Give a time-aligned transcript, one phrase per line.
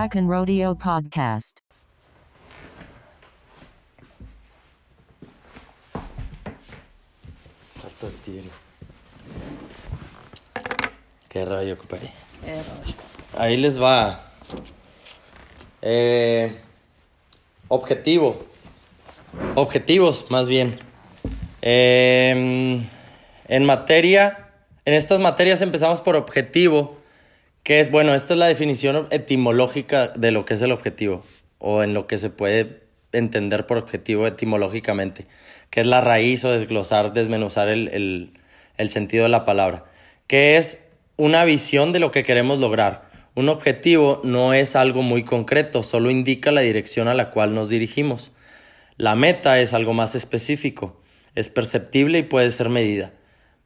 [0.00, 1.60] Track and Rodeo Podcast.
[7.78, 8.48] Salto el tigre.
[11.28, 12.12] Qué rayo, compadre.
[12.46, 12.62] Eh,
[13.36, 14.32] Ahí les va.
[15.82, 16.58] Eh,
[17.68, 18.46] objetivo.
[19.54, 20.78] Objetivos, más bien.
[21.60, 22.86] Eh,
[23.48, 24.48] en materia,
[24.86, 26.99] en estas materias empezamos por objetivo,
[27.62, 31.24] que es, bueno, esta es la definición etimológica de lo que es el objetivo,
[31.58, 32.80] o en lo que se puede
[33.12, 35.26] entender por objetivo etimológicamente,
[35.70, 38.32] que es la raíz o desglosar, desmenuzar el, el,
[38.76, 39.84] el sentido de la palabra,
[40.26, 40.82] que es
[41.16, 43.10] una visión de lo que queremos lograr.
[43.34, 47.68] Un objetivo no es algo muy concreto, solo indica la dirección a la cual nos
[47.68, 48.32] dirigimos.
[48.96, 51.00] La meta es algo más específico,
[51.34, 53.12] es perceptible y puede ser medida.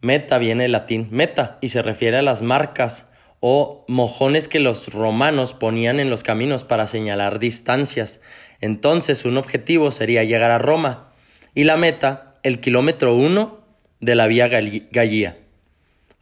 [0.00, 3.06] Meta viene del latín meta y se refiere a las marcas
[3.46, 8.22] o mojones que los romanos ponían en los caminos para señalar distancias.
[8.62, 11.12] Entonces un objetivo sería llegar a Roma
[11.54, 13.60] y la meta el kilómetro uno
[14.00, 15.36] de la vía Gallía.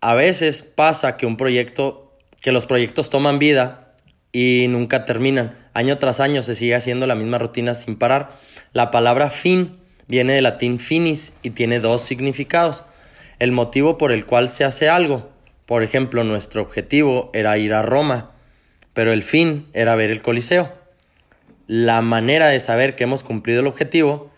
[0.01, 3.93] A veces pasa que un proyecto, que los proyectos toman vida
[4.33, 5.57] y nunca terminan.
[5.75, 8.31] Año tras año se sigue haciendo la misma rutina sin parar.
[8.73, 12.85] La palabra fin viene del latín finis y tiene dos significados.
[13.39, 15.32] El motivo por el cual se hace algo.
[15.73, 18.33] Por ejemplo, nuestro objetivo era ir a Roma,
[18.93, 20.71] pero el fin era ver el Coliseo.
[21.67, 24.31] La manera de saber que hemos cumplido el objetivo,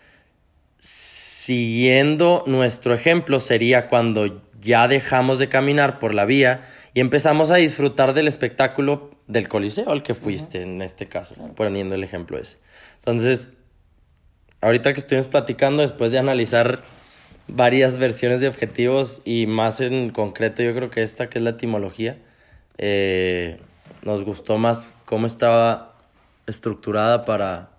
[0.77, 7.55] siguiendo nuestro ejemplo, sería cuando ya dejamos de caminar por la vía y empezamos a
[7.55, 12.59] disfrutar del espectáculo del Coliseo al que fuiste, en este caso, poniendo el ejemplo ese.
[12.99, 13.51] Entonces,
[14.61, 16.83] ahorita que estuvimos platicando, después de analizar
[17.47, 21.51] varias versiones de objetivos y más en concreto, yo creo que esta, que es la
[21.51, 22.17] etimología,
[22.77, 23.59] eh,
[24.03, 25.93] nos gustó más cómo estaba
[26.47, 27.69] estructurada para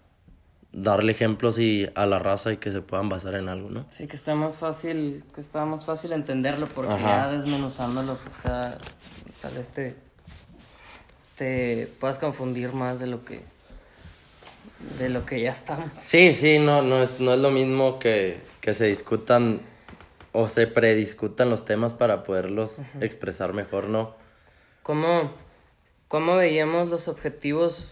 [0.73, 3.86] darle ejemplos y a la raza y que se puedan basar en algo, ¿no?
[3.91, 7.30] Sí, que está más fácil, que está más fácil entenderlo porque Ajá.
[7.30, 8.77] ya desmenuzándolo pues está,
[9.41, 9.96] tal vez te,
[11.36, 13.41] te puedas confundir más de lo que
[14.98, 15.91] de lo que ya estamos.
[15.96, 19.61] Sí, sí, no, no es, no es lo mismo que, que se discutan
[20.33, 24.17] o se prediscutan los temas para poderlos expresar mejor, ¿no?
[24.83, 25.31] ¿Cómo,
[26.09, 27.89] ¿Cómo veíamos los objetivos?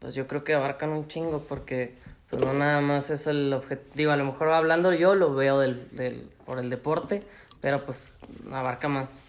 [0.00, 1.94] Pues yo creo que abarcan un chingo porque
[2.28, 4.10] pues no nada más es el objetivo.
[4.10, 7.20] A lo mejor hablando yo lo veo del, del, por el deporte,
[7.60, 8.12] pero pues
[8.52, 9.20] abarca más.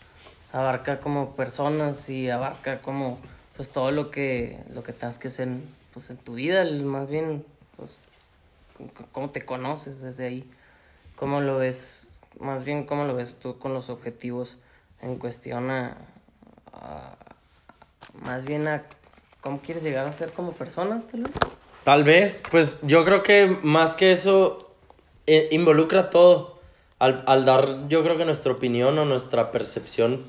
[0.53, 3.19] Abarca como personas y abarca como
[3.55, 5.49] pues todo lo que lo que tengas que hacer
[5.93, 7.45] pues en tu vida, el- más bien
[9.11, 10.51] cómo te conoces desde ahí.
[11.15, 12.07] ¿Cómo lo ves?
[12.39, 14.57] Más bien, ¿cómo lo ves tú con los objetivos
[15.01, 15.97] en cuestión a,
[18.13, 18.83] más bien a
[19.41, 21.31] cómo quieres llegar a ser como persona, tal vez?
[21.83, 24.73] Tal vez, pues yo creo que más que eso
[25.27, 26.55] eh, involucra todo.
[26.97, 30.25] Al, al dar, yo creo que nuestra opinión o nuestra percepción,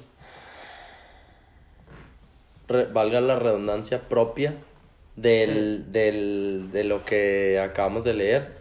[2.92, 4.56] valga la redundancia, propia
[5.16, 8.52] del, del, de lo que acabamos de leer,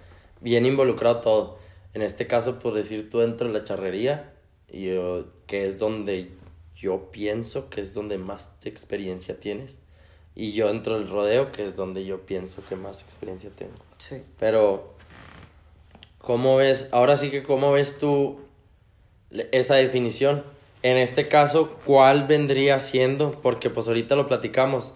[0.41, 1.59] bien involucrado todo.
[1.93, 4.33] En este caso, por decir tú dentro de la charrería,
[4.69, 6.31] y yo- que es donde
[6.75, 9.77] yo pienso que es donde más experiencia tienes.
[10.35, 13.73] Y yo dentro del rodeo, que es donde yo pienso que más experiencia tengo.
[13.99, 14.21] Sí.
[14.39, 14.93] Pero,
[16.17, 16.89] ¿cómo ves?
[16.91, 18.39] Ahora sí que, ¿cómo ves tú
[19.51, 20.43] esa definición?
[20.83, 23.31] En este caso, ¿cuál vendría siendo?
[23.31, 24.93] Porque pues ahorita lo platicamos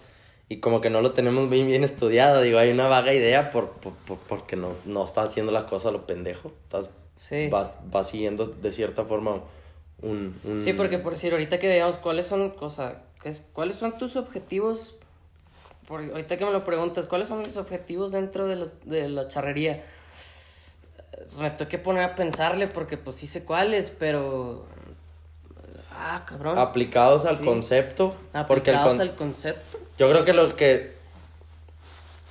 [0.50, 2.40] y como que no lo tenemos bien, bien estudiado.
[2.42, 5.86] Digo, hay una vaga idea por, por- por- porque no, no estás haciendo las cosas
[5.86, 6.52] a lo pendejo.
[6.64, 7.48] Estás, Sí.
[7.48, 9.42] vas, vas siguiendo de cierta forma
[10.02, 10.36] un...
[10.42, 13.76] un- Sí, porque por decir, ahorita que veamos cuáles son, o sea, qué es- cuáles
[13.76, 14.96] son tus objetivos,
[15.86, 19.28] por, ahorita que me lo preguntas, ¿cuáles son mis objetivos dentro de, lo- de la
[19.28, 19.84] charrería?
[21.12, 24.66] Eh, Me tengo que poner a pensarle porque pues sí sé cuáles, pero...
[26.02, 26.58] Ah, cabrón.
[26.58, 27.44] Aplicados al Sí.
[27.44, 28.14] concepto.
[28.48, 29.78] porque el Aplicados con- al concepto.
[29.98, 30.94] Yo creo que lo que.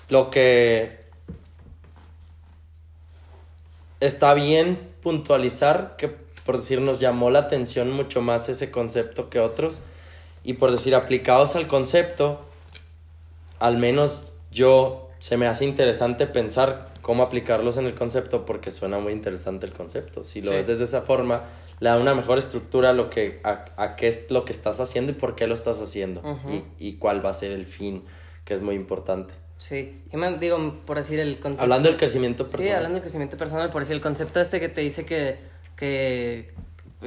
[0.10, 0.98] Lo que.
[4.00, 6.07] Está bien puntualizar que,
[6.45, 9.80] por decir, nos llamó la atención mucho más ese concepto que otros.
[10.44, 12.39] Y por decir, aplicados al concepto,
[13.60, 19.00] al menos yo se me hace interesante pensar cómo aplicarlos en el concepto porque suena
[19.00, 20.24] muy interesante el concepto.
[20.24, 20.57] Si lo Sí.
[20.57, 21.44] ves desde esa forma,
[21.80, 24.80] le da una mejor estructura a lo que a, a qué es lo que estás
[24.80, 26.22] haciendo y por qué lo estás haciendo
[26.80, 28.04] y, y cuál va a ser el fin,
[28.46, 29.34] que es muy importante.
[29.58, 31.64] Sí, y me digo, por decir el concepto...
[31.64, 32.66] Hablando del crecimiento personal.
[32.68, 35.38] Sí, hablando de crecimiento personal, por decir el concepto este que te dice que,
[35.76, 36.54] que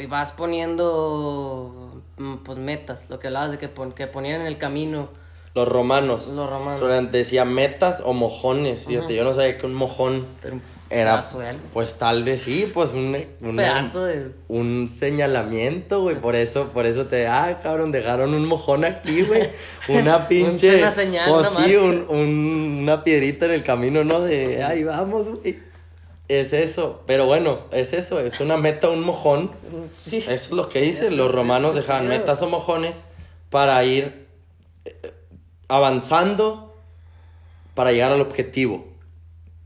[0.09, 4.59] vas poniendo mm, pues metas, lo que hablabas de que, pon- que ponían en el
[4.59, 5.09] camino
[5.55, 6.29] los romanos.
[6.29, 7.13] Los romanos.
[7.13, 8.85] Decía metas o mojones.
[8.87, 11.17] Fíjate, yo no sabía que un mojón Pero un era.
[11.73, 13.62] Pues tal vez sí, pues un, Un de.
[14.89, 16.17] señalamiento, güey.
[16.17, 17.27] Por eso, por eso te.
[17.27, 19.49] Ah, cabrón, dejaron un mojón aquí, güey.
[19.89, 20.79] Una pinche.
[20.79, 24.21] Una señal, una sí, un- un- una piedrita en el camino, ¿no?
[24.21, 25.59] De ahí vamos, güey.
[26.29, 27.03] Es eso.
[27.06, 28.21] Pero bueno, es eso.
[28.21, 29.50] Es una meta, un mojón.
[29.94, 30.19] Sí.
[30.19, 31.17] Eso es lo que dicen.
[31.17, 33.05] Los romanos dejaban metas o mojones
[33.50, 34.27] para ir
[34.85, 35.12] eh,
[35.69, 36.75] avanzando
[37.75, 38.87] para llegar al objetivo.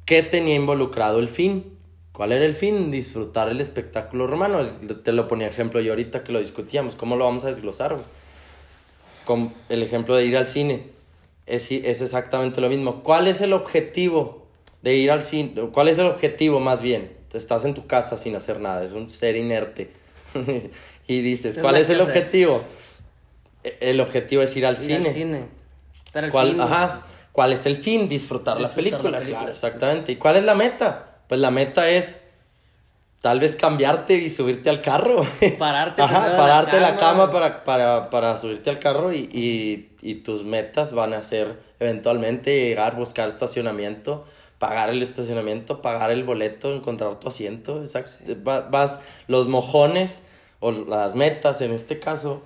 [0.06, 1.76] ¿Qué tenía involucrado el fin?
[2.12, 2.91] ¿Cuál era el fin?
[2.91, 4.64] Disfrutar el espectáculo romano.
[5.05, 6.94] Te lo ponía ejemplo yo ahorita que lo discutíamos.
[6.94, 7.99] ¿Cómo lo vamos a desglosar?
[9.25, 10.85] Con el ejemplo de ir al cine.
[11.47, 13.03] Es, es exactamente lo mismo.
[13.03, 14.47] ¿Cuál es el objetivo
[14.82, 15.61] de ir al cine?
[15.73, 17.11] ¿Cuál es el objetivo más bien?
[17.35, 18.82] Estás en tu casa sin hacer nada.
[18.85, 19.91] Es un ser inerte.
[21.09, 22.62] y dices, Es ¿cuál es el objetivo?
[23.64, 25.09] E- El objetivo es ir al Ir cine.
[25.09, 25.41] al cine.
[26.12, 27.06] Pero el ¿Cuál, fin, ajá,
[27.37, 28.09] ¿Cuál es el fin?
[28.09, 29.11] Disfrutar, la, Disfrutar película.
[29.11, 29.67] la película, Claro, sí.
[29.67, 30.12] exactamente.
[30.12, 31.19] ¿Y cuál es la meta?
[31.29, 32.23] Pues la meta es
[33.21, 35.27] tal vez cambiarte y subirte al carro.
[35.59, 37.27] Pararte Ajá, de la pararte de la cama.
[37.27, 41.59] cama para, para, para subirte al carro y, y, y tus metas van a ser
[41.79, 44.25] eventualmente llegar, buscar estacionamiento,
[44.59, 47.83] pagar el estacionamiento, pagar el boleto, encontrar tu asiento.
[47.83, 48.12] Exacto.
[48.49, 48.99] Va- Vas,
[49.29, 50.23] los mojones
[50.61, 52.43] o las metas en este caso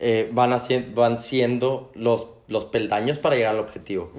[0.00, 4.12] eh, van, haci- van siendo los, los peldaños para llegar al objetivo.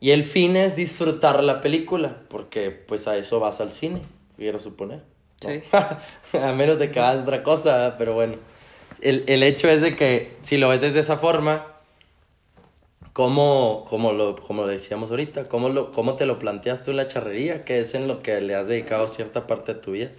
[0.00, 4.02] Y el fin es disfrutar la película, porque pues a eso vas al cine,
[4.36, 5.02] quiero suponer.
[5.42, 5.50] ¿no?
[5.50, 5.62] Sí.
[6.38, 8.36] a menos de que hagas otra cosa, pero bueno.
[9.00, 11.66] El, el hecho es de que si lo ves desde esa forma,
[13.12, 16.98] ¿cómo, cómo lo, como lo decíamos ahorita, ¿cómo, lo, ¿cómo te lo planteas tú en
[16.98, 17.64] la charrería?
[17.64, 20.10] Que es en lo que le has dedicado cierta parte de tu vida.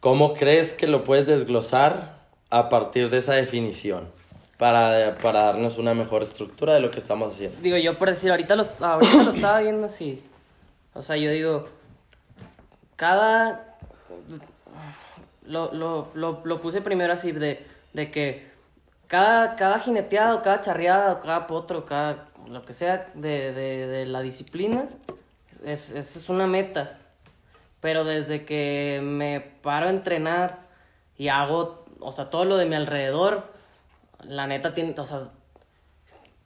[0.00, 2.18] ¿Cómo crees que lo puedes desglosar
[2.50, 4.08] a partir de esa definición?
[4.58, 7.58] Para, para darnos una mejor estructura de lo que estamos haciendo.
[7.60, 10.22] Digo, yo por decir, ahorita, los, ahorita lo estaba viendo así.
[10.94, 11.68] O sea, yo digo,
[12.96, 13.76] cada...
[15.46, 18.48] Lo, lo, lo, lo puse primero así, de, de que
[19.08, 24.20] cada, cada jineteado, cada charreada, cada potro, cada lo que sea de, de, de la
[24.20, 24.88] disciplina,
[25.64, 26.98] es, es una meta.
[27.80, 30.60] Pero desde que me paro a entrenar
[31.18, 33.52] y hago, o sea, todo lo de mi alrededor,
[34.28, 35.28] la neta tiene, o sea,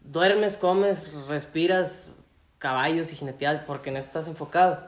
[0.01, 2.17] duermes, comes, respiras
[2.59, 4.79] caballos y jineteadas porque no estás enfocado.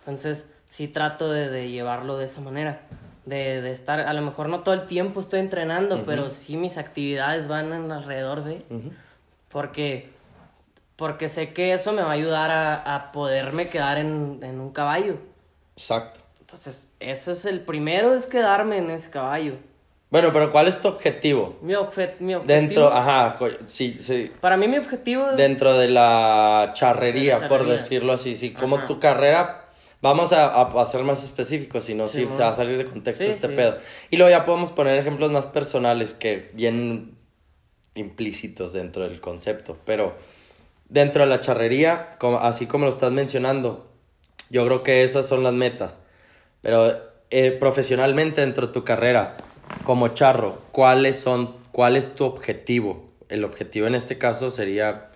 [0.00, 2.80] Entonces, sí trato de, de llevarlo de esa manera.
[3.26, 6.78] De, de estar, a lo mejor no todo el tiempo estoy entrenando, pero sí mis
[6.78, 8.64] actividades van en alrededor de.
[9.48, 10.10] Porque,
[10.96, 14.72] porque sé que eso me va a ayudar a, a poderme quedar en, en un
[14.72, 15.18] caballo.
[15.76, 16.20] Exacto.
[16.40, 19.54] Entonces, eso es el primero, es quedarme en ese caballo.
[20.10, 21.56] Bueno, pero ¿cuál es tu objetivo?
[21.62, 22.44] Mi, obje- mi objetivo.
[22.60, 24.32] Dentro, ajá, sí, sí.
[24.40, 25.24] Para mí, mi objetivo.
[25.36, 28.50] Dentro de la charrería, De la por decirlo así, sí.
[28.52, 28.86] Como Ajá.
[28.88, 29.66] tu carrera,
[30.02, 32.86] vamos a, a, a ser más específicos, si no, sí, se va a salir de
[32.86, 33.54] contexto Sí, este sí.
[33.54, 33.78] pedo.
[34.10, 37.16] Y luego ya podemos poner ejemplos más personales que bien
[37.94, 39.76] implícitos dentro del concepto.
[39.84, 40.14] Pero
[40.88, 43.88] dentro de la charrería, como, así como lo estás mencionando,
[44.50, 46.00] yo creo que esas son las metas.
[46.62, 46.92] Pero
[47.30, 49.36] eh, profesionalmente dentro de tu carrera,
[49.84, 53.10] como charro, ¿cuáles son, cuál es tu objetivo?
[53.28, 55.06] El objetivo en este caso sería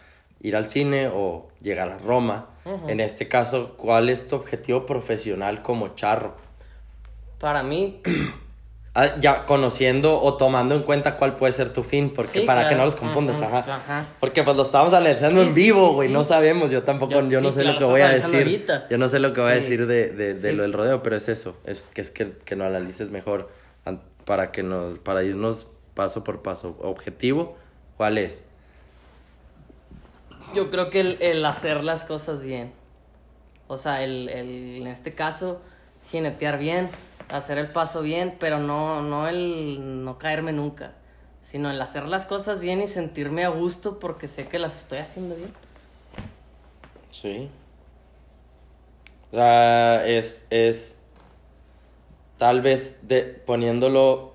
[0.41, 2.47] ir al cine o llegar a Roma.
[2.89, 6.35] En este caso, ¿cuál es tu objetivo profesional como charro?
[7.39, 8.01] Para mí,
[8.97, 12.61] Ah, ya conociendo o tomando en cuenta cuál puede ser tu fin, porque Sí, para
[12.61, 12.79] que claro.
[12.79, 13.75] no los confundas, Ajá, ajá.
[13.75, 14.07] ajá.
[14.21, 16.15] Porque pues lo estamos analizando Sí, en vivo, güey, sí.
[16.15, 18.37] no sabemos, yo tampoco, yo, Yo- no sé claro, lo que voy a decir.
[18.37, 18.87] ahorita.
[18.89, 21.29] Yo no sé lo que voy a decir de, de, lo del rodeo, pero es
[21.29, 23.51] eso, es que es que, que no analices mejor
[24.25, 26.77] para que nos, para irnos paso por paso.
[26.81, 27.57] Objetivo,
[27.97, 28.45] ¿cuál es?
[30.55, 32.73] yo creo que el, el hacer las cosas bien.
[33.67, 35.61] O sea, el, el, en este caso,
[36.11, 36.91] jinetear bien,
[37.29, 40.93] hacer el paso bien, pero no, no el no caerme nunca,
[41.43, 44.99] sino el hacer las cosas bien y sentirme a gusto porque sé que las estoy
[44.99, 45.53] haciendo bien.
[47.11, 47.51] Sí.
[49.31, 51.01] Sea, es, es
[52.39, 54.35] tal vez de, poniéndolo,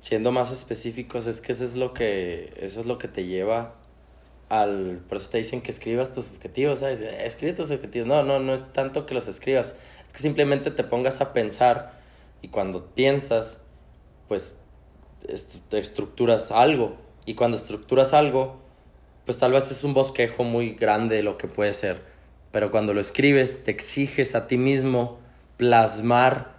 [0.00, 3.74] siendo más específicos, es que eso es lo que, eso es lo que te lleva
[4.48, 7.00] al, por eso te dicen que escribas tus objetivos, ¿sabes?
[7.00, 8.08] Escribe tus objetivos.
[8.08, 9.74] No, no, no es tanto que los escribas,
[10.06, 12.00] es que simplemente te pongas a pensar
[12.42, 13.62] y cuando piensas,
[14.28, 14.56] pues
[15.28, 18.58] est- estructuras algo y cuando estructuras algo,
[19.26, 22.02] pues tal vez es un bosquejo muy grande de lo que puede ser.
[22.52, 25.18] Pero cuando lo escribes, te exiges a ti mismo
[25.58, 26.57] plasmar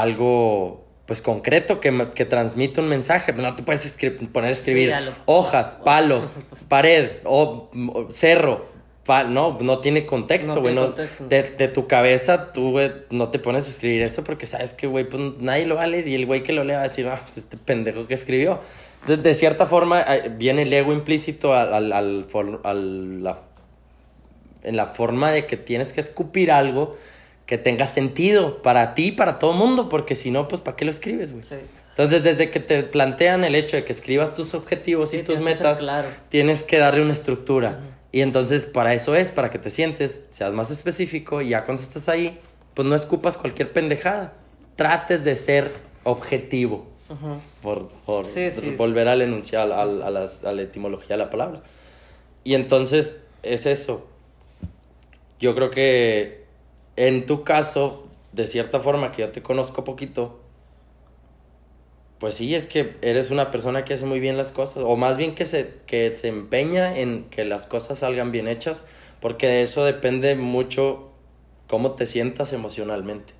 [0.00, 3.32] algo pues concreto que, que transmite un mensaje.
[3.34, 4.88] No te puedes escri- poner a escribir
[5.26, 6.30] hojas, palos,
[6.68, 8.66] pared, o, o cerro.
[9.04, 10.74] pa- no, no tiene contexto, güey.
[10.74, 10.94] no-
[11.28, 14.86] de, de tu cabeza, tú, güey, no te pones a escribir eso porque sabes que,
[14.86, 16.88] güey, pues nadie lo va a leer y el güey que lo lea va a
[16.88, 18.60] decir, ah, pues, este pendejo que escribió.
[19.06, 23.40] De, de cierta forma, eh, viene el ego implícito al, al, al for- al- la
[24.62, 26.96] en la forma de que tienes que escupir algo
[27.46, 30.76] que tenga sentido para ti y para todo el mundo, porque si no, pues ¿para
[30.76, 31.42] qué lo escribes, güey?
[31.42, 31.56] Sí.
[31.90, 35.38] Entonces, desde que te plantean el hecho de que escribas tus objetivos Sí, y tus
[35.40, 36.08] metas, claro.
[36.28, 37.80] tienes que darle una estructura.
[38.10, 41.82] Y entonces, para eso es, para que te sientes, seas más específico y ya cuando
[41.82, 42.38] estás ahí,
[42.74, 44.32] pues no escupas cualquier pendejada.
[44.76, 45.72] Trates de ser
[46.02, 47.36] objetivo, Ujú.
[47.62, 51.60] por, por Sí, volver al enunciado, al- a, las- a la etimología de la palabra.
[52.42, 54.06] Y entonces, es eso.
[55.38, 56.43] Yo creo que
[56.96, 60.40] en tu caso, de cierta forma, que yo te conozco poquito,
[62.18, 65.16] pues sí, es que eres una persona que hace muy bien las cosas, o más
[65.16, 68.84] bien que se, que se empeña en que las cosas salgan bien hechas,
[69.20, 71.10] porque de eso depende mucho
[71.68, 73.32] cómo te sientas emocionalmente,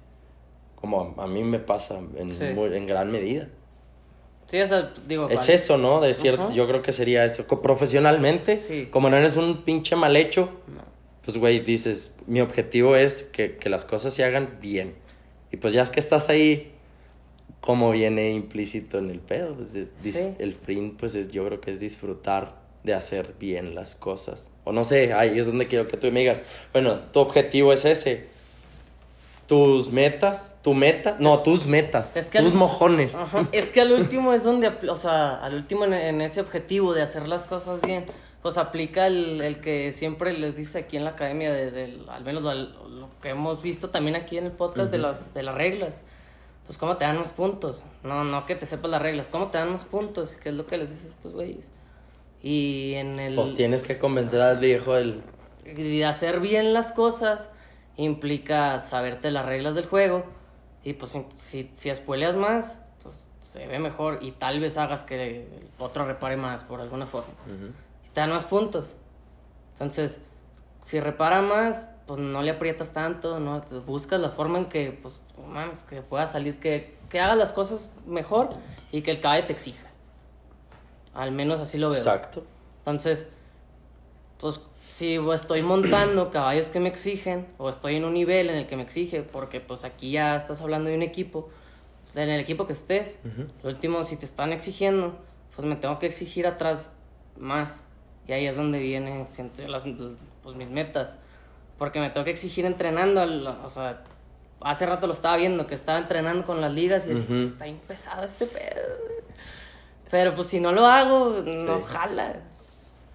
[0.76, 2.44] como a, a mí me pasa en, Sí.
[2.54, 3.48] muy- en gran medida.
[4.48, 5.30] Sí, o sea, digo.
[5.30, 5.54] Es vale.
[5.54, 6.00] eso, ¿no?
[6.02, 7.46] De cierto, yo creo que sería eso.
[7.62, 8.88] Profesionalmente, Sí.
[8.90, 10.82] como no eres un pinche mal hecho, No.
[11.24, 14.94] Pues, güey, dices, mi objetivo es que, que las cosas se hagan bien.
[15.50, 16.72] Y pues ya es que estás ahí,
[17.60, 20.34] como viene implícito en el pedo, pues, es- Sí.
[20.38, 24.50] el fin, pues es, yo creo que es disfrutar de hacer bien las cosas.
[24.64, 26.40] O no sé, ahí es donde quiero que tú me digas,
[26.72, 28.26] bueno, tu objetivo es ese.
[29.46, 33.14] Tus metas, tu meta, no, tus metas, es que tus al- mojones.
[33.14, 36.94] Ajá, Es que al último es donde, o sea, al último en, en ese objetivo
[36.94, 38.06] de hacer las cosas bien,
[38.44, 42.22] pues aplica el, el que siempre les dice aquí en la academia, de, del- al
[42.24, 45.54] menos lo, lo que hemos visto también aquí en el podcast de, las, de las
[45.54, 46.02] reglas.
[46.66, 47.82] Pues cómo te dan más puntos.
[48.02, 50.66] No, no que te sepas las reglas, cómo te dan más puntos, que es lo
[50.66, 51.72] que les dices a estos güeyes.
[52.42, 53.34] Y en el...
[53.34, 55.22] Pues tienes que convencer al viejo del...
[55.64, 57.50] Y hacer bien las cosas
[57.96, 60.22] implica saberte las reglas del juego.
[60.82, 65.46] Y pues si, si, spoileas más, pues se ve mejor y tal vez hagas que
[65.46, 67.32] el otro repare más por alguna forma.
[67.46, 67.83] Y
[68.14, 68.94] te dan más puntos.
[69.72, 70.20] Entonces,
[70.84, 73.60] si repara más, pues no le aprietas tanto, ¿no?
[73.86, 77.52] Buscas la forma en que, pues, no mames, que pueda salir, que, que hagas las
[77.52, 78.50] cosas mejor
[78.92, 79.86] y que el caballo te exija.
[81.12, 81.98] Al menos así lo veo.
[81.98, 82.44] Exacto.
[82.78, 83.28] Entonces,
[84.38, 88.66] pues si estoy montando caballos que me exigen o estoy en un nivel en el
[88.66, 91.48] que me exige, porque pues aquí ya estás hablando de un equipo,
[92.14, 93.18] en el equipo que estés,
[93.62, 95.16] lo último, si te están exigiendo,
[95.56, 96.92] pues me tengo que exigir atrás
[97.36, 97.84] más.
[98.26, 99.82] Y ahí es donde vienen siento yo, las,
[100.42, 101.18] pues, mis metas.
[101.78, 104.02] Porque me tengo que exigir entrenando, al- o sea,
[104.60, 107.46] hace rato lo estaba viendo, que estaba entrenando con las ligas y decía, Ujú.
[107.48, 108.80] está bien pesado este pedo.
[110.10, 111.84] Pero pues si no lo hago, no Sí.
[111.86, 112.36] jala.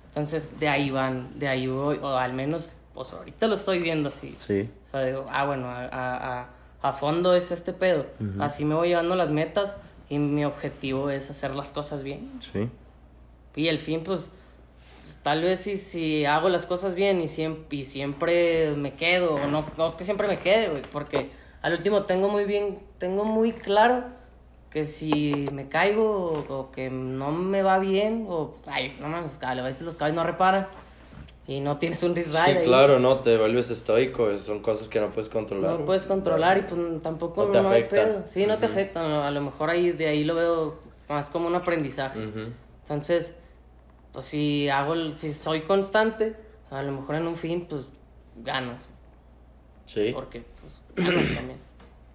[0.09, 4.09] Entonces de ahí van, de ahí voy, o al menos, pues ahorita lo estoy viendo
[4.09, 4.35] así.
[4.37, 4.69] Sí.
[4.87, 6.47] O sea, digo, ah, bueno, a, a,
[6.83, 8.05] a- fondo es este pedo.
[8.39, 9.75] Así me voy llevando las metas
[10.09, 12.31] y mi objetivo es hacer las cosas bien.
[12.51, 12.67] Sí.
[13.55, 14.31] Y el fin, pues,
[15.23, 19.47] tal vez si, si hago las cosas bien y siempre, y siempre me quedo, o
[19.47, 21.29] no, no que siempre me quede, güey, porque
[21.61, 24.03] al último tengo muy bien, tengo muy claro
[24.69, 29.53] que si me caigo o, que no me va bien, o, ay, no mames, a
[29.55, 30.67] veces los caballos no reparan
[31.47, 32.63] y no tienes un ride Sí, ahí.
[32.63, 35.79] claro, no, te vuelves estoico, son cosas que no puedes controlar.
[35.79, 38.23] No puedes controlar y pues tampoco No te no pedo.
[38.27, 38.73] Sí, no te Ujú.
[38.73, 39.05] afectan.
[39.11, 42.19] A lo mejor ahí de ahí lo veo más como un aprendizaje.
[42.19, 42.53] Ujú.
[42.83, 43.35] Entonces,
[44.13, 46.35] pues si hago, el- si soy constante,
[46.71, 47.85] a lo mejor en un fin, pues
[48.43, 48.87] ganas.
[49.85, 50.11] Sí.
[50.13, 51.57] Porque, pues, ganas también.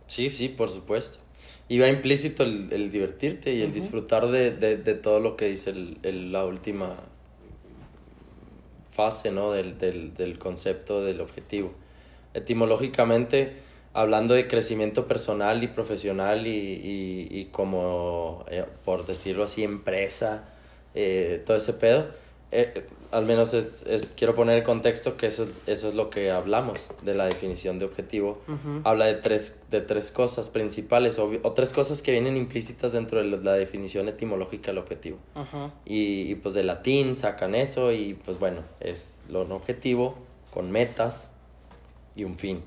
[0.06, 1.18] Sí, sí, por supuesto.
[1.68, 5.46] Y va implícito el, el divertirte y el disfrutar de, de, de todo lo que
[5.46, 6.96] dice el, el- la última
[8.92, 9.52] fase, ¿no?
[9.52, 11.72] Del, del, del concepto del objetivo.
[12.34, 13.56] Etimológicamente,
[13.92, 20.44] hablando de crecimiento personal y profesional y, y, y como, eh, por decirlo así, empresa,
[20.94, 22.06] eh, todo ese pedo,
[22.52, 26.30] eh, al menos es, es- quiero poner el contexto que eso, eso es lo que
[26.30, 28.38] hablamos de la definición de objetivo.
[28.84, 33.18] Habla de tres, de tres cosas principales o, o tres cosas que vienen implícitas dentro
[33.22, 35.18] de la- definición etimológica del objetivo.
[35.84, 40.16] Y, y, pues de latín sacan eso y pues bueno, es lo un objetivo
[40.52, 41.32] con metas
[42.16, 42.62] y un fin.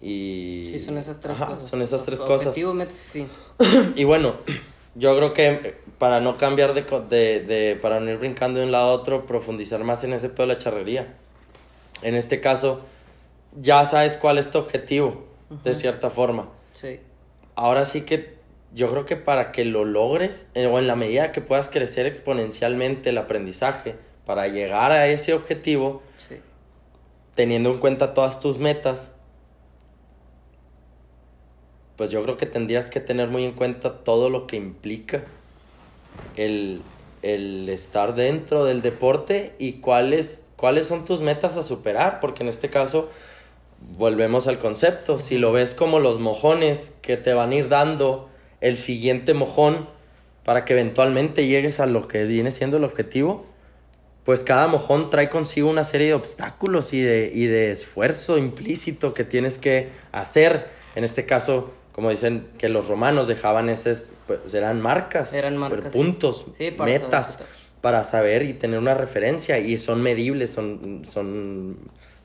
[0.00, 0.68] Y...
[0.70, 1.68] Sí, son esas tres Ajá, cosas.
[1.68, 2.86] Son esas tres Objetivo, cosas.
[2.86, 3.28] metas y fin.
[3.96, 4.34] Y bueno,
[4.98, 8.66] yo creo que eh, para no cambiar de, de, de, para no ir brincando de
[8.66, 11.14] un lado a otro, profundizar más en ese pedo de la charrería.
[12.02, 12.82] En este caso,
[13.60, 15.26] ya sabes cuál es tu objetivo,
[15.64, 16.48] de cierta forma.
[16.74, 17.00] Sí.
[17.54, 18.36] Ahora sí que
[18.74, 22.06] yo creo que para que lo logres, eh, o en la medida que puedas crecer
[22.06, 26.36] exponencialmente el aprendizaje, para llegar a ese objetivo, Sí.
[27.34, 29.14] teniendo en cuenta todas tus metas,
[31.98, 35.24] pues yo creo que tendrías que tener muy en cuenta todo lo que implica
[36.36, 36.80] el,
[37.22, 42.48] el estar dentro del deporte y cuáles, cuáles son tus metas a superar, porque en
[42.48, 43.10] este caso
[43.98, 48.28] volvemos al concepto, si lo ves como los mojones que te van a ir dando
[48.60, 49.88] el siguiente mojón
[50.44, 53.44] para que eventualmente llegues a lo que viene siendo el objetivo,
[54.24, 59.14] pues cada mojón trae consigo una serie de obstáculos y de, y de esfuerzo implícito
[59.14, 60.68] que tienes que hacer.
[60.94, 65.92] En este caso, como dicen que los romanos dejaban esas, pues eran marcas, Eran marcas,
[65.92, 65.98] sí.
[65.98, 67.46] puntos, Sí, para metas, saber.
[67.80, 71.76] para saber y tener una referencia y son medibles, son, son,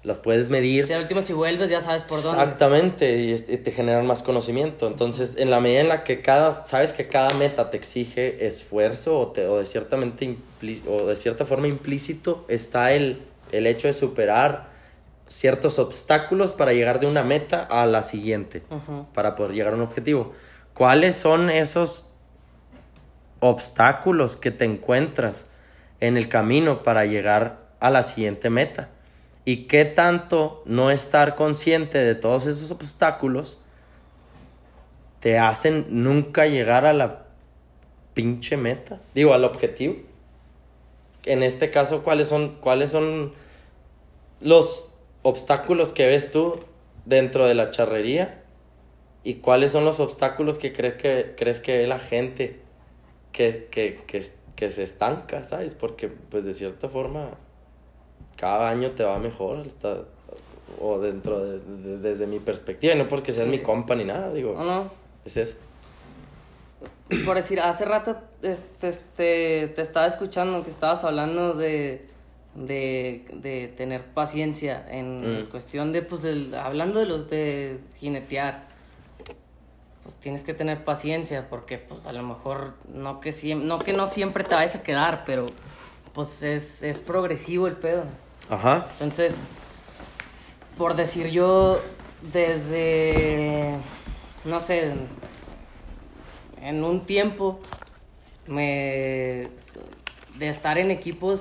[0.04, 0.86] las puedes medir.
[0.86, 2.44] Sí, al último, si vuelves, ya sabes por dónde.
[2.44, 4.86] Exactamente, y, es- y te generan más conocimiento.
[4.86, 9.18] Entonces, en la medida en la que cada, sabes que cada meta te exige esfuerzo
[9.20, 10.24] o, te- o de, ciertamente
[10.62, 14.72] impli- o de cierta forma implícito está el, el hecho de superar
[15.34, 18.64] ciertos obstáculos para llegar de una meta a la siguiente,
[19.14, 20.34] para poder llegar a un objetivo.
[20.74, 22.10] ¿Cuáles son esos
[23.40, 25.48] obstáculos que te encuentras
[26.00, 28.90] en el camino para llegar a la siguiente meta?
[29.44, 33.62] ¿Y qué tanto no estar consciente de todos esos obstáculos
[35.20, 37.26] te hacen nunca llegar a la
[38.14, 39.02] pinche meta?
[39.16, 39.96] Digo, al objetivo.
[41.24, 43.34] En este caso, ¿cuáles son, cuáles son
[44.40, 44.93] los
[45.24, 46.60] obstáculos que ves tú
[47.06, 48.42] dentro de la charrería?
[49.24, 52.60] ¿Y cuáles son los obstáculos que crees que, crees que ve la gente
[53.32, 54.24] que, que, que,
[54.56, 55.74] que se estanca, ¿sabes?
[55.74, 57.30] Porque, pues, de cierta forma,
[58.36, 60.02] cada año te va mejor, está-
[60.82, 63.52] o dentro de, de- desde mi perspectiva, y no porque seas Sí.
[63.52, 64.92] mi compa ni nada, digo, No, no.
[65.26, 65.56] es eso.
[67.26, 72.08] Por decir, hace rato este, este, te estaba escuchando que estabas hablando de,
[72.56, 75.46] de, de tener paciencia en Mm.
[75.50, 78.68] cuestión de, pues, del, hablando de los de jinetear.
[80.04, 83.94] Pues tienes que tener paciencia porque, pues, a lo mejor no que, siem- no, que
[83.94, 85.48] no siempre te vayas a quedar, pero,
[86.14, 88.04] pues, es, es progresivo el pedo.
[88.50, 89.38] Ajá, Entonces,
[90.78, 91.80] por decir yo,
[92.34, 93.76] desde,
[94.44, 94.92] no sé,
[96.62, 97.60] en un tiempo,
[98.48, 99.48] me,
[100.38, 101.40] de estar en equipos,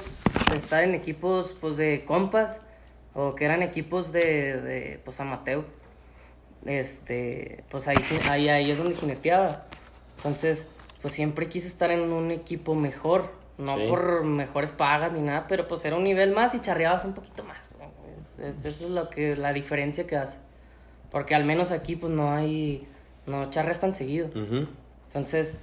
[0.57, 2.61] estar en equipos, pues, de compas,
[3.15, 5.65] o que eran equipos de, de pues, amateur,
[6.65, 7.97] este, pues, ahí,
[8.29, 9.67] ahí, ahí es donde jineteaba.
[10.19, 10.67] Entonces,
[11.01, 13.87] pues, siempre quise estar en un equipo mejor, no Sí.
[13.89, 17.45] por mejores pagas ni nada, pero pues era un nivel más y charreabas un poquito
[17.45, 17.69] más.
[18.21, 20.39] Es- es- eso es lo que, la diferencia que hace.
[21.11, 22.87] Porque al menos aquí pues no hay,
[23.27, 24.29] no charreas tan seguido.
[24.29, 24.67] ujú,
[25.09, 25.59] Entonces,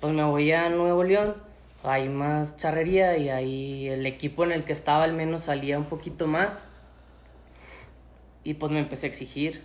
[0.00, 1.36] pues me voy a Nuevo León,
[1.82, 5.86] hay más charrería y ahí el equipo en el que estaba al menos salía un
[5.86, 6.64] poquito más.
[8.44, 9.62] Y pues me empecé a exigir.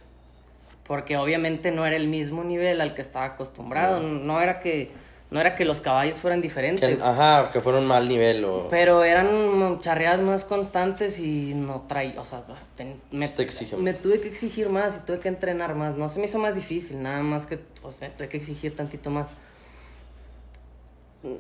[0.85, 3.99] Porque obviamente no era el mismo nivel al que estaba acostumbrado.
[3.99, 4.91] No era que,
[5.31, 6.95] no era que los caballos fueran diferentes.
[6.97, 8.67] que, ajá, que fueron mal nivel o...
[8.69, 12.43] Pero eran charreadas más constantes y no traía, o sea,
[12.77, 15.97] ten- me, Te exige me tuve que exigir más y tuve que entrenar más.
[15.97, 19.09] No se me hizo más difícil, nada más que, pues, me tuve que exigir tantito
[19.09, 19.33] más.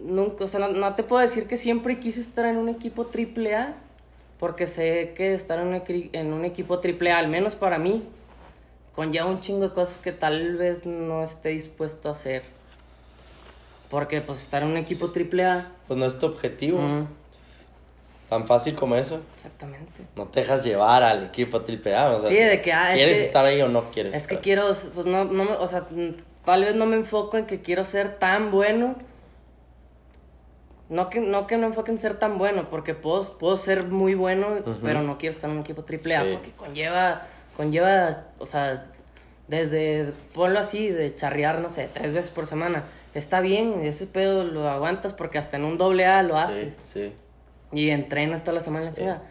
[0.03, 3.05] Nunca, o sea, no, no te puedo decir que siempre quise estar en un equipo
[3.07, 3.73] triple A,
[4.39, 7.77] porque sé que estar en un, equi- en un equipo triple A, al menos para
[7.79, 8.03] mí,
[8.95, 12.43] conlleva un chingo de cosas que tal vez no esté dispuesto a hacer.
[13.89, 15.71] Porque, pues, estar en un equipo triple A...
[15.87, 17.07] Pues no es tu objetivo, mm,
[18.29, 19.21] tan fácil como eso.
[19.35, 20.03] exactamente.
[20.15, 22.97] No te dejas llevar al equipo triple A, o sea, Sí, de que, ah, es
[22.97, 25.85] ¿quieres que- estar ahí o no quieres Es que quiero, pues no, no o sea,
[26.43, 28.95] tal vez no me enfoco en que quiero ser tan bueno.
[30.89, 34.15] No que no, que no enfoque en ser tan bueno, porque puedo, puedo ser muy
[34.15, 34.47] bueno,
[34.81, 36.29] pero no quiero estar en un equipo triple A, Sí.
[36.33, 37.23] porque conlleva,
[37.57, 38.85] conlleva, o sea,
[39.47, 42.83] desde, ponlo así, de charrear, no sé, tres veces por semana.
[43.13, 46.77] Está bien, ese pedo lo aguantas porque hasta en un doble A lo haces.
[46.93, 47.13] Sí, sí.
[47.77, 48.97] Y entrenas toda la semana, la Sí.
[48.97, 49.23] chingada.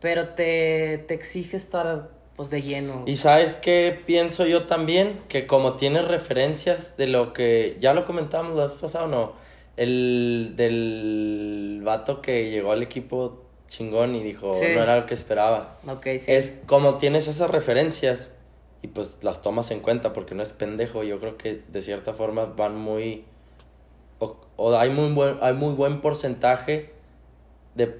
[0.00, 3.04] Pero te, te exige estar, pues, de lleno.
[3.06, 8.04] Y sabes qué pienso yo también, que como tienes referencias de lo que ya lo
[8.04, 9.32] comentábamos la vez pasada, ¿no?
[9.76, 14.66] El del vato que llegó al equipo chingón y dijo, Sí.
[14.74, 15.78] no era lo que esperaba.
[15.88, 16.32] Ok, sí.
[16.32, 18.32] Es como tienes esas referencias
[18.82, 21.02] y pues las tomas en cuenta porque no es pendejo.
[21.02, 23.24] Yo creo que de cierta forma van muy...
[24.20, 26.92] O, o hay, muy buen, hay muy buen porcentaje
[27.74, 27.96] de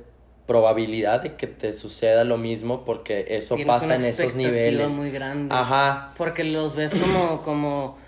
[0.47, 4.93] probabilidad de que te suceda lo mismo porque eso Tienes pasa una en esos niveles.
[4.93, 5.53] muy grande.
[5.55, 6.13] Ajá.
[6.17, 7.99] Porque los ves como, como...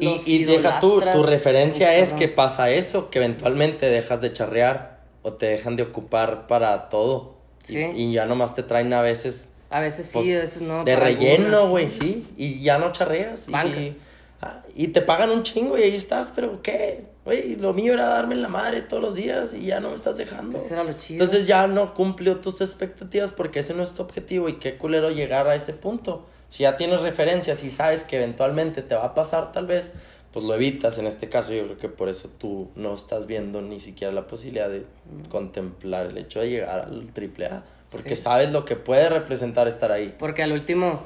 [0.00, 4.32] Y, los y deja tú, tu referencia es que pasa eso, que eventualmente dejas de
[4.32, 7.34] charrear o te dejan de ocupar para todo.
[7.68, 7.84] Y- Sí.
[7.94, 10.82] Y, ya nomás te traen a veces A veces sí, pues, a veces no.
[10.84, 12.26] de relleno, güey, sí.
[12.36, 13.46] Y ya no charreas.
[13.48, 13.78] y- Banca.
[13.78, 13.96] Y,
[14.40, 17.04] ah, y te pagan un chingo y ahí estás, pero ¿qué?
[17.26, 20.16] Güey, lo mío era darme la madre todos los días y ya no me estás
[20.16, 20.46] dejando.
[20.46, 21.22] Entonces era lo chido.
[21.22, 25.10] Entonces ya no cumplió tus expectativas porque ese no es tu objetivo y qué culero
[25.10, 26.26] llegar a ese punto.
[26.50, 29.92] Si ya tienes referencias y sabes que eventualmente te va a pasar tal vez,
[30.32, 30.98] pues lo evitas.
[30.98, 34.26] En este caso yo creo que por eso tú no estás viendo ni siquiera la
[34.26, 34.84] posibilidad de
[35.30, 37.62] contemplar el hecho de llegar al triple A.
[37.90, 38.22] Porque Sí.
[38.22, 40.14] sabes lo que puede representar estar ahí.
[40.18, 41.00] Porque al último,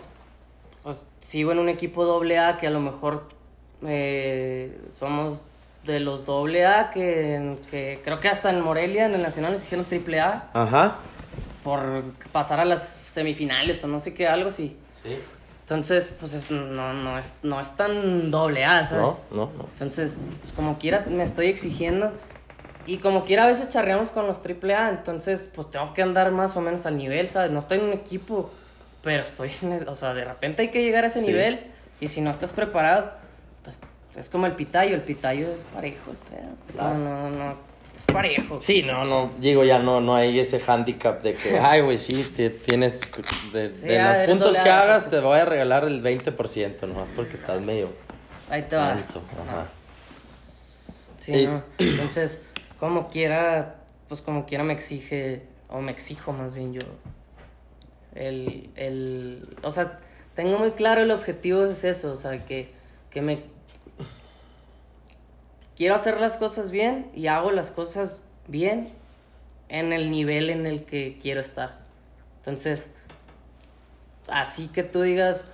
[0.82, 3.28] pues sigo en un equipo doble A que a lo mejor
[3.86, 5.38] eh, somos
[5.84, 9.64] de los doble A que, que creo que hasta en Morelia, en el Nacional, se
[9.66, 10.98] hicieron triple A Ajá.
[11.62, 12.02] por
[12.32, 14.76] pasar a las semifinales o no sé qué, algo así.
[15.02, 15.18] Sí.
[15.64, 19.02] Entonces, pues es- no, no, es, no es tan doble A, ¿sabes?
[19.02, 19.64] No, no, no.
[19.72, 22.12] Entonces, pues como quiera me estoy exigiendo.
[22.86, 26.54] Y como quiera a veces charreamos con los AAA, entonces pues tengo que andar más
[26.58, 27.50] o menos al nivel, ¿sabes?
[27.50, 28.50] No estoy en un equipo,
[29.02, 29.88] pero estoy en...
[29.88, 31.26] O sea, de repente hay que llegar a ese Sí.
[31.26, 31.60] nivel
[31.98, 33.12] y si no estás preparado,
[33.62, 33.80] pues
[34.16, 36.50] es como el pitayo, el pitayo es parejo, el pedo.
[36.74, 36.98] Claro.
[36.98, 37.54] No, no, no,
[38.06, 38.60] es parejo.
[38.60, 42.32] Sí, no, no, digo ya no, no hay ese handicap de que, ay, güey, sí,
[42.34, 43.00] te- tienes,
[43.52, 47.08] de, Sí, de ya los puntos que hagas te voy a regalar el 20%, nomás
[47.16, 47.90] porque estás medio
[48.50, 48.92] Ahí te va.
[48.92, 49.66] ajá.
[51.18, 51.62] Sí, Y- no.
[51.78, 52.40] Entonces,
[52.78, 53.76] como quiera,
[54.08, 56.80] pues como quiera me exige, o me exijo más bien yo.
[58.14, 59.98] El, el, o sea,
[60.36, 62.70] tengo muy claro el objetivo es eso, o sea, que,
[63.10, 63.42] que me...
[65.76, 68.90] Quiero hacer las cosas bien y hago las cosas bien
[69.68, 71.78] en el nivel en el que quiero estar.
[72.38, 72.92] Entonces,
[74.28, 75.44] así que tú digas,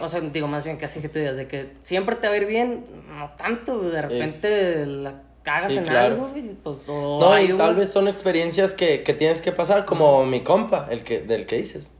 [0.00, 2.34] o sea, digo más bien que así que tú digas, de que siempre te va
[2.34, 6.14] a ir bien, no tanto, de repente la cagas Sí, en claro.
[6.14, 6.30] algo,
[6.62, 10.24] pues, o No, hay y tal vez son experiencias que, que tienes que pasar, como
[10.24, 11.90] mi compa, el que, del que dices.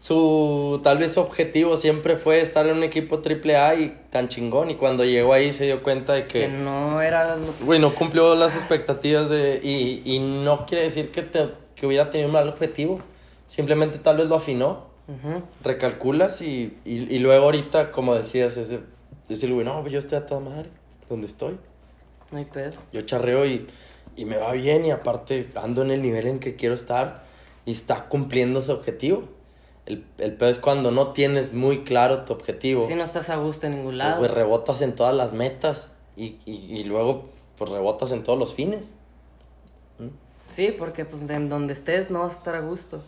[0.00, 4.28] Su, tal vez su objetivo siempre fue estar en un equipo triple A y tan
[4.28, 7.94] chingón, y cuando llegó ahí se dio cuenta de que que, no era güey, no
[7.94, 12.32] cumplió las expectativas de, y, y no quiere decir que, te, que hubiera tenido un
[12.32, 13.00] mal objetivo,
[13.48, 14.90] simplemente tal vez lo afinó.
[15.10, 15.42] Ujú.
[15.64, 18.78] recalculas y, y, y luego ahorita, como decías, ese,
[19.28, 20.68] decir, güey, no, yo estoy a toda madre,
[21.08, 21.56] donde estoy.
[22.30, 22.70] No hay pedo.
[22.92, 23.66] Yo charreo y,
[24.14, 27.24] y me va bien y aparte ando en el nivel en que quiero estar
[27.66, 29.24] y está cumpliendo su objetivo.
[29.90, 32.86] El, el pedo es cuando no tienes muy claro tu objetivo.
[32.86, 34.18] Si no estás a gusto en ningún pues, lado.
[34.18, 38.54] güey, rebotas en todas las metas y, y, y luego pues rebotas en todos los
[38.54, 38.92] fines.
[39.98, 40.08] ¿Mm?
[40.48, 43.02] Sí, porque pues en donde estés no vas a estar a gusto.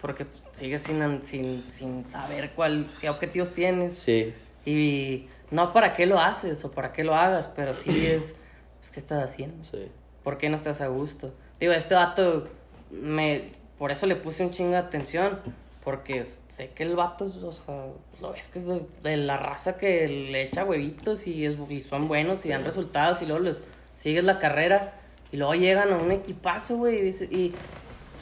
[0.00, 3.98] Porque pues, sigues sin, sin, sin saber cuál, qué objetivos tienes.
[3.98, 4.32] Sí,
[4.64, 8.36] Y no para qué lo haces o para qué lo hagas, pero sí es,
[8.78, 9.64] pues, ¿qué estás haciendo?
[9.64, 9.88] sí.
[10.22, 11.32] ¿Por qué no estás a gusto?
[11.58, 12.44] Digo, este vato,
[12.90, 15.40] me, por eso le puse un chingo de atención,
[15.84, 17.86] porque sé que el vato, es, o sea,
[18.20, 21.80] lo ves que es de, de la raza que le echa huevitos y, es, y
[21.80, 23.64] son buenos y dan resultados y luego les
[23.96, 24.94] sigues la carrera
[25.32, 27.54] y luego llegan a un equipazo, güey, y, dice- y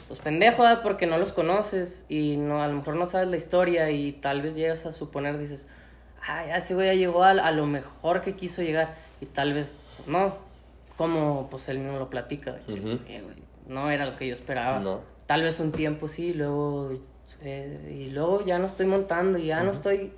[0.07, 0.81] pues pendejo, ¿verdad?
[0.81, 4.41] porque no los conoces y no, a lo mejor no sabes la historia y tal
[4.41, 5.67] vez llegas a suponer, dices,
[6.27, 9.53] ah, ya ese güey ya llegó a, a lo mejor que quiso llegar y tal
[9.53, 10.35] vez pues, no,
[10.97, 12.97] como pues él mismo lo platica, de que, Ujú.
[12.99, 13.35] "Sí, güey,
[13.67, 14.79] no era lo que yo esperaba.
[14.79, 15.01] No.
[15.27, 16.91] Tal vez un tiempo sí, luego
[17.43, 20.11] eh, y luego ya no estoy montando y ya no estoy,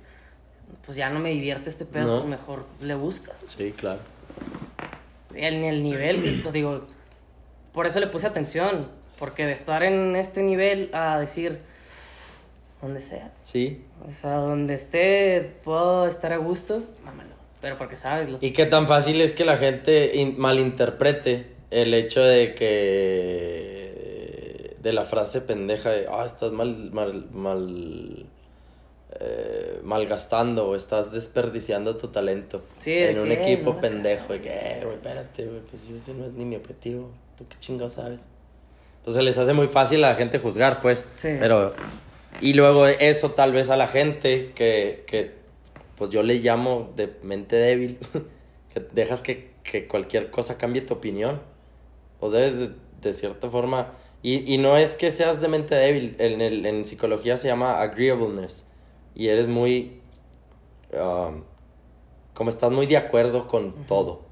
[0.84, 2.16] pues ya no me divierte este pedo, No.
[2.18, 3.36] pues mejor le buscas.
[3.56, 4.00] Sí, claro.
[5.34, 6.86] El nivel, esto digo,
[7.72, 11.58] por eso le puse atención, porque de estar en este nivel a decir,
[12.80, 13.82] donde sea, Sí.
[14.06, 17.30] o sea, donde esté, puedo estar a gusto, mámalo.
[17.60, 18.42] Pero porque sabes, los...
[18.42, 23.81] ¿Y qué tan fácil es que la gente in- malinterprete el hecho de que
[24.82, 28.26] de la frase pendeja de ah estás mal mal mal
[29.20, 34.40] eh, malgastando o estás desperdiciando tu talento Sí, en un que, equipo no pendejo de
[34.40, 37.94] que eh, güey espérate güey pues ese no es ni mi objetivo tú qué chingados
[37.94, 38.26] sabes
[38.98, 41.36] entonces les hace muy fácil a la gente juzgar pues Sí.
[41.38, 41.74] pero
[42.40, 45.32] y luego eso tal vez a la gente que, que
[45.96, 47.98] pues yo le llamo de mente débil,
[48.72, 51.40] que dejas que, que cualquier cosa cambie tu opinión.
[52.18, 52.70] Pues debes de,
[53.02, 53.92] de cierta forma,
[54.22, 57.80] y, y no es que seas de mente débil, en, el, en psicología se llama
[57.80, 58.68] agreeableness,
[59.14, 60.00] y eres muy,
[60.92, 61.42] um,
[62.34, 64.22] como estás muy de acuerdo con todo.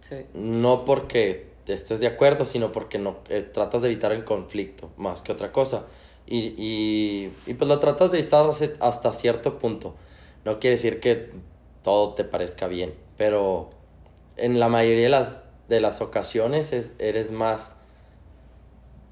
[0.00, 0.24] Sí.
[0.34, 5.22] No porque estés de acuerdo, sino porque no eh, tratas de evitar el conflicto más
[5.22, 5.86] que otra cosa.
[6.26, 9.94] Y, y, y pues lo tratas de evitar hasta cierto punto.
[10.44, 11.30] No quiere decir que
[11.82, 12.94] todo te parezca bien.
[13.16, 13.70] Pero
[14.36, 17.79] en la mayoría de las, de las ocasiones es, eres más...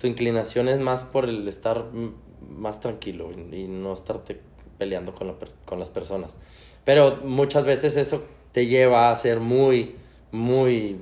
[0.01, 1.85] Tu inclinación es más por el estar
[2.49, 4.41] más tranquilo y, y no estarte
[4.79, 5.35] peleando con, la
[5.65, 6.31] con las personas.
[6.85, 9.97] Pero muchas veces eso te lleva a ser muy,
[10.33, 10.97] muy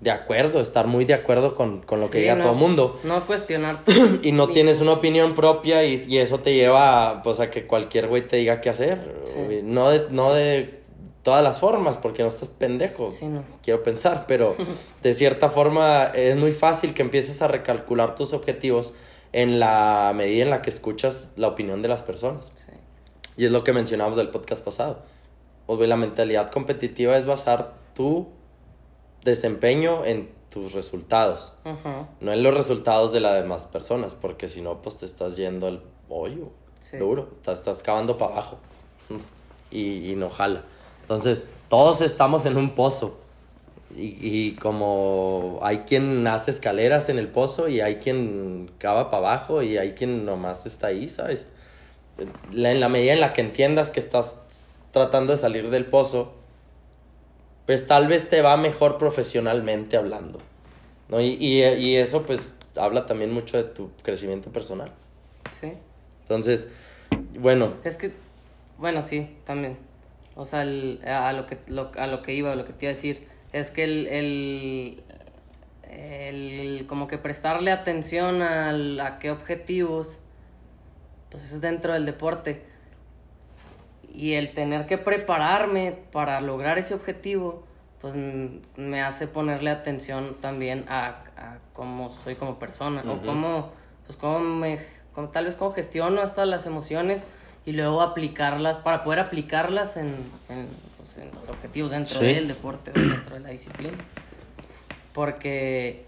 [0.00, 3.00] de acuerdo, estar muy de acuerdo con, con lo que diga no- todo el mundo
[3.04, 3.80] No cuestionar.
[4.22, 7.66] y no tienes una opinión propia y, y eso te lleva a, pues, a que
[7.68, 9.22] cualquier güey te diga qué hacer.
[9.24, 9.60] Sí.
[9.62, 10.81] No, de, no de
[11.22, 13.12] todas las formas, porque no estás pendejo.
[13.12, 13.42] Sí, no.
[13.62, 14.54] Quiero pensar, pero
[15.02, 18.92] de cierta forma es muy fácil que empieces a recalcular tus objetivos
[19.32, 22.50] en la medida en la que escuchas la opinión de las personas.
[22.54, 22.72] Sí.
[23.36, 24.98] Y es lo que mencionamos del podcast pasado.
[25.66, 28.28] Pues, la mentalidad competitiva es basar tu
[29.24, 32.06] desempeño en tus resultados Ujú.
[32.20, 35.66] no en los resultados de las demás personas, porque si no, pues te estás yendo
[35.66, 36.48] al hoyo
[36.80, 36.96] Sí.
[36.98, 38.58] duro, te estás cavando para abajo
[39.70, 40.64] y, y no jala.
[41.14, 43.18] Entonces, todos estamos en un pozo
[43.96, 49.18] y, y como hay quien hace escaleras en el pozo y hay quien cava para
[49.34, 51.46] abajo y hay quien nomás está ahí, ¿sabes?
[52.52, 54.38] La- en la medida en la que entiendas que estás
[54.92, 56.32] tratando de salir del pozo,
[57.66, 60.38] pues tal vez te va mejor profesionalmente hablando.
[61.08, 61.20] ¿no?
[61.20, 64.90] Y, y, y eso pues habla también mucho de tu crecimiento personal.
[65.50, 65.74] Sí.
[66.22, 66.68] Entonces,
[67.38, 68.12] bueno, Es que,
[68.78, 69.76] bueno, sí, también.
[70.34, 72.92] O sea, el- a, lo que, lo- a lo que iba, lo que te iba
[72.92, 75.02] a decir, es que el, el,
[75.90, 80.18] el- como que prestarle atención al- a qué objetivos,
[81.30, 82.64] pues eso es dentro del deporte.
[84.14, 87.64] Y el tener que prepararme para lograr ese objetivo,
[88.00, 88.14] pues
[88.76, 93.70] me hace ponerle atención también a, a cómo soy como persona, o cómo,
[94.06, 94.78] pues cómo me,
[95.14, 97.26] cómo- tal vez cómo gestiono hasta las emociones
[97.64, 100.08] y luego aplicarlas, para poder aplicarlas en,
[100.48, 102.26] en, pues, en los objetivos dentro Sí.
[102.26, 103.96] del deporte, dentro de la disciplina.
[105.12, 106.06] Porque,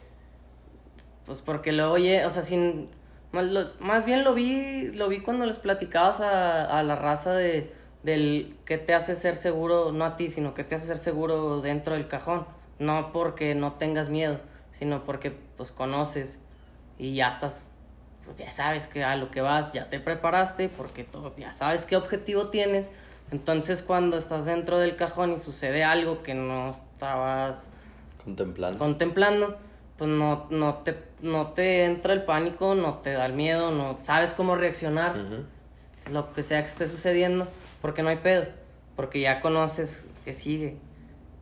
[1.26, 2.88] pues porque luego, oye, o sea, sin,
[3.32, 7.32] más, lo- más bien lo vi, lo vi cuando les platicabas a, a la raza
[7.32, 10.98] de, del que te hace ser seguro, no a ti, sino que te hace ser
[10.98, 12.46] seguro dentro del cajón.
[12.78, 14.40] No porque no tengas miedo,
[14.72, 16.38] sino porque pues conoces
[16.98, 17.70] y ya estás,
[18.24, 21.84] pues ya sabes que a lo que vas, ya te preparaste, porque todo, ya sabes
[21.84, 22.90] qué objetivo tienes.
[23.30, 27.68] Entonces cuando estás dentro del cajón y sucede algo que no estabas
[28.22, 28.78] contemplando.
[28.78, 29.56] contemplando,
[29.98, 33.98] pues no, no, te, no te entra el pánico, no te da el miedo, no
[34.02, 36.12] sabes cómo reaccionar, Ujú.
[36.12, 37.48] lo que sea que esté sucediendo,
[37.80, 38.46] porque no hay pedo,
[38.96, 40.76] porque ya conoces que sigue.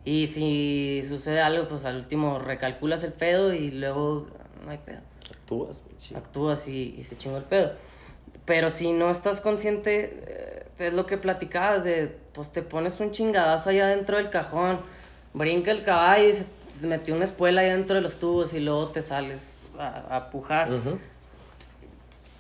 [0.05, 4.27] Y si sucede algo, pues al último recalculas el pedo y luego
[4.65, 5.01] no hay pedo.
[5.31, 6.15] Actúas, sí.
[6.15, 7.73] Actúas y, y se chingó el pedo.
[8.45, 13.13] Pero si no estás consciente, eh, es lo que platicabas de, pues te pones un
[13.13, 14.81] chingadazo allá dentro del cajón,
[15.33, 16.47] brinca el caballo y se
[16.81, 20.69] metió una espuela ahí dentro de los tubos y luego te sales a, a pujar.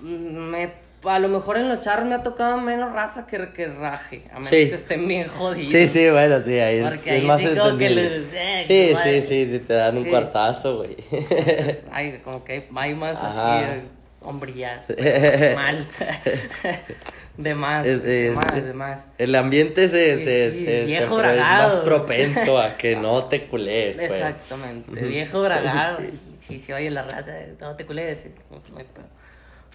[0.00, 0.72] Me,
[1.04, 4.34] a lo mejor en los charros me ha tocado menos raza que, que raje, a
[4.36, 4.68] menos Sí.
[4.68, 5.70] que estén bien jodidos.
[5.72, 8.64] Sí, sí, bueno, sí, ahí es- Porque es, ahí más sí como que les- eh,
[8.66, 10.96] Sí, sí, sí, te dan un cuartazo, güey.
[11.10, 13.58] Entonces, ay, como que hay más Ajá.
[13.58, 13.82] así, eh,
[14.20, 14.84] hombre, ya,
[15.56, 15.86] mal.
[17.36, 19.08] de más, Es- de es- más, de más.
[19.18, 23.96] El ambiente se, se, se- viejo se- es más propenso a que no te culees,
[23.96, 24.12] pues.
[24.12, 28.84] Exactamente, viejo bragado, sí, sí, se oye la raza, no te culees, pues, no hay
[28.84, 29.06] pedo.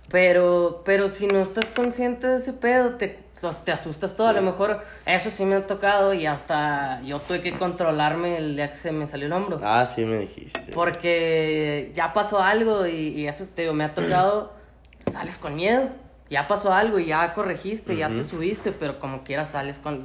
[0.10, 3.20] Pero, pero si no estás consciente de ese pedo, te,
[3.66, 4.28] te asustas todo.
[4.28, 8.56] A lo mejor eso sí me ha tocado y hasta yo tuve que controlarme el
[8.56, 9.60] día que se me salió el hombro.
[9.64, 10.72] Ah, sí me dijiste.
[10.74, 14.54] Porque ya pasó algo y, y eso te digo, me ha tocado,
[15.12, 15.90] sales con miedo.
[16.30, 20.04] Ya pasó algo y ya corregiste, ya te subiste, pero como quieras sales con...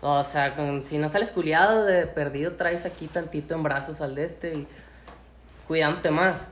[0.00, 4.14] O sea, con- si no sales culiado de perdido, traes aquí tantito en brazos al
[4.14, 4.66] de este y
[5.68, 6.46] cuidándote más.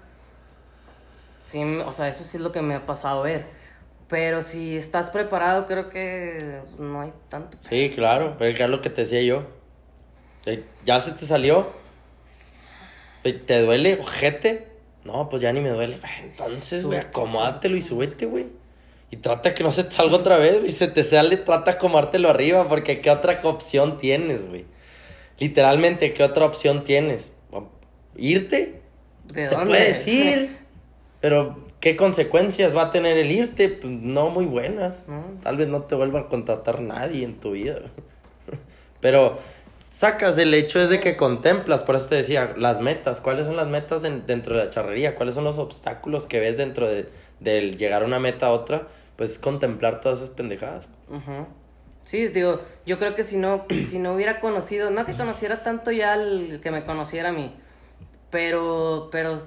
[1.50, 3.46] Sí, o sea, eso sí es lo que me ha pasado ver.
[4.08, 7.58] Pero si estás preparado, creo que no hay tanto.
[7.68, 9.44] Sí, claro, pero es lo que te decía yo.
[10.46, 11.66] Eh, ¿Ya se te salió?
[13.22, 14.66] ¿Te duele, ojete?
[15.04, 15.98] No, pues ya ni me duele.
[16.02, 18.46] Ah, Entonces, güey, acomódatelo y súbete, güey.
[19.10, 21.76] Y trata que no se te salga otra vez, y se te sale, trata de
[21.78, 24.64] acomodártelo arriba, porque ¿qué otra opción tienes, güey?
[25.38, 27.32] Literalmente, ¿qué otra opción tienes?
[28.16, 28.80] ¿Irte?
[29.24, 29.68] ¿De Te dónde?
[29.68, 30.48] puedes ir,
[31.20, 33.68] pero ¿qué consecuencias va a tener el irte?
[33.68, 35.06] Pues no muy buenas.
[35.08, 35.22] No.
[35.42, 37.76] Tal vez no te vuelva a contratar nadie en tu vida.
[39.00, 39.38] Pero
[39.90, 43.20] sacas el hecho es de que contemplas, por eso te decía, las metas.
[43.20, 45.14] ¿Cuáles son las metas en- dentro de la charrería?
[45.14, 47.08] ¿Cuáles son los obstáculos que ves dentro de
[47.40, 48.88] del llegar a una meta a otra?
[49.16, 50.88] Pues contemplar todas esas pendejadas.
[51.08, 51.46] Ujú.
[52.02, 55.90] Sí, digo, yo creo que si no, si no hubiera conocido, no que conociera tanto
[55.90, 57.52] ya el que me conociera a mí,
[58.30, 59.42] pero, pero,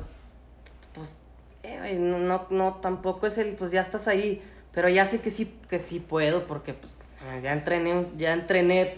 [1.64, 4.42] eh, güey, no, no, no, tampoco es el, pues ya estás ahí,
[4.74, 6.94] pero ya sé que sí, que sí puedo, porque, pues,
[7.42, 8.96] ya entrené, ya entrené,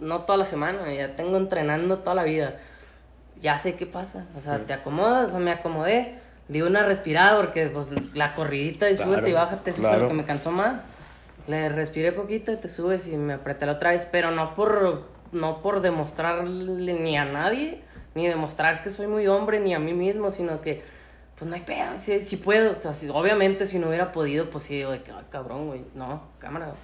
[0.00, 2.56] no toda la semana, ya tengo entrenando toda la vida,
[3.36, 6.18] ya sé qué pasa, o sea, te acomodas, o me acomodé,
[6.48, 10.02] di una respirada, porque, pues, la corridita y Claro, súbete y bájate, eso fue claro.
[10.04, 10.82] lo que me cansó más.
[11.46, 15.04] Le respiré poquito y te subes y me apreté la otra vez, pero no por,
[15.32, 17.80] no por demostrarle ni a nadie,
[18.14, 20.82] ni demostrar que soy muy hombre, ni a mí mismo, sino que,
[21.40, 22.72] pues no hay pedo, si, si puedo.
[22.74, 25.66] O sea, si- obviamente si no hubiera podido, pues sí, digo de que, "Ay, cabrón,
[25.68, 26.74] güey, no, cámara,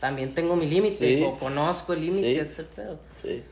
[0.00, 1.24] también tengo mi límite, Sí.
[1.24, 2.40] o conozco el límite, Sí.
[2.40, 2.98] ese el pedo.
[3.22, 3.42] Sí.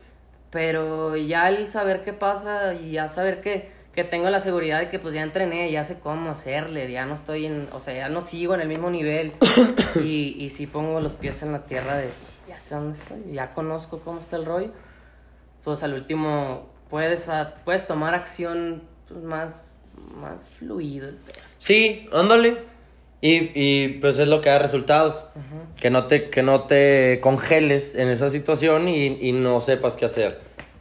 [0.51, 4.89] Pero ya el saber qué pasa y ya saber que, que tengo la seguridad de
[4.89, 8.09] que pues ya entrené, ya sé cómo hacerle, ya no estoy en, o sea, ya
[8.09, 9.31] no sigo en el mismo nivel
[9.95, 13.33] y, y sí pongo los pies en la tierra de, pues ya sé dónde estoy,
[13.33, 14.71] ya conozco cómo está el rollo,
[15.63, 19.70] pues al último puedes, a- puedes tomar acción pues, más,
[20.15, 21.09] más fluido.
[21.09, 21.35] el pedo.
[21.59, 22.57] Sí, ándale.
[23.21, 25.23] Y, y pues es lo que da resultados.
[25.79, 30.05] Que no te, que no te congeles en esa situación y, y no sepas qué
[30.05, 30.39] hacer.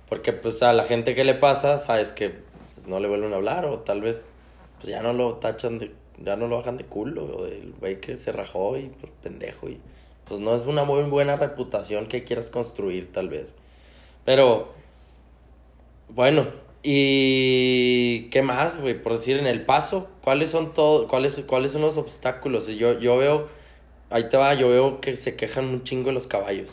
[0.08, 3.36] Porque pues a la gente que le pasa, sabes que pues, no le vuelven a
[3.36, 4.26] hablar o tal vez
[4.76, 8.00] pues ya no lo tachan de, ya no lo bajan de culo o del güey
[8.00, 9.78] que se rajó y pues pendejo y
[10.26, 13.52] pues no es una muy buena reputación que quieras construir tal vez.
[14.24, 14.68] Pero
[16.08, 16.46] bueno,
[16.82, 19.00] ¿y qué más, güey?
[19.00, 22.66] Por decir, en el paso, ¿cuáles son todo, cuáles, cuáles son los obstáculos?
[22.68, 23.48] Yo, yo veo,
[24.10, 26.70] ahí te va, yo veo que se quejan un chingo los caballos.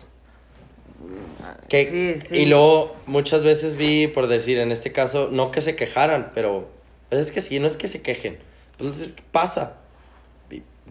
[1.70, 2.38] Que, Sí, sí.
[2.38, 6.68] Y luego muchas veces vi, por decir, en este caso, no que se quejaran, pero
[7.10, 8.38] pues es que sí, no es que se quejen.
[8.78, 9.78] Pues Entonces, ¿qué pasa?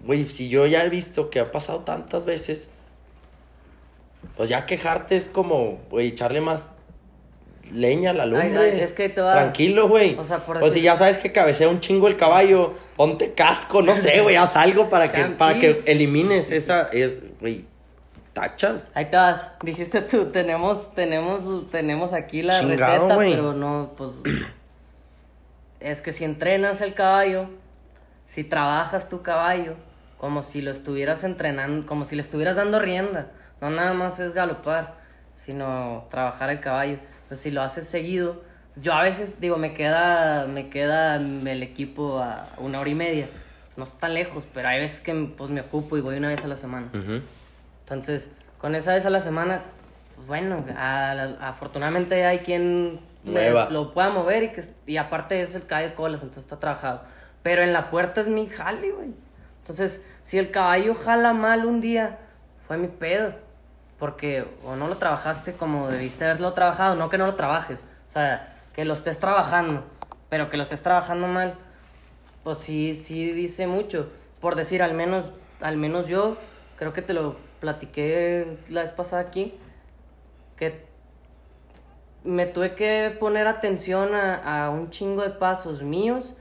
[0.05, 2.69] Güey, si yo ya he visto que ha pasado tantas veces,
[4.37, 6.71] pues ya quejarte es como, güey, echarle más
[7.73, 8.57] leña a la lumbre.
[8.59, 10.17] Ay, ay, es que te va- Tranquilo, güey.
[10.19, 13.33] O sea, por Pues decir- si ya sabes que cabecea un chingo el caballo, ponte
[13.35, 17.65] casco, no sé, güey, haz algo para que, para que elimines esa, es, güey,
[18.33, 18.87] tachas.
[18.95, 24.11] Ahí está, dijiste tú, tenemos, tenemos, tenemos aquí la Chingado, receta, pero no, pues,
[25.81, 27.47] es que si entrenas el caballo,
[28.27, 29.75] si trabajas tu caballo,
[30.19, 33.29] como si lo estuvieras entrenando, como si le estuvieras dando rienda,
[33.61, 34.95] no nada más es galopar,
[35.35, 38.43] sino trabajar el caballo, pues si lo haces seguido,
[38.77, 43.29] yo a veces digo, me queda, me queda el equipo a una hora y media,
[43.77, 46.45] no está tan lejos, pero hay veces que pues me ocupo y voy una vez
[46.45, 46.89] a la semana.
[47.85, 49.61] Entonces, con esa vez a la semana,
[50.15, 55.41] pues bueno, a- a- afortunadamente hay quien me- lo pueda mover y que y aparte
[55.41, 57.03] es el caballo de colas, entonces está trabajado.
[57.43, 59.11] Pero en la puerta es mi jale, güey.
[59.61, 62.19] Entonces, si el caballo jala mal un día,
[62.67, 63.35] fue mi pedo.
[63.99, 67.85] Porque o no lo trabajaste como debiste haberlo trabajado, no que no lo trabajes.
[68.09, 69.85] O sea, que lo estés trabajando,
[70.29, 71.55] pero que lo estés trabajando mal,
[72.45, 74.11] pues sí, sí dice mucho.
[74.41, 76.37] Por decir, al menos, al menos yo,
[76.77, 79.55] creo que te lo platiqué la vez pasada aquí,
[80.57, 80.85] que
[82.23, 86.35] me tuve que poner atención a, a un chingo de pasos míos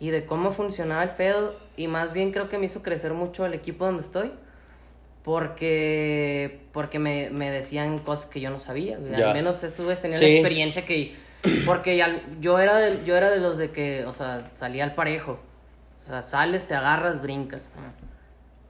[0.00, 1.54] y de cómo funcionaba el pedo.
[1.76, 4.32] Y más bien creo que me hizo crecer mucho el equipo donde estoy.
[5.24, 8.98] Porque, porque me, me decían cosas que yo no sabía.
[9.10, 9.28] Ya.
[9.28, 10.26] Al menos estos güeyes tenían Sí.
[10.26, 11.14] la experiencia que...
[11.66, 14.94] Porque ya, yo, era de, yo era de los de que, o sea, salía al
[14.94, 15.40] parejo.
[16.04, 17.70] O sea, sales, te agarras, brincas.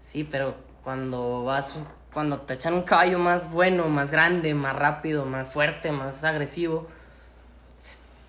[0.02, 1.76] Sí, pero cuando vas,
[2.12, 6.88] cuando te echan un caballo más bueno, más grande, más rápido, más fuerte, más agresivo,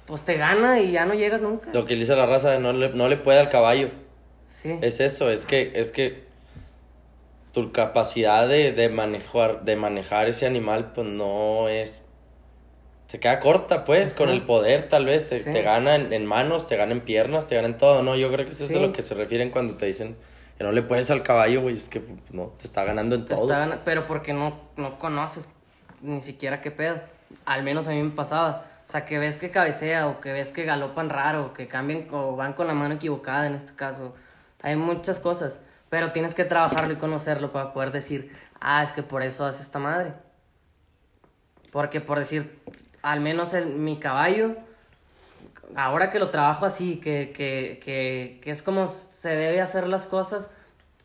[0.05, 1.69] pues te gana y ya no llegas nunca.
[1.73, 3.89] Lo que dice la raza de no le, no le puede al caballo.
[4.49, 4.77] Sí.
[4.81, 6.24] Es eso, es que, es que
[7.55, 12.01] tu capacidad de, de manejar, de manejar ese animal, pues no es.
[13.07, 15.29] Se queda corta, pues, con el poder, tal vez.
[15.29, 15.51] Te, Sí.
[15.53, 18.15] te gana en, en manos, te gana en piernas, te gana en todo, ¿no?
[18.15, 20.17] Yo creo que eso es a lo que se refieren cuando te dicen
[20.57, 21.77] que no le puedes al caballo, güey.
[21.77, 23.51] Es que, pues, no, te está ganando en Te todo.
[23.51, 25.49] está pero porque no, no conoces
[26.01, 26.99] ni siquiera qué pedo.
[27.45, 28.65] Al menos a mí me pasaba.
[28.87, 32.05] O sea, que ves que cabecea o que ves que galopan raro, o que cambian
[32.11, 34.13] o van con la mano equivocada en este caso.
[34.61, 35.59] Hay muchas cosas,
[35.95, 38.29] pero tienes que trabajarlo y conocerlo para poder decir,
[38.59, 40.11] ah, es que por eso hace esta madre.
[41.71, 42.59] Porque por decir,
[43.01, 44.57] al menos el, mi caballo,
[45.73, 50.05] ahora que lo trabajo así, que, que, que, que es como se debe hacer las
[50.05, 50.51] cosas,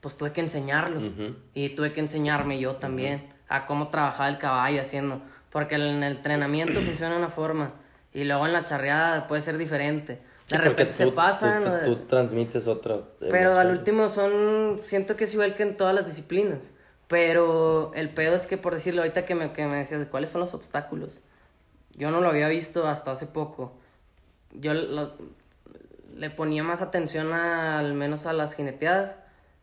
[0.01, 0.99] pues tuve que enseñarlo.
[0.99, 1.37] Ujú.
[1.55, 5.23] Y tuve que enseñarme yo también a cómo trabajar el caballo haciendo.
[5.51, 7.75] Porque en el entrenamiento funciona de una forma
[8.13, 10.21] y luego en la charreada puede ser diferente.
[10.51, 11.65] De Sí, repente se tú- pasan.
[11.65, 12.99] Tú, de- tú transmites otra.
[13.31, 16.59] pero al último son, siento que es igual que en todas las disciplinas.
[17.09, 20.41] Pero el pedo es que, por decirlo, ahorita que me, que me decías, ¿cuáles son
[20.41, 21.21] los obstáculos?
[21.97, 23.73] Yo no lo había visto hasta hace poco.
[24.53, 25.13] Yo lo-
[26.17, 29.17] le ponía más atención a- al menos a las jineteadas.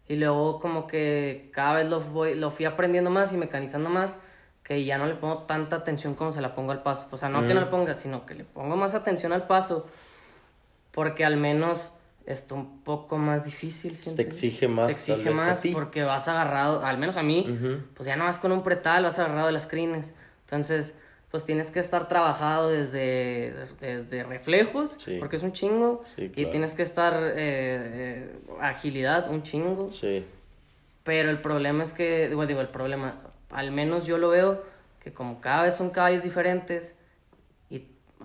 [0.10, 4.18] Y luego como que cada vez lo, voy, lo fui aprendiendo más y mecanizando más.
[4.64, 7.08] Que ya no le pongo tanta atención como se la pongo al paso.
[7.12, 9.86] O sea, no que no le ponga, sino que le pongo más atención al paso.
[10.98, 11.94] Porque al menos
[12.26, 13.96] está un poco más difícil.
[13.96, 17.46] siento Te exige más, Te exige más porque vas agarrado, al menos a mí,
[17.94, 20.16] pues ya no vas con un pretal, vas agarrado de las crines.
[20.46, 20.96] Entonces,
[21.30, 25.18] pues tienes que estar trabajado desde, desde reflejos, Sí.
[25.20, 26.04] porque es un chingo.
[26.16, 29.92] Sí, Y tienes que estar eh, eh, agilidad, un chingo.
[29.94, 30.26] Sí.
[31.04, 33.22] Pero el problema es que, digo, digo, el problema,
[33.52, 34.64] al menos yo lo veo,
[35.00, 36.97] que como cada vez son caballos diferentes,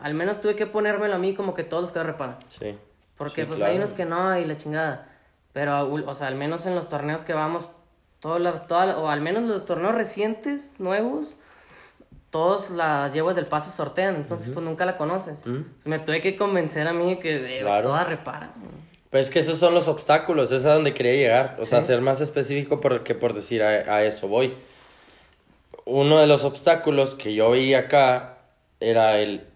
[0.00, 2.38] al menos tuve que ponérmelo a mí como que todos los que reparan.
[2.58, 2.76] Sí.
[3.16, 3.72] Porque Sí, pues claro.
[3.72, 5.08] hay unos que no y la chingada.
[5.52, 7.70] Pero, o sea, al menos en los torneos que vamos,
[8.20, 11.36] todas las- toda o al menos los torneos recientes, nuevos,
[12.30, 15.44] todos las yeguas del paso sortean, entonces pues nunca la conoces.
[15.44, 17.88] Entonces, me tuve que convencer a mí que eh, Claro.
[17.88, 18.50] todas reparan.
[19.10, 21.56] Pues es que esos son los obstáculos, es a donde quería llegar.
[21.60, 24.54] O sea, ser más específico porque por decir a, a eso voy.
[25.84, 28.38] Uno de los obstáculos que yo veía acá
[28.80, 29.46] era el.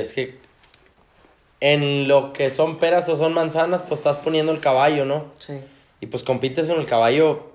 [0.00, 0.36] Es que
[1.60, 5.26] en lo que son peras o son manzanas, pues estás poniendo el caballo, ¿no?
[5.38, 5.60] Sí.
[6.00, 7.52] Y pues compites con el caballo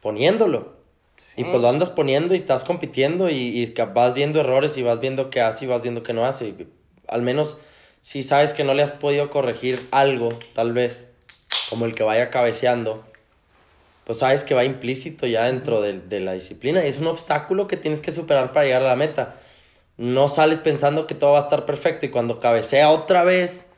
[0.00, 0.74] poniéndolo.
[1.36, 5.30] Y pues lo andas poniendo y estás compitiendo y, vas viendo errores y vas viendo
[5.30, 6.48] qué hace y vas viendo qué no hace.
[6.48, 6.68] Y
[7.08, 7.58] Al menos
[8.02, 11.10] si sabes que no le has podido corregir algo, tal vez,
[11.70, 13.04] como el que vaya cabeceando,
[14.04, 16.84] pues sabes que va implícito ya dentro de, de la disciplina.
[16.84, 19.40] Y es un obstáculo que tienes que superar para llegar a la meta.
[19.96, 23.70] No sales pensando que todo va a estar perfecto y cuando cabecea otra vez,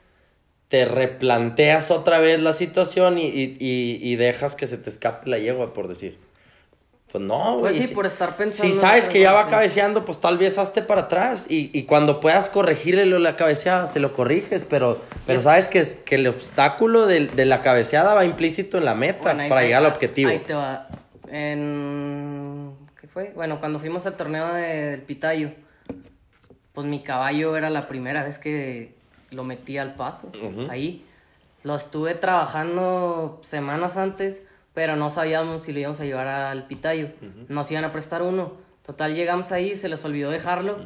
[0.68, 5.28] te replanteas otra vez la situación y, y, y, y dejas que se te escape
[5.28, 6.18] la yegua, por decir.
[7.12, 7.72] Pues no, güey.
[7.72, 10.58] Pues sí, Si- por estar pensando Si sabes que ya va cabeceando, pues tal vez
[10.58, 11.46] hazte para atrás.
[11.48, 14.66] Y, y cuando puedas corregirle lo- la cabeceada, se lo corriges.
[14.68, 18.86] Pero, pero es- sabes que, que el obstáculo de, de la cabeceada va implícito en
[18.86, 20.30] la meta Bueno, para llegar al objetivo.
[20.30, 20.88] Ahí te va.
[21.30, 22.72] En...
[23.00, 23.32] ¿Qué fue?
[23.34, 25.50] Bueno, cuando fuimos al torneo de- del Pitayo,
[26.76, 28.92] pues mi caballo era la primera vez que
[29.30, 30.30] lo metí al paso.
[30.68, 31.06] Ahí.
[31.64, 37.08] Lo estuve trabajando semanas antes, pero no sabíamos si lo íbamos a llevar al Pitayo.
[37.48, 38.52] Nos iban a prestar uno.
[38.84, 40.76] Total, llegamos ahí, se les olvidó dejarlo.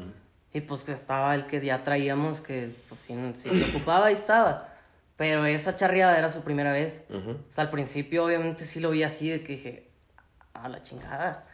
[0.55, 4.69] Y pues estaba el que ya traíamos, que pues si, si se ocupaba, ahí estaba.
[5.17, 7.03] Pero esa charreada era su primera vez.
[7.11, 9.90] O sea, al principio obviamente sí lo vi así, de que dije,
[10.63, 11.45] a la chingada.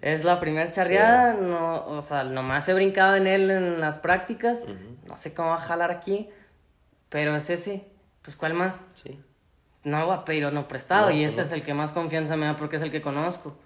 [0.00, 4.64] Es la primera charreada, no, o sea, nomás he brincado en él en las prácticas,
[5.08, 6.28] no sé cómo va a jalar aquí,
[7.08, 7.86] pero es ese,
[8.22, 8.80] pues ¿cuál más?
[9.02, 9.20] Sí.
[9.84, 11.46] No va a pedir no prestado, No, y este no.
[11.46, 13.56] es el que más confianza me da porque es el que conozco,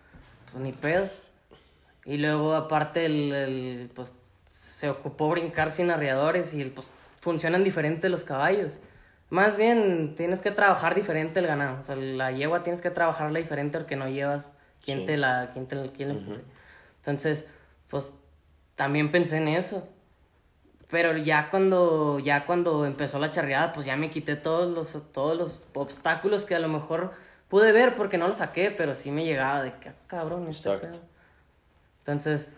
[0.51, 1.09] pues ni pedo.
[2.05, 4.15] Y luego aparte el, el, pues
[4.49, 8.81] se ocupó brincar sin arriadores y el, pues funcionan diferente los caballos.
[9.31, 13.39] Más bien tienes que trabajar diferente el ganado, o sea, la yegua tienes que trabajarla
[13.39, 14.53] diferente porque no llevas
[14.85, 15.07] quién Sí.
[15.07, 16.43] te la, quién te la, quién la empuje.
[16.99, 17.47] Entonces,
[17.89, 18.15] pues
[18.75, 19.87] también pensé en eso.
[20.91, 25.37] Pero ya cuando, ya cuando empezó la charreada, pues ya me quité todos los, todos
[25.37, 27.13] los obstáculos que a lo mejor
[27.49, 31.01] pude ver porque no los saqué, pero sí me llegaba de que, ah, cabrón, pedo".
[31.99, 32.51] Entonces,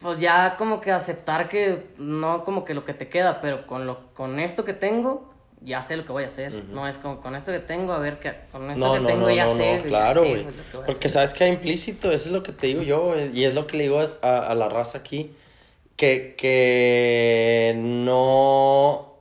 [0.00, 3.86] pues ya como que aceptar que no como que lo que te queda, pero con
[3.86, 6.64] lo, con esto que tengo, ya sé lo que voy a hacer.
[6.66, 9.06] No es como con esto que tengo, a ver qué, con esto No, que no,
[9.06, 12.26] tengo no, ya sé, no, ya claro, sé, que Porque sabes que hay implícito, eso
[12.26, 14.54] es lo que te digo yo, eh, y es lo que le digo a, a
[14.54, 15.34] la raza aquí,
[15.96, 19.14] que, que no...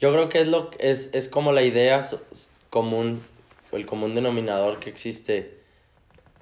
[0.00, 2.08] Yo creo que es, lo, es, es como la idea
[2.70, 3.22] común,
[3.70, 5.58] o el común denominador que existe,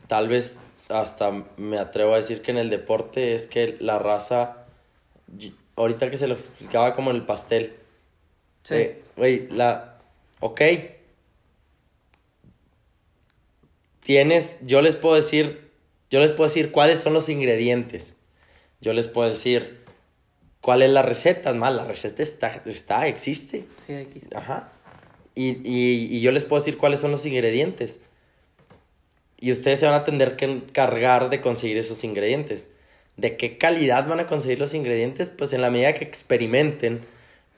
[0.07, 0.57] tal vez
[0.89, 4.65] hasta me atrevo a decir que en el deporte es que la raza,
[5.79, 7.75] ahorita que se lo explicaba como en el pastel,
[8.63, 8.75] Sí.
[8.75, 9.99] eh, Güey, la.
[10.41, 10.61] Ok.
[14.05, 14.59] Tienes.
[14.67, 15.69] Yo les puedo decir.
[16.11, 18.15] Yo les puedo decir cuáles son los ingredientes.
[18.81, 19.85] Yo les puedo decir
[20.61, 21.51] cuál es la receta.
[21.51, 23.67] Es más, la receta está, está existe.
[23.77, 24.39] Sí, aquí está.
[24.39, 24.73] Ajá.
[25.35, 28.01] Y, y, y yo les puedo decir cuáles son los ingredientes.
[29.41, 32.71] Y ustedes se van a tener que encargar de conseguir esos ingredientes.
[33.19, 35.29] ¿De qué calidad van a conseguir los ingredientes?
[35.29, 37.01] Pues en la medida que experimenten,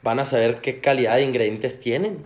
[0.03, 2.25] van a saber qué calidad de ingredientes tienen.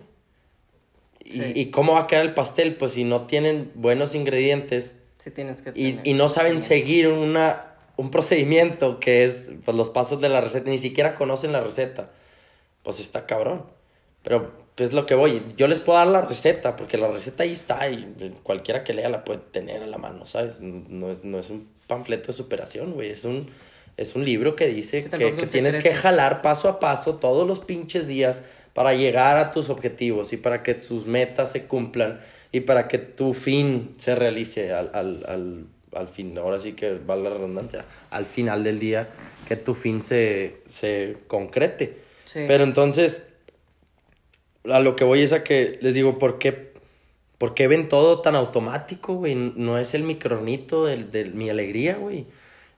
[1.23, 1.53] Y, Sí.
[1.55, 5.63] y cómo va a quedar el pastel, pues si no tienen buenos ingredientes Sí tienes
[5.63, 10.21] que y, tener y no saben seguir una, un procedimiento que es pues, los pasos
[10.21, 12.11] de la receta, ni siquiera conocen la receta,
[12.83, 13.65] pues está cabrón.
[14.23, 15.43] Pero pues lo que voy.
[15.57, 19.09] Yo les puedo dar la receta, porque la receta ahí está y cualquiera que lea
[19.09, 20.61] la puede tener a la mano, ¿sabes?
[20.61, 23.11] No es, no es un panfleto de superación, güey.
[23.11, 23.49] Es un,
[23.97, 27.47] es un libro que dice Sí, que, que tienes que jalar paso a paso todos
[27.47, 32.21] los pinches días para llegar a tus objetivos y para que tus metas se cumplan
[32.51, 36.37] y para que tu fin se realice al, al, al, al fin.
[36.37, 37.85] Ahora sí que la redundancia.
[38.11, 39.09] Al final del día,
[39.47, 41.99] que tu fin se, se concrete.
[42.25, 42.45] Sí.
[42.49, 43.25] Pero entonces,
[44.71, 46.73] a lo que voy es a que les digo, ¿por qué,
[47.39, 49.35] por qué ven todo tan automático, güey?
[49.35, 52.27] No es el micronito de, de mi alegría, güey.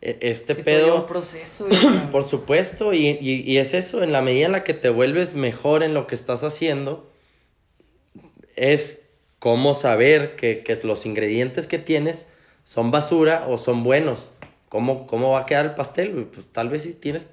[0.03, 1.67] E- Este Sí, pedo, un proceso.
[1.67, 1.79] güey.
[2.13, 5.35] por supuesto, y, y, y es eso, en la medida en la que te vuelves
[5.35, 7.11] mejor en lo que estás haciendo,
[8.57, 9.03] es
[9.39, 12.27] cómo saber que, que los ingredientes que tienes
[12.65, 14.29] son basura o son buenos.
[14.69, 16.13] ¿Cómo, cómo va a quedar el pastel?
[16.13, 16.25] güey?
[16.25, 17.31] Pues tal vez si tienes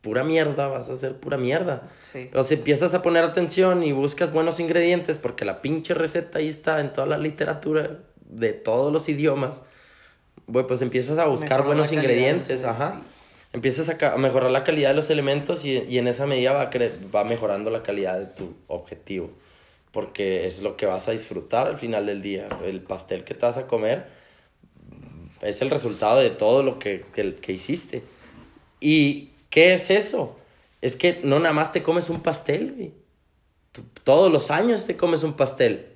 [0.00, 1.88] pura mierda, vas a hacer pura mierda.
[2.02, 2.28] Sí.
[2.30, 6.48] Pero si empiezas a poner atención y buscas buenos ingredientes, porque la pinche receta ahí
[6.48, 9.62] está en toda la literatura de todos los idiomas,
[10.46, 13.02] güey, pues empiezas a buscar buenos calidad ingredientes, ajá.
[13.52, 17.12] Empiezas a, mejorar la calidad de los elementos y, y en esa medida va, cre-
[17.12, 19.30] va mejorando la calidad de tu objetivo.
[19.90, 22.46] Porque es lo que vas a disfrutar al final del día.
[22.64, 24.06] El pastel que te vas a comer
[25.42, 28.04] es el resultado de todo lo que, que, que hiciste.
[28.80, 30.38] ¿Y qué es eso?
[30.80, 32.92] Es que no nada más te comes un pastel, güey.
[34.04, 35.86] Todos los años te comes un pastel.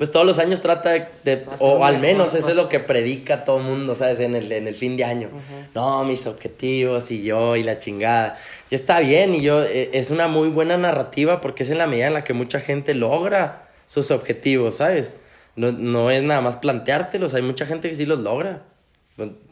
[0.00, 3.44] Pues todos los años trata de, o al mejor menos eso es lo que predica
[3.44, 4.18] todo el mundo, ¿sabes?
[4.20, 5.28] En el, en el fin de año.
[5.74, 8.38] No, mis objetivos y yo y la chingada.
[8.70, 11.86] Y está bien y yo, eh, es una muy buena narrativa porque es en la
[11.86, 15.16] medida en la que mucha gente logra sus objetivos, ¿sabes?
[15.54, 18.62] No, no es nada más planteártelos, hay mucha gente que sí los logra.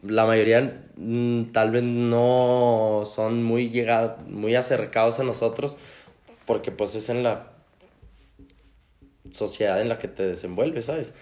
[0.02, 3.70] La mayoría mm, tal vez no son muy
[4.26, 5.76] muy acercados a nosotros
[6.46, 7.48] porque pues es en la
[9.32, 11.14] sociedad en la que te desenvuelves, ¿sabes?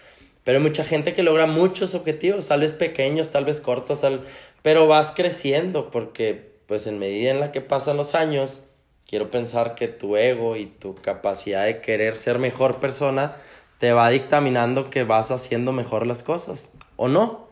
[0.44, 4.20] Pero hay mucha gente que logra muchos objetivos, tal vez pequeños, tal vez cortos, tal...
[4.62, 8.62] pero vas creciendo porque pues en medida en la que pasan los años,
[9.08, 13.36] quiero pensar que tu ego y tu capacidad de querer ser mejor persona
[13.78, 17.45] te va dictaminando que vas haciendo mejor las cosas, ¿o no?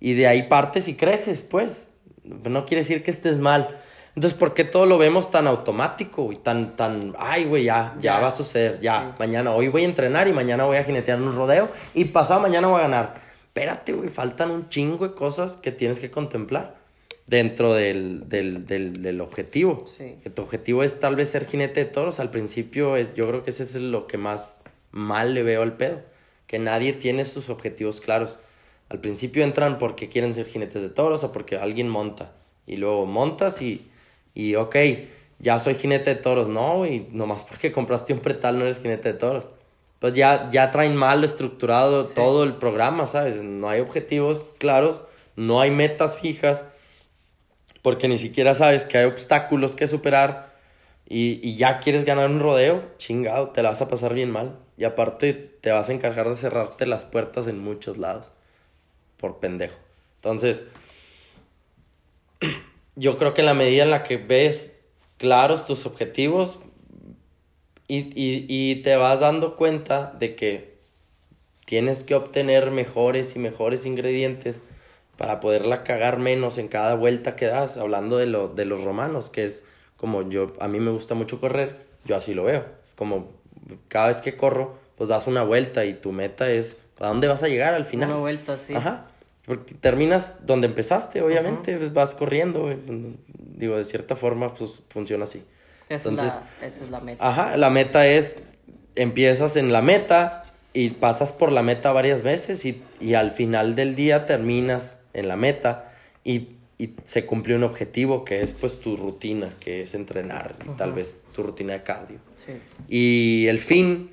[0.00, 1.94] Y de ahí partes y creces, pues.
[2.24, 3.80] No quiere decir que estés mal.
[4.14, 8.16] Entonces, ¿por qué todo lo vemos tan automático y tan, tan, ay, güey, ya, ya,
[8.16, 8.20] Ya.
[8.20, 9.16] va a suceder, ya, Sí.
[9.20, 12.66] mañana, hoy voy a entrenar y mañana voy a jinetear un rodeo y pasado mañana
[12.66, 13.20] voy a ganar.
[13.46, 16.76] Espérate, güey, faltan un chingo de cosas que tienes que contemplar
[17.28, 19.86] dentro del, del, del, del objetivo.
[19.86, 20.16] Sí.
[20.22, 22.18] Que tu objetivo es tal vez ser jinete de toros.
[22.18, 24.56] Al principio, es, yo creo que ese es lo que más
[24.90, 26.00] mal le veo al pedo.
[26.48, 28.38] Que nadie tiene sus objetivos claros.
[28.88, 32.32] Al principio entran porque quieren ser jinetes de toros o porque alguien monta.
[32.66, 33.86] Y luego montas y,
[34.34, 34.76] y ok,
[35.38, 36.48] ya soy jinete de toros.
[36.48, 39.48] No, y nomás porque compraste un pretal no eres jinete de toros.
[40.00, 42.14] Pues ya, ya traen mal estructurado Sí.
[42.14, 43.42] todo el programa, ¿sabes?
[43.42, 45.00] No hay objetivos claros,
[45.36, 46.64] no hay metas fijas
[47.82, 50.52] porque ni siquiera sabes que hay obstáculos que superar
[51.08, 54.56] y, y ya quieres ganar un rodeo, chingado, te la vas a pasar bien mal.
[54.76, 58.32] Y aparte te vas a encargar de cerrarte las puertas en muchos lados,
[59.18, 59.76] por pendejo.
[60.16, 60.64] Entonces,
[62.96, 64.78] yo creo que en la medida en la que ves
[65.16, 66.60] claros tus objetivos
[67.86, 70.78] y, y, y te vas dando cuenta de que
[71.64, 74.62] tienes que obtener mejores y mejores ingredientes
[75.18, 79.28] para poderla cagar menos en cada vuelta que das, hablando de, lo, de los romanos,
[79.28, 79.66] que es
[79.96, 83.32] como yo, a mí me gusta mucho correr, yo así lo veo, es como
[83.88, 87.42] cada vez que corro, pues das una vuelta y tu meta es, ¿a dónde vas
[87.42, 88.08] a llegar al final?
[88.10, 88.74] Una vuelta, sí.
[88.74, 89.07] Ajá.
[89.48, 92.70] Porque terminas donde empezaste, obviamente, pues vas corriendo,
[93.38, 95.42] digo, de cierta forma, pues funciona así.
[95.88, 97.26] Esa, Entonces, es la, esa es la meta.
[97.26, 98.38] Ajá, la meta es,
[98.94, 100.42] empiezas en la meta
[100.74, 105.28] y pasas por la meta varias veces y, y al final del día terminas en
[105.28, 105.94] la meta
[106.24, 110.76] y, y se cumple un objetivo que es pues tu rutina, que es entrenar y
[110.76, 112.18] tal vez tu rutina de cardio.
[112.34, 112.52] Sí.
[112.86, 114.10] Y el fin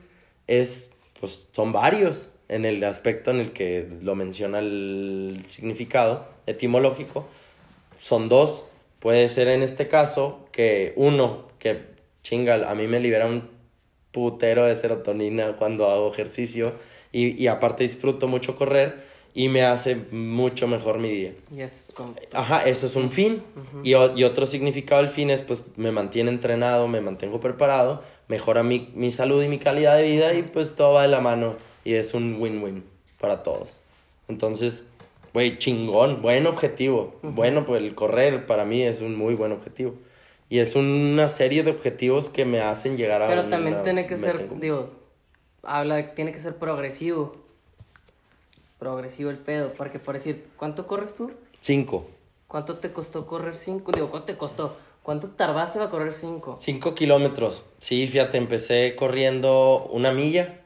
[0.47, 7.27] es, pues son varios en el aspecto en el que lo menciona el significado etimológico.
[7.99, 8.65] Son dos.
[8.99, 11.79] Puede ser en este caso que uno, que
[12.23, 13.49] chinga, a mí me libera un
[14.11, 16.73] putero de serotonina cuando hago ejercicio
[17.11, 21.33] y, y aparte disfruto mucho correr y me hace mucho mejor mi día.
[21.53, 22.15] Y es como...
[22.31, 23.43] Ajá, eso es un fin.
[23.83, 28.01] y, o- y otro significado del fin es, pues, me mantiene entrenado, me mantengo preparado,
[28.29, 31.19] mejora mi, mi salud y mi calidad de vida y pues todo va de la
[31.19, 31.55] mano
[31.85, 32.83] y es un win-win
[33.21, 33.79] para todos.
[34.27, 34.83] Entonces,
[35.33, 37.15] güey, chingón, buen objetivo.
[37.21, 39.93] Bueno, pues el correr para mí es un muy buen objetivo.
[40.49, 44.05] Y es una serie de objetivos que me hacen llegar a Pero una también tiene
[44.05, 44.59] que ser, en común.
[44.59, 44.89] digo,
[45.63, 47.37] habla, de tiene que ser progresivo.
[48.79, 51.31] Progresivo el pedo, porque por decir, ¿cuánto corres tú?
[51.61, 52.07] Cinco.
[52.47, 53.91] ¿Cuánto te costó correr 5?
[53.91, 54.77] Digo, ¿cuánto te costó?
[55.01, 56.57] ¿Cuánto tardaste para correr 5?
[56.61, 57.63] Cinco kilómetros.
[57.79, 60.61] Sí, fíjate, empecé corriendo una milla.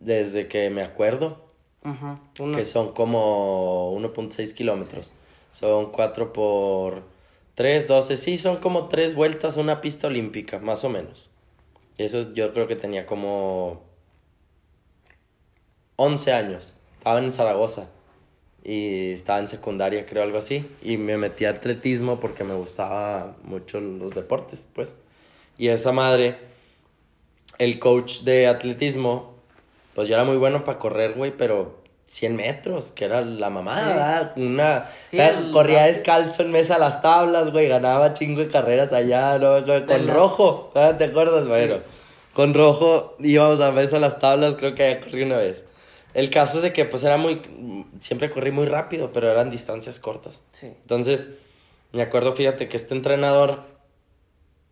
[0.00, 1.44] Desde que me acuerdo.
[1.84, 2.18] Ajá.
[2.34, 5.12] Que son como 1.6 kilómetros.
[5.54, 7.02] Son 4 por
[7.54, 8.16] 3, 12.
[8.16, 11.28] Sí, son como 3 vueltas a una pista olímpica, más o menos.
[11.98, 13.82] Eso yo creo que tenía como
[15.96, 16.74] 11 años.
[16.98, 17.88] Estaba en Zaragoza.
[18.62, 20.66] Y estaba en secundaria, creo, algo así.
[20.82, 24.94] Y me metí a atletismo porque me gustaba mucho los deportes, pues.
[25.56, 26.36] Y esa madre,
[27.58, 29.29] el coach de atletismo,
[30.00, 34.32] pues yo era muy bueno para correr, güey, pero 100 metros, que era la mamada,
[34.34, 34.40] Sí.
[34.42, 38.48] Una, Sí, la- el- corría descalzo en mesa a las tablas, güey, ganaba chingo de
[38.48, 39.64] carreras allá, ¿no?
[39.86, 40.70] Con la- rojo.
[40.98, 41.46] ¿te acuerdas?
[41.46, 41.76] Bueno,
[42.32, 45.62] con rojo íbamos a mesa a las tablas, creo que ya corrí una vez.
[46.14, 47.42] El caso es de que pues era muy,
[48.00, 50.40] siempre corrí muy rápido, pero eran distancias cortas.
[50.52, 50.66] Sí.
[50.66, 51.28] Entonces,
[51.92, 53.60] me acuerdo, fíjate que este entrenador,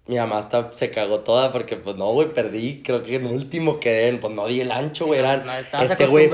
[0.09, 2.83] mi mamá hasta se cagó toda porque, pues no, güey, perdí.
[2.83, 5.21] Creo que en último quedé, pues no di el ancho, Sí, güey.
[5.23, 6.25] no, eran- no, estabas este güey,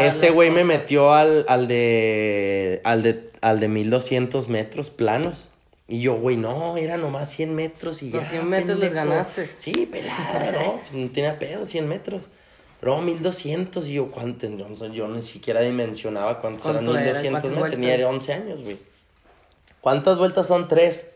[0.00, 5.48] este me metió al, al de, al de, al de 1200 metros planos.
[5.86, 8.30] Y yo, güey, no, era nomás 100 metros y Los ya.
[8.30, 9.50] 100 metros les ganaste.
[9.58, 12.22] Sí, pelada, no, pues, no tenía pedo, 100 metros.
[12.80, 14.46] Pero 1200 y yo, ¿cuánto?
[14.48, 17.04] Yo, no- yo ni siquiera dimensionaba cuántos eran ¿Cuánto era?
[17.20, 17.70] 1200 ¿Cuántas metros.
[17.70, 18.10] Tenía vueltas?
[18.12, 18.78] 11 años, güey.
[19.80, 20.68] ¿Cuántas vueltas son?
[20.68, 21.10] Tres.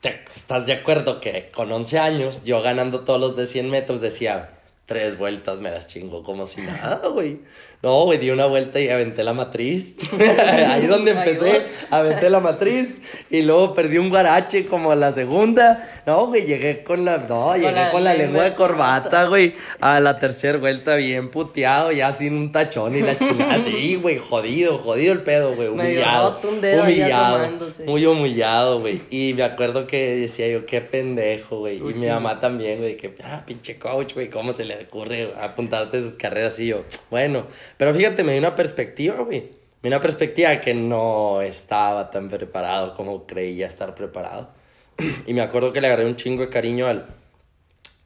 [0.00, 4.00] ¿Te- ¿Estás de acuerdo que con 11 años, yo ganando todos los de 100 metros,
[4.00, 4.50] decía,
[4.86, 7.40] tres vueltas me las chingo como si nada, güey?
[7.82, 9.96] No, güey, di una vuelta y aventé la matriz.
[10.68, 13.00] Ahí donde empecé, aventé la matriz.
[13.30, 16.02] Y luego perdí un guarache como la segunda.
[16.04, 19.54] No, güey, llegué con la, no, llegué con la lengua de corbata, güey.
[19.80, 23.60] A la tercera vuelta bien puteado, ya sin un tachón y la chingada.
[23.70, 25.68] Sí, güey, jodido, jodido el pedo, güey.
[25.68, 26.32] Humillado.
[26.32, 27.48] roto, un dedo humillado.
[27.86, 29.00] Muy humillado, güey.
[29.10, 31.76] Y me acuerdo que decía yo, qué pendejo, güey.
[31.76, 35.98] Y mi mamá también, güey, que, ah, pinche coach, güey, ¿cómo se le ocurre apuntarte
[35.98, 36.58] a esas carreras?
[36.58, 37.46] Y yo, bueno.
[37.80, 39.40] Pero fíjate, me dio una perspectiva, güey.
[39.80, 44.50] Me dio una perspectiva que no estaba tan preparado como creía estar preparado.
[45.26, 47.06] Y me acuerdo que le agarré un chingo de cariño al.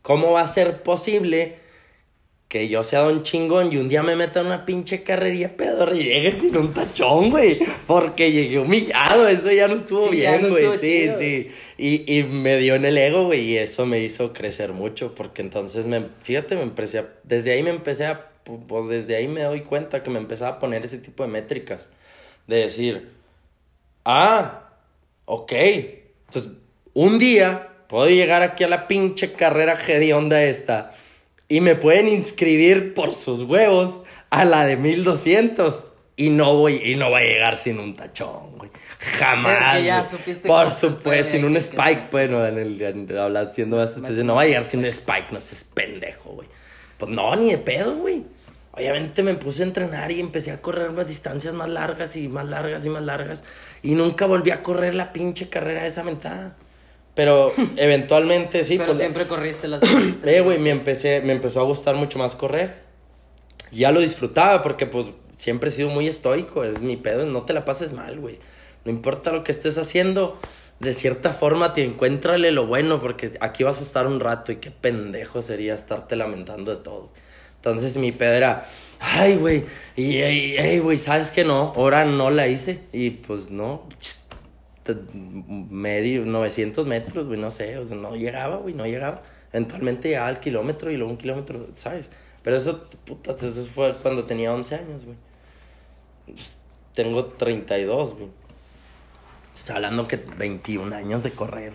[0.01, 1.57] ¿Cómo va a ser posible
[2.47, 5.97] que yo sea don chingón y un día me meta en una pinche carrería pedorra
[5.97, 7.59] y llegue sin un tachón, güey?
[7.89, 10.79] Porque llegué humillado, eso ya no estuvo Sí, bien, güey.
[10.79, 11.19] Sí, chido.
[11.19, 11.51] sí.
[11.79, 15.43] Y, y me dio en el ego, güey, y eso me hizo crecer mucho, porque
[15.43, 19.43] entonces, me, fíjate, me empecé a, desde ahí me empecé a, pues desde ahí me
[19.43, 21.91] doy cuenta que me empezaba a poner ese tipo de métricas,
[22.47, 23.11] de decir,
[24.05, 24.69] ah,
[25.25, 25.53] ok,
[26.27, 26.53] entonces,
[26.93, 30.93] un día puedo llegar aquí a la pinche carrera hedionda esta
[31.49, 35.87] y me pueden inscribir por sus huevos a la de 1200
[36.17, 38.71] y no voy y no va a llegar sin un tachón, güey.
[39.19, 39.79] Jamás.
[39.79, 42.11] Sí, ya supiste por supuesto, sin un spike, no.
[42.11, 45.31] bueno, en el en, habla- haciendo más especie, no va a llegar sin un spike,
[45.33, 46.49] no seas pendejo, güey.
[46.97, 48.23] Pues no, ni de pedo, güey.
[48.77, 52.49] Obviamente me puse a entrenar y empecé a correr unas distancias más largas y más
[52.49, 53.45] largas y más largas.
[53.83, 56.57] Y nunca volví a correr la pinche carrera esa mentada.
[57.15, 58.77] Pero eventualmente sí.
[58.77, 60.21] Pero pues, siempre corriste las pistas.
[60.27, 62.83] eh, güey, me, empecé, me empezó a gustar mucho más correr.
[63.71, 65.07] Ya lo disfrutaba porque pues
[65.37, 66.65] siempre he sido muy estoico.
[66.65, 68.41] Es mi pedo, no te la pases mal, güey.
[68.85, 70.37] No importa lo que estés haciendo.
[70.81, 74.57] De cierta forma te encuéntrale lo bueno porque aquí vas a estar un rato y
[74.57, 77.11] qué pendejo sería estarte lamentando de todo.
[77.65, 78.67] Entonces mi pedo era,
[79.01, 79.65] ay, güey,
[79.97, 81.73] y, y, ey, güey, ¿sabes qué no?
[81.75, 82.81] Ahora no la hice.
[82.93, 83.89] Y pues no,
[85.71, 89.23] medio, 900 metros, güey, no sé, o sea, no llegaba, güey, no llegaba.
[89.51, 92.11] Eventualmente llegaba al kilómetro y luego un kilómetro, ¿sabes?
[92.43, 95.17] Pero eso, puta, eso fue cuando tenía 11 años, güey.
[96.95, 98.29] Tengo 32, güey.
[99.55, 101.73] Estoy hablando que 21 años de correr.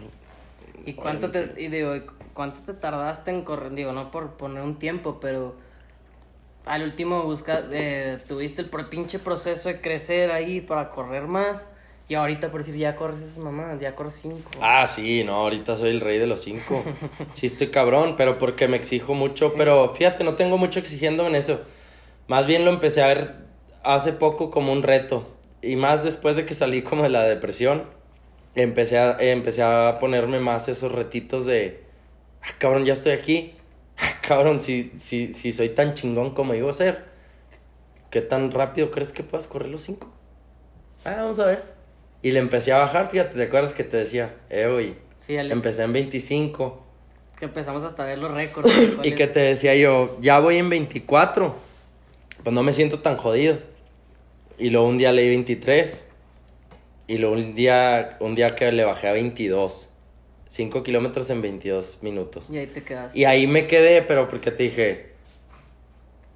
[0.85, 1.93] ¿Y cuánto te, y digo,
[2.35, 3.71] cuánto te tardaste en correr?
[3.71, 5.55] Digo, no por poner un tiempo, pero
[6.69, 11.67] al último busca, eh, tuviste el pinche proceso de crecer ahí para correr más.
[12.07, 14.49] Y ahorita por decir, ya corres esas mamadas, ya corres cinco.
[14.61, 16.83] Ah, sí, no, ahorita soy el rey de los cinco.
[17.35, 19.53] Sí, estoy cabrón, pero porque me exijo mucho.
[19.55, 21.61] Pero fíjate, no tengo mucho exigiéndome en eso.
[22.27, 23.35] Más bien lo empecé a ver
[23.83, 25.27] hace poco como un reto.
[25.61, 27.83] Y más después de que salí como de la depresión,
[28.55, 31.83] empecé a, empecé a ponerme más esos retitos de,
[32.41, 33.53] ah, cabrón, ya estoy aquí.
[34.27, 37.05] Cabrón, si, si, si soy tan chingón como digo ser,
[38.09, 40.09] ¿qué tan rápido crees que puedas correr los cinco?
[41.05, 41.63] Ah, vamos a ver.
[42.21, 44.35] Y le empecé a bajar, fíjate, ¿te acuerdas que te decía?
[44.49, 46.85] Eh, güey, Sí, Ale, empecé en 25.
[47.37, 48.71] que empezamos hasta ver los récords.
[48.81, 51.55] Y ¿cuál que te decía yo, ya voy en 24.
[52.43, 53.59] Pues no me siento tan jodido.
[54.57, 56.07] Y luego un día leí 23.
[57.07, 59.88] Y luego un día, un día que le bajé a 22.
[60.49, 62.49] 5 kilómetros en 22 minutos.
[62.49, 63.17] Y ahí te quedaste.
[63.17, 65.09] Y ahí me quedé, pero porque te dije,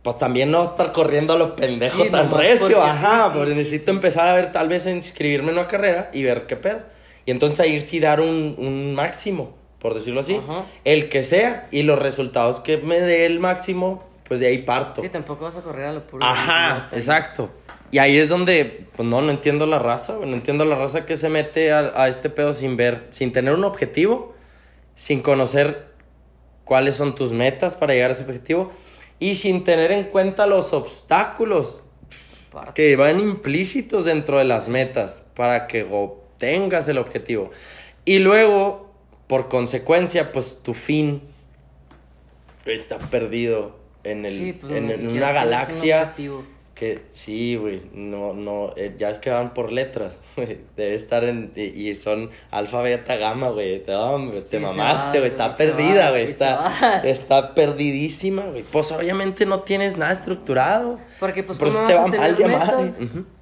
[0.03, 3.55] pues también no estar corriendo a lo pendejo Sí, tan recio, ajá, sí, sí, porque
[3.55, 6.81] necesito empezar a ver, tal vez a inscribirme en una carrera y ver qué pedo.
[7.25, 10.65] Y entonces ahí sí dar un, un máximo, por decirlo así, Ajá.
[10.83, 15.01] el que sea, y los resultados que me dé el máximo, pues de ahí parto.
[15.01, 16.25] Sí, tampoco vas a correr a lo puro.
[16.25, 17.49] Ajá, exacto.
[17.93, 21.15] Y ahí es donde, pues no, no entiendo la raza, no entiendo la raza que
[21.15, 24.33] se mete a, a este pedo sin ver, sin tener un objetivo,
[24.95, 25.89] sin conocer
[26.63, 28.71] cuáles son tus metas para llegar a ese objetivo
[29.19, 31.81] y sin tener en cuenta los obstáculos
[32.73, 37.51] que van implícitos dentro de las metas para que obtengas el objetivo.
[38.05, 38.91] Y luego,
[39.27, 41.21] por consecuencia, pues tu fin
[42.65, 46.15] está perdido en, el, Sí, pues, en, una un galaxia.
[46.83, 51.23] Que sí, güey, no, no, eh, ya es que van por letras, güey, debe estar
[51.23, 56.09] en, y, y son alfa, beta, gamma, güey, te, te se mamaste, güey, está perdida,
[56.11, 61.87] güey, está, está perdidísima, güey, pues obviamente no tienes nada estructurado, Porque, pues, por ¿cómo
[61.87, 62.99] te vas va a tener metas?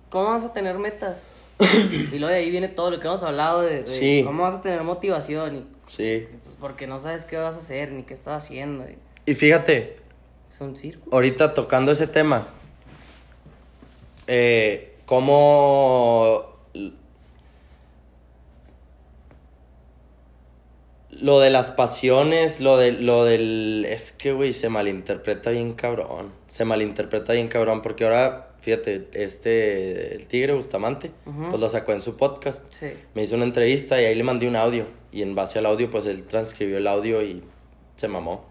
[0.10, 1.24] ¿Cómo vas a tener metas?
[2.12, 4.24] y luego de ahí viene todo lo que hemos hablado de, de Sí.
[4.26, 5.56] cómo vas a tener motivación.
[5.56, 8.84] Y, Sí, pues, porque no sabes qué vas a hacer ni qué estás haciendo.
[8.86, 8.98] y
[9.32, 9.98] y fíjate,
[10.50, 11.10] es un circo.
[11.12, 12.48] ahorita tocando ese tema,
[14.28, 16.46] eh, cómo
[21.10, 26.32] lo de las pasiones, lo de lo del es que güey se malinterpreta bien cabrón,
[26.50, 32.02] se malinterpreta bien cabrón porque ahora fíjate, este el Tigre Bustamante pues lo sacó en
[32.02, 32.66] su podcast.
[32.72, 32.94] Sí.
[33.14, 34.86] Me hizo una entrevista y ahí le mandé un audio.
[35.12, 37.44] Y en base al audio, pues él transcribió el audio y
[37.98, 38.46] se mamó.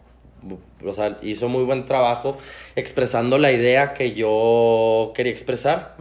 [0.84, 2.38] O sea, hizo muy buen trabajo
[2.76, 5.96] expresando la idea que yo quería expresar.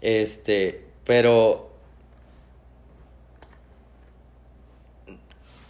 [0.00, 1.68] Este, pero.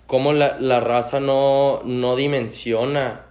[0.06, 3.26] Como la, la raza no, no dimensiona.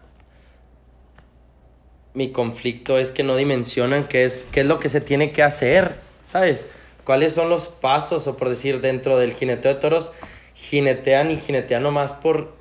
[2.14, 5.44] Mi conflicto es que no dimensionan qué es, qué es lo que se tiene que
[5.44, 6.70] hacer, ¿sabes?
[7.08, 8.28] ¿Cuáles son los pasos?
[8.28, 10.12] O por decir, dentro del jineteo de toros,
[10.56, 12.58] jinetean y jinetean nomás por.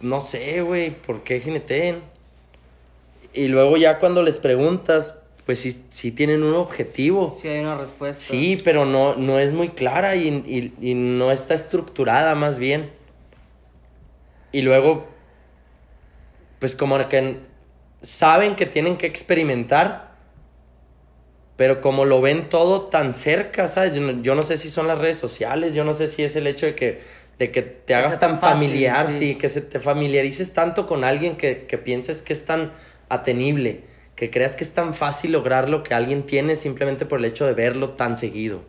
[0.00, 2.02] No sé, güey, ¿por qué jineteen?
[3.32, 7.38] Y luego ya cuando les preguntas, pues sí, sí tienen un objetivo.
[7.40, 8.22] Sí, hay una respuesta.
[8.22, 12.90] Sí, pero no, no es muy clara y, y- y no está estructurada más bien.
[14.52, 15.06] Y luego,
[16.58, 17.36] pues como que
[18.02, 20.08] saben que tienen que experimentar,
[21.56, 23.94] pero como lo ven todo tan cerca, ¿sabes?
[23.94, 26.36] Yo no, yo no sé si son las redes sociales, yo no sé si es
[26.36, 27.02] el hecho de que,
[27.38, 29.18] de que te hagas tan, tan fácil, familiar, sí.
[29.18, 32.72] sí, que se te familiarices tanto con alguien que, que pienses que es tan
[33.08, 33.84] atenible,
[34.16, 37.46] que creas que es tan fácil lograr lo que alguien tiene simplemente por el hecho
[37.46, 38.62] de verlo tan seguido.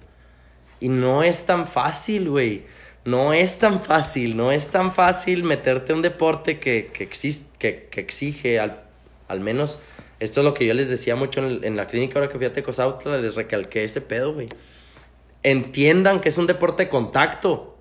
[0.79, 2.63] Y no es tan fácil, güey.
[3.05, 7.45] No es tan fácil, no es tan fácil meterte a un deporte que, que, exis-
[7.57, 8.81] que, que exige, al,
[9.27, 9.79] al menos,
[10.19, 12.45] esto es lo que yo les decía mucho en, en la clínica ahora que fui
[12.45, 14.47] a Tecozautla, les recalqué ese pedo, güey.
[15.43, 17.78] Entiendan que es un deporte de contacto.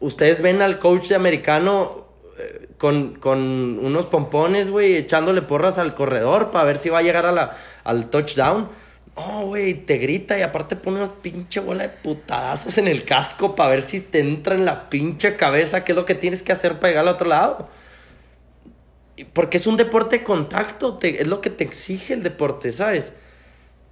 [0.00, 2.06] Ustedes ven al coach de americano
[2.38, 3.38] eh, con, con
[3.84, 7.56] unos pompones, güey, echándole porras al corredor para ver si va a llegar a la,
[7.84, 8.68] al touchdown.
[9.16, 13.54] No, güey, te grita y aparte pone una pinche bola de putadazos en el casco
[13.54, 16.52] para ver si te entra en la pinche cabeza qué es lo que tienes que
[16.52, 17.68] hacer para llegar al otro lado.
[19.34, 23.12] Porque es un deporte de contacto, te- es lo que te exige el deporte, ¿sabes?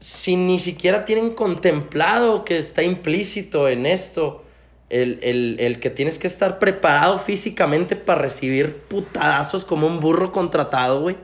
[0.00, 4.44] Si ni siquiera tienen contemplado que está implícito en esto,
[4.90, 10.32] el, el- el que tienes que estar preparado físicamente para recibir putadazos como un burro
[10.32, 11.16] contratado, güey.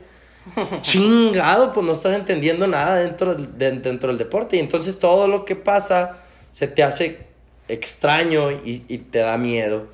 [0.81, 4.55] Chingado, pues no estás entendiendo nada dentro del, de- dentro del deporte.
[4.57, 6.19] Y entonces todo lo que pasa
[6.53, 7.27] se te hace
[7.67, 9.87] extraño y, y te da miedo.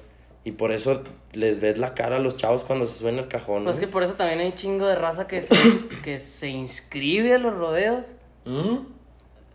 [0.45, 1.01] Y por eso
[1.31, 3.63] les ves la cara a los chavos cuando se suena el cajón.
[3.63, 3.79] Pues ¿no?
[3.81, 5.55] que por eso también hay un chingo de raza que se,
[6.03, 8.13] que se inscribe a los rodeos.
[8.45, 8.77] ¿Mm?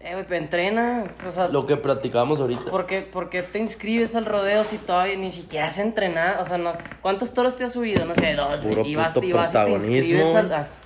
[0.09, 1.05] Eh, güey, pero entrena.
[1.27, 2.71] O sea, Lo que platicábamos ahorita.
[2.71, 6.43] ¿por qué, por qué te inscribes al rodeo si todavía ni siquiera has entrenado?
[6.43, 8.05] O sea, no, ¿cuántos toros te has subido?
[8.07, 8.57] No sé, dos.
[8.61, 10.53] Puro y vas, y vas y te inscribes al...
[10.53, 10.79] as-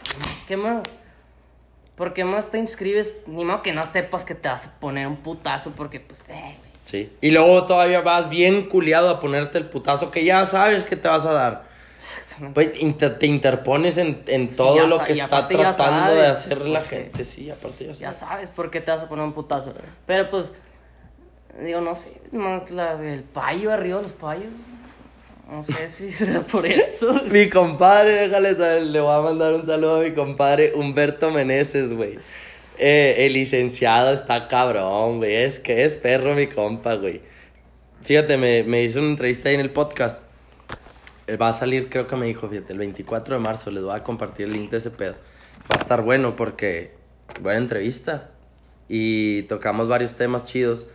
[0.48, 0.82] ¿Qué más?
[1.94, 3.20] ¿Por qué más te inscribes?
[3.26, 6.32] Ni modo que no sepas que te vas a poner un putazo porque, pues, eh,
[6.32, 6.72] güey.
[6.86, 7.12] Sí.
[7.20, 11.06] Y luego todavía vas bien culiado a ponerte el putazo que ya sabes que te
[11.08, 11.71] vas a dar.
[12.54, 16.38] Pues inter- te interpones en, en todo ya lo que está ya tratando de sabes,
[16.38, 17.24] hacer la gente.
[17.24, 18.16] Sí, aparte ya Ya sabes.
[18.18, 19.72] sabes por qué te vas a poner un putazo.
[20.06, 20.52] Pero pues,
[21.64, 24.46] digo, no sé, más la, el payo arriba de los payos.
[25.50, 27.12] No sé si será por eso.
[27.30, 31.92] Mi compadre, déjale saber, le voy a mandar un saludo a mi compadre Humberto Meneses,
[31.94, 32.18] güey.
[32.78, 35.34] Eh, el licenciado está cabrón, güey.
[35.34, 37.20] Es que es perro mi compa, güey.
[38.02, 40.22] Fíjate, me, me hizo una entrevista ahí en el podcast.
[41.26, 43.70] Eh, Va a salir, creo que me dijo, fíjate, el 24 de marzo.
[43.70, 45.14] Les voy a compartir el link de ese pedo.
[45.72, 46.92] Va a estar bueno porque
[47.40, 48.30] buena entrevista.
[48.88, 50.86] Y tocamos varios temas chidos.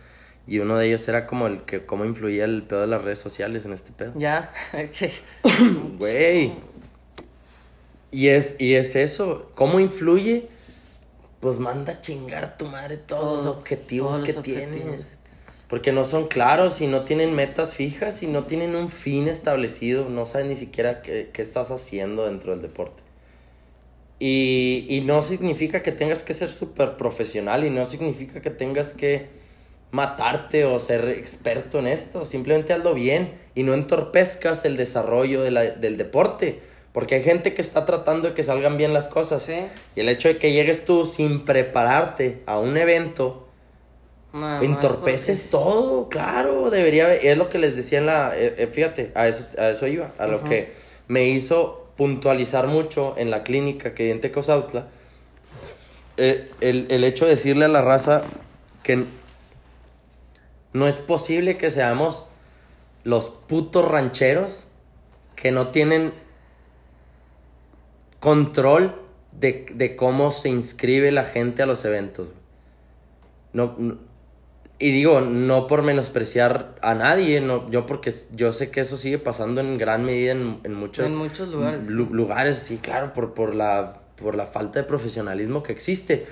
[0.46, 3.18] Y uno de ellos era como el que cómo influía el pedo de las redes
[3.18, 4.12] sociales en este pedo.
[4.16, 4.52] ya,
[4.92, 5.12] che.
[5.98, 6.52] Güey.
[8.10, 9.50] Y es, y es eso.
[9.54, 10.48] ¿Cómo influye?
[11.40, 14.66] Pues manda a chingar a tu madre todos los objetivos todos que los tienes.
[14.74, 15.17] objetivos.
[15.68, 20.08] Porque no son claros y no tienen metas fijas y no tienen un fin establecido.
[20.08, 23.02] No sabes ni siquiera qué, qué estás haciendo dentro del deporte.
[24.18, 28.94] Y, y no significa que tengas que ser súper profesional y no significa que tengas
[28.94, 29.26] que
[29.90, 32.24] matarte o ser experto en esto.
[32.26, 36.60] Simplemente hazlo bien y no entorpezcas el desarrollo de la- del deporte.
[36.92, 39.42] Porque hay gente que está tratando de que salgan bien las cosas.
[39.42, 39.54] Sí.
[39.94, 43.47] Y el hecho de que llegues tú sin prepararte a un evento,
[44.62, 48.66] Entorpeces porque- todo, claro, debería haber- es lo que les decía en la, eh, eh,
[48.66, 50.72] fíjate, a eso, a eso iba, a lo que
[51.08, 54.86] me hizo puntualizar mucho en la clínica que di en Tecozautla,
[56.18, 58.22] eh, el, el hecho de decirle a la raza
[58.82, 59.04] que
[60.74, 62.26] no es posible que seamos
[63.04, 64.66] los putos rancheros
[65.36, 66.12] que no tienen
[68.20, 68.94] control
[69.32, 72.28] de, de cómo se inscribe la gente a los eventos.
[73.52, 74.07] No, no-
[74.80, 79.18] y digo, no por menospreciar a nadie, no, yo porque yo sé que eso sigue
[79.18, 83.56] pasando en gran medida en, en muchos, En muchos lugares, lugares, sí, claro, por, por,
[83.56, 86.26] la, por la falta de profesionalismo que existe.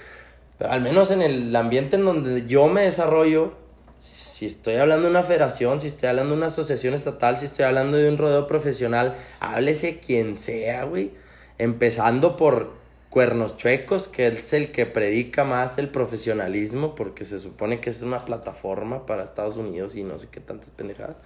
[0.59, 3.55] Pero al menos en el ambiente en donde yo me desarrollo,
[3.99, 7.65] si estoy hablando de una federación, si estoy hablando de una asociación estatal, si estoy
[7.65, 11.11] hablando de un rodeo profesional, háblese quien sea, güey.
[11.59, 12.75] Empezando por
[13.17, 18.03] Cuernos Chuecos, que es el que predica más el profesionalismo, porque se supone que es
[18.03, 21.17] una plataforma para Estados Unidos y no sé qué tantas pendejadas.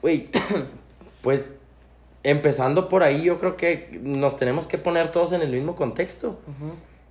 [0.00, 0.30] Güey,
[1.20, 1.52] pues
[2.22, 6.38] empezando por ahí, yo creo que nos tenemos que poner todos en el mismo contexto.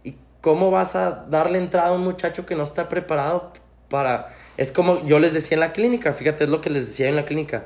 [0.03, 3.53] ¿Y cómo vas a darle entrada a un muchacho que no está preparado
[3.87, 4.35] para...
[4.57, 7.17] Es como yo les decía en la clínica, fíjate, es lo que les decía en
[7.17, 7.65] la clínica.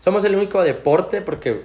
[0.00, 1.62] Somos el único deporte porque,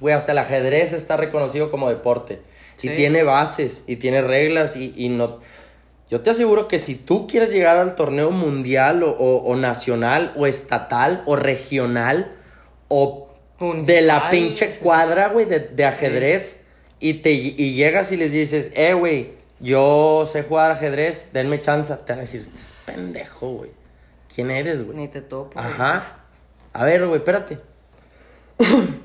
[0.00, 2.42] güey, hasta el ajedrez está reconocido como deporte.
[2.80, 2.94] Y Sí.
[2.94, 5.40] tiene bases, y tiene reglas, y, y no...
[6.10, 10.32] Yo te aseguro que si tú quieres llegar al torneo mundial o, o- o nacional
[10.36, 12.34] o estatal o regional
[12.88, 13.28] o
[13.84, 16.60] de la pinche cuadra, güey, de, de ajedrez
[17.00, 21.92] y, te, y llegas y les dices, eh, güey, yo sé jugar ajedrez, denme chance.
[22.06, 23.70] Te van a decir, "Estás pendejo, güey.
[24.34, 24.96] ¿Quién eres, güey?
[24.96, 25.22] Ni te.
[25.56, 26.20] Ajá.
[26.72, 27.58] A ver, güey, espérate.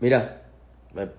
[0.00, 0.42] Mira,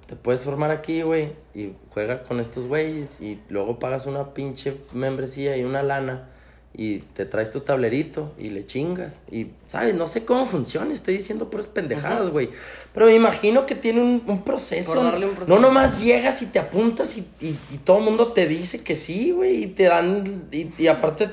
[0.06, 4.78] te puedes formar aquí, güey, y juega con estos güeyes y luego pagas una pinche
[4.94, 6.30] membresía y una lana
[6.78, 9.96] y te traes tu tablerito y le chingas y, ¿sabes?
[9.96, 12.50] No sé cómo funciona, estoy diciendo puras pendejadas, güey.
[12.94, 15.02] Pero me imagino que tiene un, un proceso.
[15.02, 15.56] Darle un proceso.
[15.56, 18.96] No nomás llegas y te apuntas y, y, y todo el mundo te dice que
[18.96, 21.30] sí, güey, y te dan, y, y aparte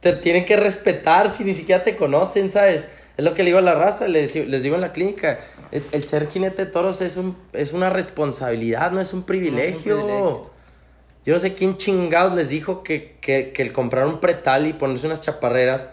[0.00, 2.86] te tienen que respetar si ni siquiera te conocen, ¿sabes?
[3.16, 5.38] Es lo que le digo a la raza, les, les digo en la clínica,
[5.72, 9.96] el, el ser jinete de toros es, un, es una responsabilidad, no es un privilegio.
[9.96, 10.50] privilegio.
[11.24, 14.74] Yo no sé quién chingados les dijo que, que, que el comprar un pretal y
[14.74, 15.88] ponerse unas chaparreras,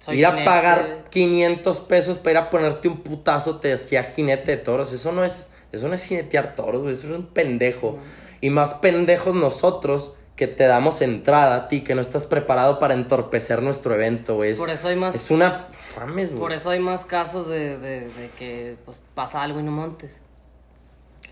[0.00, 4.50] Soy ir a pagar 500 pesos para ir a ponerte un putazo, te hacía jinete
[4.50, 4.92] de toros.
[4.92, 7.98] Eso no es, eso no es jinetear toros, eso es un pendejo.
[8.42, 12.94] Y más pendejos nosotros que te damos entrada a ti, que no estás preparado para
[12.94, 14.54] entorpecer nuestro evento, güey.
[14.56, 15.68] Por eso hay más- Es una...
[16.12, 16.26] Güey.
[16.34, 20.20] Por eso hay más casos de, de, de que pues, pasa algo y no montes.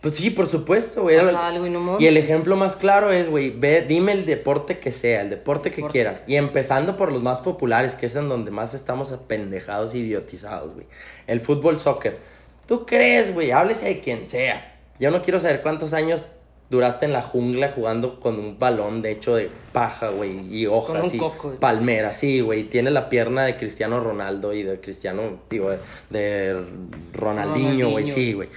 [0.00, 1.16] Pues sí, por supuesto, güey.
[1.18, 2.04] Pasa algo y no montes.
[2.04, 5.70] Y el ejemplo más claro es, güey, ve, dime el deporte que sea, el deporte
[5.70, 5.92] que Deporte.
[5.92, 6.24] quieras.
[6.28, 10.86] Y empezando por los más populares, que es en donde más estamos apendejados, idiotizados, güey.
[11.26, 12.18] El fútbol, soccer.
[12.66, 13.50] ¿Tú crees, güey?
[13.50, 14.76] Háblese de quien sea.
[15.00, 16.30] Yo no quiero saber cuántos años
[16.72, 21.04] duraste en la jungla jugando con un balón de hecho de paja, güey, y hojas
[21.04, 21.58] un y coco, güey.
[21.58, 22.64] palmera, sí, güey.
[22.64, 26.64] Tiene la pierna de Cristiano Ronaldo y de Cristiano, digo, de, de
[27.12, 28.48] Ronaldinho, güey, sí, güey.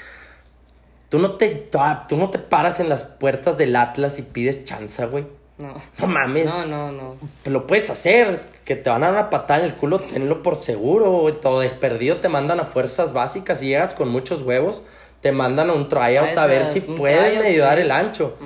[1.09, 4.63] Tú no te, ah, tú no te paras en las puertas del Atlas y pides
[4.63, 5.25] chanza, güey.
[5.57, 5.73] No.
[5.99, 6.45] No mames.
[6.45, 7.17] No, no, no.
[7.45, 8.55] Lo puedes hacer.
[8.63, 11.39] Que te van a dar una patada en el culo, tenlo por seguro, güey.
[11.39, 14.81] Todo de perdido te mandan a fuerzas básicas y llegas con muchos huevos.
[15.25, 17.81] Te mandan a un tryout A a ver si un puedes tryout, medio dar sí.
[17.81, 18.37] el ancho.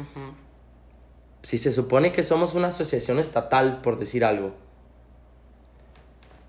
[1.42, 4.54] Si se supone que somos una asociación estatal, por decir algo,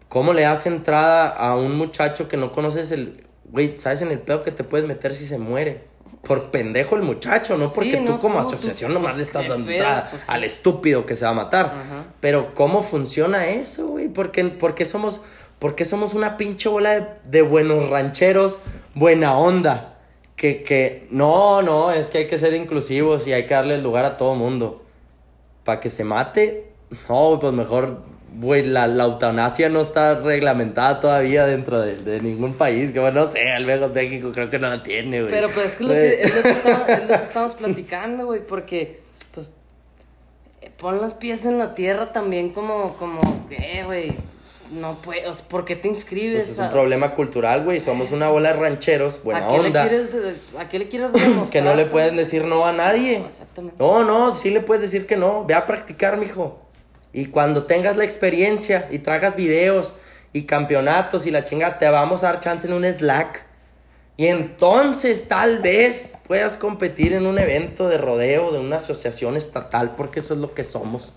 [0.08, 3.26] ¿cómo le das entrada a un muchacho que no conoces el...
[3.46, 5.82] Güey, ¿sabes en el pedo que te puedes meter si se muere?
[6.22, 9.22] Por pendejo el muchacho, no Sí, porque tú como ¿cómo tú- asociación nomás pues, le
[9.24, 10.28] estás qué dando entrada Pues, sí.
[10.32, 11.66] al estúpido que se va a matar.
[11.66, 12.04] Ajá.
[12.20, 14.06] Pero ¿cómo funciona eso, güey?
[14.06, 15.20] ¿Por qué, por qué somos,
[15.58, 18.60] por qué somos una pinche bola de, de buenos rancheros,
[18.94, 19.89] buena onda?
[20.40, 24.06] Que, que, no, no, es que hay que ser inclusivos y hay que darle lugar
[24.06, 24.82] a todo mundo.
[25.64, 26.72] Para que se mate,
[27.10, 28.04] no, pues mejor,
[28.38, 32.90] güey, la, la eutanasia no está reglamentada todavía dentro de, de ningún país.
[32.90, 35.30] Que bueno, no sé, al menos México creo que no la tiene, güey.
[35.30, 38.24] Pero pues es que, lo que, es lo que estamos, es lo que estamos platicando,
[38.24, 39.02] güey, porque,
[39.34, 39.52] pues,
[40.78, 43.20] pon los pies en la tierra también como, como,
[43.50, 44.14] eh, güey,
[44.72, 46.44] no puedes, ¿por qué te inscribes?
[46.44, 47.80] Pues es a- un problema cultural, güey.
[47.80, 49.84] Somos una bola de rancheros, buena ¿a qué onda.
[49.84, 51.50] Le quieres, de- ¿A qué le quieres demostrar?
[51.50, 53.18] Que no le pueden decir no a nadie.
[53.26, 53.76] Exactamente.
[53.78, 55.44] No, no, sí le puedes decir que no.
[55.44, 56.60] Ve a practicar, mijo.
[57.12, 59.92] Y cuando tengas la experiencia y tragas videos
[60.32, 63.44] y campeonatos y la chinga, te vamos a dar chance en un Slack.
[64.16, 69.94] Y entonces tal vez puedas competir en un evento de rodeo de una asociación estatal,
[69.96, 71.12] porque eso es lo que somos.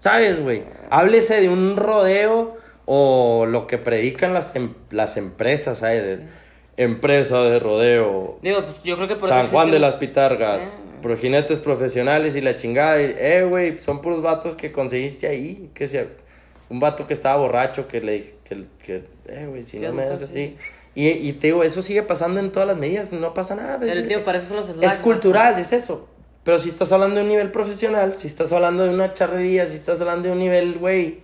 [0.00, 0.64] ¿Sabes, güey?
[0.90, 6.18] Háblese de un rodeo o lo que predican las, em- las empresas, ¿sabes?
[6.76, 10.62] Empresa de rodeo, Digo, pues yo creo que por San eso Juan de las Pitargas,
[10.62, 10.68] Sí.
[11.02, 13.00] pro jinetes profesionales y la chingada.
[13.00, 15.70] y, eh, güey, son puros vatos que conseguiste ahí.
[15.74, 16.06] Que sea,
[16.70, 20.04] un vato que estaba borracho que le dije, que, que, eh, güey, si no me
[20.06, 20.56] das así.
[20.94, 23.78] Y, y te digo, eso sigue pasando en todas las medidas, no pasa nada.
[23.78, 26.08] Pero, es, tío, para eso son los es cultural, es eso.
[26.50, 29.76] Pero si estás hablando de un nivel profesional, si estás hablando de una charrería, si
[29.76, 31.20] estás hablando de un nivel, güey,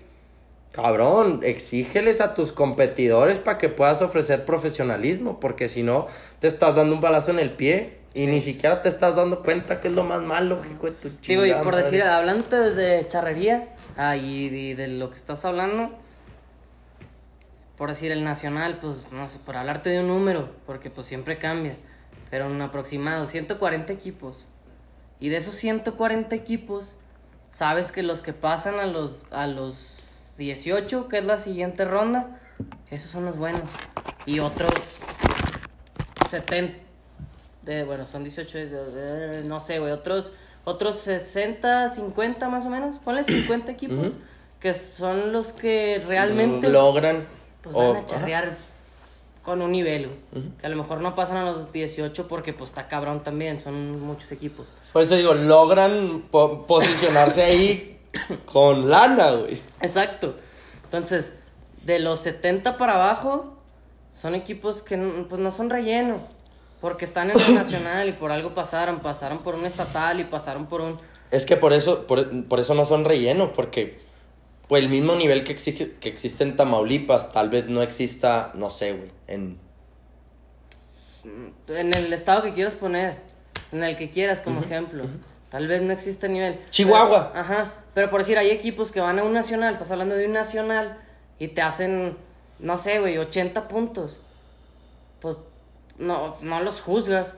[0.70, 6.06] cabrón, exígeles a tus competidores para que puedas ofrecer profesionalismo, porque si no,
[6.38, 9.80] te estás dando un balazo en el pie y ni siquiera te estás dando cuenta
[9.80, 11.82] que es lo más malo, hijo de tu Digo, y por madre.
[11.82, 15.90] decir, hablando de charrería ah, y, y de lo que estás hablando,
[17.76, 21.36] por decir el nacional, pues no sé, por hablarte de un número, porque pues siempre
[21.36, 21.74] cambia,
[22.30, 24.46] pero un aproximado, 140 equipos.
[25.20, 26.94] Y de esos 140 equipos,
[27.50, 29.76] sabes que los que pasan a los, a los
[30.38, 32.40] 18, que es la siguiente ronda,
[32.90, 33.62] esos son los buenos.
[34.26, 34.70] Y otros
[36.28, 36.78] 70,
[37.62, 40.32] de, bueno, son 18, de- de- no sé, güey, otros,
[40.64, 44.20] otros 60, 50 más o menos, ponle 50 equipos, Ujú.
[44.60, 47.26] que son los que realmente logran
[47.62, 48.56] pues van a charrear
[49.46, 50.10] con un nivel,
[50.60, 53.98] que a lo mejor no pasan a los 18 porque pues está cabrón también, son
[54.00, 54.66] muchos equipos.
[54.92, 57.98] Por eso digo, logran po- posicionarse ahí
[58.44, 59.62] con lana, güey.
[59.80, 60.34] Exacto.
[60.84, 61.38] Entonces,
[61.84, 63.56] de los 70 para abajo,
[64.10, 64.96] son equipos que
[65.28, 66.20] pues no son relleno.
[66.80, 69.00] Porque están en el nacional y por algo pasaron.
[69.00, 70.98] Pasaron por un estatal y pasaron por un.
[71.30, 73.98] Es que por eso, por, por eso no son relleno, porque
[74.68, 78.70] pues, el mismo nivel que, exige, que existe en Tamaulipas, tal vez no exista, no
[78.70, 79.58] sé, güey, en...
[81.68, 83.16] En el estado que quieras poner.
[83.72, 85.04] En el que quieras, como ejemplo.
[85.50, 86.60] Tal vez no existe nivel.
[86.70, 87.32] Chihuahua.
[87.32, 87.74] Pero- ajá.
[87.94, 89.72] Pero por decir, hay equipos que van a un nacional.
[89.72, 90.98] Estás hablando de un nacional.
[91.38, 92.16] Y te hacen,
[92.58, 94.20] no sé, güey, 80 puntos.
[95.20, 95.38] Pues
[95.98, 97.36] no, no los juzgas.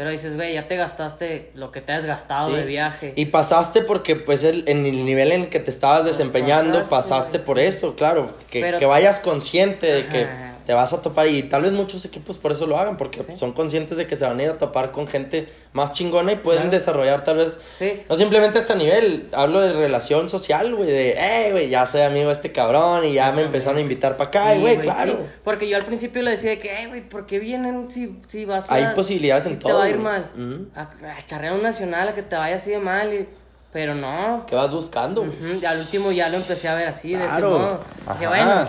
[0.00, 2.56] Pero dices, güey, ya te gastaste lo que te has gastado Sí.
[2.56, 3.12] de viaje.
[3.16, 6.88] Y pasaste porque, pues, el, en el nivel en el que te estabas desempeñando, Pues
[6.88, 8.34] pasaste, pasaste, por eso, claro.
[8.50, 10.49] Que, Pero- que vayas consciente de que Ajá.
[10.70, 11.26] Te vas a topar.
[11.26, 13.32] Y tal vez muchos equipos por eso lo hagan, porque Sí.
[13.36, 16.36] son conscientes de que se van a ir a topar con gente más chingona y
[16.36, 16.76] pueden Claro.
[16.78, 17.58] desarrollar tal vez...
[17.76, 18.02] Sí.
[18.08, 22.02] No simplemente a este nivel, hablo de relación social, güey, de, eh, güey, ya soy
[22.02, 25.10] amigo de este cabrón y ya me empezaron a invitar para acá, güey, claro.
[25.12, 25.18] sí.
[25.42, 28.44] Porque yo al principio le decía de que, "Eh, güey, ¿por qué vienen si, si
[28.44, 28.74] vas a...
[28.74, 30.04] Hay posibilidades si en te todo, va a ir güey.
[30.04, 30.68] mal.
[30.76, 33.12] A, a charrear un nacional, a que te vaya así de mal.
[33.12, 33.26] y-
[33.72, 34.44] Pero no.
[34.48, 35.24] ¿Qué vas buscando?
[35.60, 37.80] y al último ya lo empecé a ver así, de ese modo.
[38.20, 38.66] Bueno,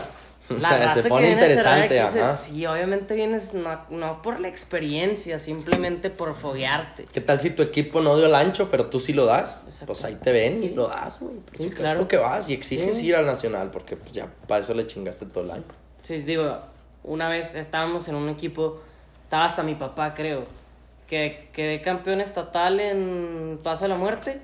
[0.60, 2.36] la Se que pone a interesante, se- ajá.
[2.38, 7.06] sí, obviamente vienes no, no por la experiencia, simplemente por foguearte.
[7.12, 9.64] ¿Qué tal si tu equipo no dio el ancho, pero tú sí lo das?
[9.66, 9.86] Exacto.
[9.88, 11.36] Pues ahí te ven y lo das, güey.
[11.58, 12.08] Sí, claro.
[12.08, 13.08] que vas y exiges Sí.
[13.08, 15.64] ir al nacional, porque pues ya para eso le chingaste todo el año.
[16.04, 16.58] Sí, digo,
[17.04, 18.82] una vez estábamos en un equipo,
[19.24, 20.45] estaba hasta mi papá, creo,
[21.08, 24.39] que quedé campeón estatal en Paso a la Muerte,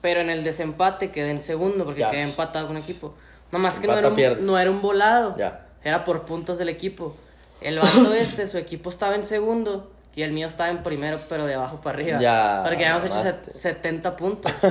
[0.00, 2.10] pero en el desempate quedé en segundo porque Ya.
[2.10, 3.14] quedé empatado con un equipo.
[3.52, 5.66] No más que no era, un, no era un volado, Ya.
[5.82, 7.16] era por puntos del equipo.
[7.60, 11.46] El vato este, su equipo estaba en segundo y el mío estaba en primero, pero
[11.46, 12.20] de abajo para arriba.
[12.20, 13.52] Ya, Porque habíamos hecho mamaste.
[13.52, 14.52] set- 70 puntos.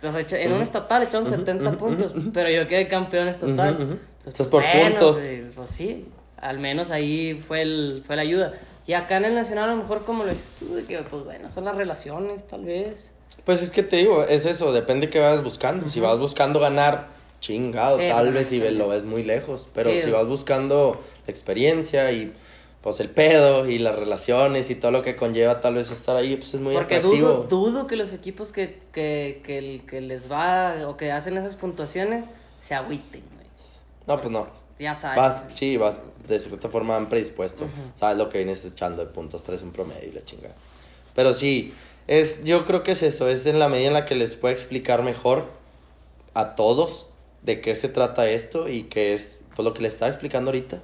[0.00, 3.68] Echa- en un estatal echaron 70 puntos, pero yo quedé campeón estatal.
[3.70, 5.16] Entonces, Entonces, por bueno, puntos.
[5.16, 6.08] Pues, pues sí.
[6.36, 8.52] al menos ahí fue, el, fue la ayuda.
[8.86, 11.24] Y acá en el Nacional a lo mejor como lo dices tú, de que pues
[11.24, 13.12] bueno, son las relaciones tal vez.
[13.44, 15.88] Pues es que te digo, es eso, depende qué vas buscando.
[15.88, 17.08] Si vas buscando ganar,
[17.40, 18.70] chingado, Sí, tal vez si sí.
[18.70, 19.68] lo ves muy lejos.
[19.74, 20.02] Pero Sí.
[20.02, 22.32] si vas buscando experiencia y
[22.82, 26.36] pues el pedo y las relaciones y todo lo que conlleva tal vez estar ahí,
[26.36, 27.28] pues es muy Porque atractivo.
[27.28, 31.36] dudo, dudo que los equipos que, que, que, el- que les va o que hacen
[31.36, 32.26] esas puntuaciones
[32.62, 33.46] se agüiten, güey.
[34.06, 34.46] No, pues no.
[34.78, 35.16] Ya sabes.
[35.16, 37.66] Vas, sí, vas de cierta forma predispuesto.
[37.96, 40.54] Sabes lo que vienes echando de puntos, tres en promedio y la chingada.
[41.16, 41.74] Pero sí,
[42.06, 44.54] es, yo creo que es eso, es en la medida en la que les pueda
[44.54, 45.46] explicar mejor
[46.34, 47.07] a todos
[47.42, 50.80] de qué se trata esto y qué es pues, lo que les estaba explicando ahorita.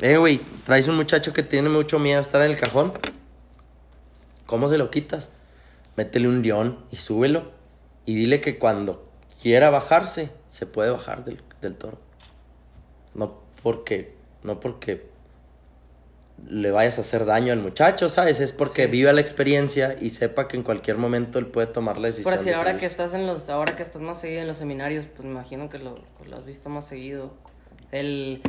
[0.00, 2.92] Eh, güey, traes un muchacho que tiene mucho miedo a estar en el cajón.
[4.46, 5.30] ¿Cómo se lo quitas?
[5.96, 7.52] Métele un león y súbelo.
[8.04, 9.08] Y dile que cuando
[9.40, 11.98] quiera bajarse, se puede bajar del, del toro.
[13.14, 15.11] No porque, no porque
[16.48, 18.40] le vayas a hacer daño al muchacho, ¿sabes?
[18.40, 18.90] Es porque Sí.
[18.90, 22.24] viva la experiencia y sepa que en cualquier momento él puede tomar la decisión.
[22.24, 24.56] Por decir, de ahora que estás en los, ahora que estás más seguido en los
[24.56, 27.32] seminarios, pues me imagino que lo, lo has visto más seguido.
[27.92, 28.42] El,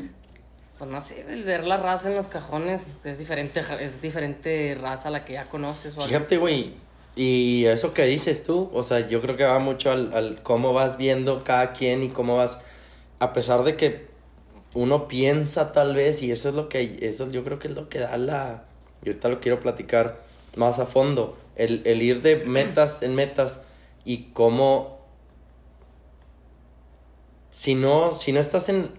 [0.79, 5.09] pues no sé, el ver la raza en los cajones es diferente, es diferente raza
[5.09, 6.01] a la que ya conoces o.
[6.05, 6.73] Fíjate, güey,
[7.15, 10.73] y eso que dices tú, o sea, yo creo que va mucho al, al cómo
[10.73, 12.59] vas viendo cada quien y cómo vas,
[13.19, 14.07] a pesar de que
[14.73, 17.89] uno piensa tal vez, y eso es lo que, eso yo creo que es lo
[17.89, 18.65] que da la,
[19.03, 20.21] y ahorita lo quiero platicar
[20.55, 23.61] más a fondo, el, el ir de metas en metas
[24.05, 24.99] y cómo,
[27.51, 28.89] si no, si no estás en,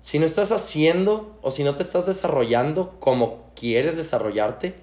[0.00, 4.74] si no estás haciendo o si no te estás desarrollando como quieres desarrollarte,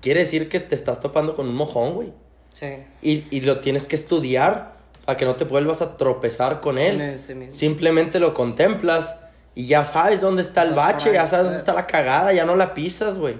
[0.00, 2.12] quiere decir que te estás topando con un mojón, güey.
[2.52, 2.66] Sí.
[3.02, 4.77] Y, y lo tienes que estudiar
[5.08, 7.18] para que no te vuelvas a tropezar con él.
[7.50, 9.16] Simplemente lo contemplas
[9.54, 12.56] y ya sabes dónde está el bache, ya sabes dónde está la cagada, ya no
[12.56, 13.36] la pisas, güey.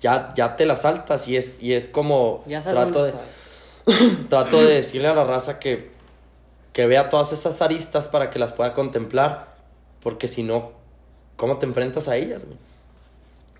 [0.00, 3.12] Ya, ya te la saltas y es, y es como Ya sabes trato de,
[4.30, 5.90] trato de decirle a la raza que,
[6.72, 9.48] que vea todas esas aristas para que las pueda contemplar.
[10.02, 10.72] Porque si no,
[11.36, 12.56] ¿cómo te enfrentas a ellas, güey?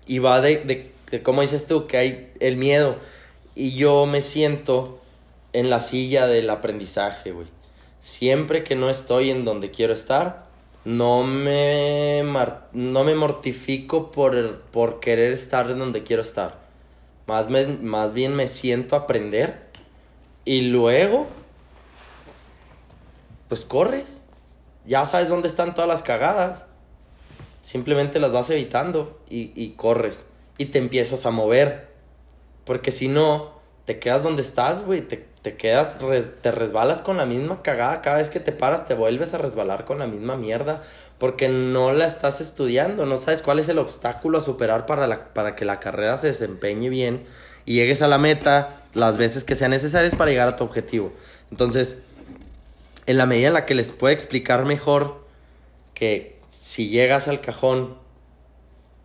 [0.07, 2.95] Y va de, de, de cómo dices tú, que hay el miedo.
[3.53, 4.99] Y yo me siento
[5.53, 7.47] en la silla del aprendizaje, güey.
[8.01, 10.45] Siempre que no estoy en donde quiero estar,
[10.85, 12.23] no me,
[12.73, 16.59] no me mortifico por, por querer estar en donde quiero estar.
[17.25, 19.67] Más, me- más bien me siento aprender.
[20.45, 21.27] Y luego,
[23.49, 24.21] pues corres.
[24.85, 26.65] Ya sabes dónde están todas las cagadas.
[27.61, 30.25] Simplemente las vas evitando y, y corres.
[30.57, 31.87] Y te empiezas a mover.
[32.63, 33.51] Porque si no,
[33.85, 35.05] te quedas donde estás, güey.
[35.47, 35.97] Te quedas,
[36.41, 38.01] te resbalas con la misma cagada.
[38.01, 40.83] Cada vez que te paras, te vuelves a resbalar con la misma mierda.
[41.19, 43.05] Porque no la estás estudiando.
[43.05, 46.89] No sabes cuál es el obstáculo a superar para, para que la carrera se desempeñe
[46.89, 47.23] bien.
[47.65, 51.13] Y llegues a la meta las veces que sean necesarias para llegar a tu objetivo.
[51.49, 51.97] Entonces,
[53.05, 55.25] en la medida en la que les pueda explicar mejor
[55.93, 57.95] que si llegas al cajón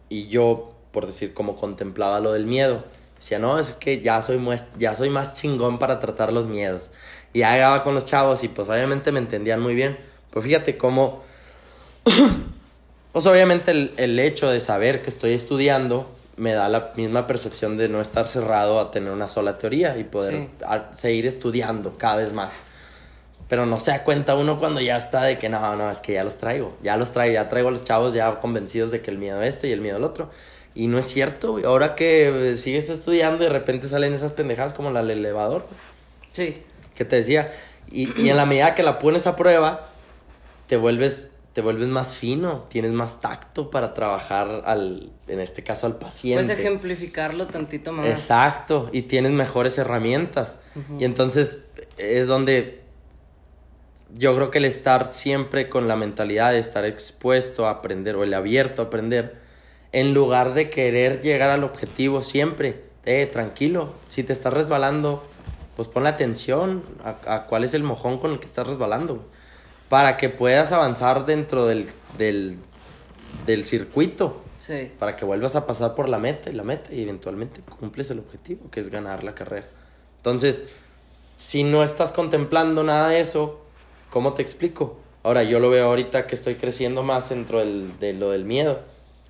[0.09, 2.82] y yo, por decir, como contemplaba lo del miedo,
[3.23, 6.91] decía, no, es que ya soy, mues- ya soy más chingón para tratar los miedos.
[7.33, 9.97] Y ya llegaba con los chavos y pues obviamente me entendían muy bien.
[10.31, 11.23] Pues fíjate cómo,
[13.12, 17.77] pues obviamente el, el hecho de saber que estoy estudiando me da la misma percepción
[17.77, 20.66] de no estar cerrado a tener una sola teoría y poder Sí.
[20.97, 22.62] seguir estudiando cada vez más.
[23.49, 26.14] Pero no se da cuenta uno cuando ya está de que no, no, es que
[26.14, 26.74] ya los traigo.
[26.82, 29.66] Ya los traigo, ya traigo a los chavos ya convencidos de que el miedo esto
[29.66, 30.31] y el miedo el otro.
[30.74, 31.65] Y no es cierto, güey.
[31.65, 35.81] Ahora que eh, sigues estudiando de repente salen esas pendejadas como la del elevador, güey,
[36.32, 36.62] Sí.
[36.94, 37.53] que te decía.
[37.90, 39.90] Y, y en la medida que la pones a prueba,
[40.66, 45.86] te vuelves, te vuelves más fino, tienes más tacto para trabajar al, en este caso
[45.86, 46.43] al paciente.
[46.44, 48.07] Puedes ejemplificarlo tantito más.
[48.07, 50.59] Exacto, y tienes mejores herramientas.
[50.99, 51.62] Y entonces
[51.99, 52.81] es donde
[54.15, 58.24] yo creo que el estar siempre con la mentalidad de estar expuesto a aprender o
[58.24, 59.41] el abierto a aprender,
[59.93, 65.24] en lugar de querer llegar al objetivo siempre, eh, tranquilo, si te estás resbalando,
[65.77, 69.24] pues ponle atención a, a cuál es el mojón con el que estás resbalando,
[69.89, 71.89] para que puedas avanzar dentro del,
[72.19, 72.56] del,
[73.47, 74.93] del circuito Sí.
[75.01, 78.20] para que vuelvas a pasar por la meta y la meta y eventualmente cumples el
[78.20, 79.66] objetivo, que es ganar la carrera.
[80.19, 80.73] Entonces,
[81.36, 83.60] si no estás contemplando nada de eso,
[84.10, 85.01] ¿cómo te explico?
[85.24, 88.78] Ahora, yo lo veo ahorita que estoy creciendo más dentro del- de lo del miedo,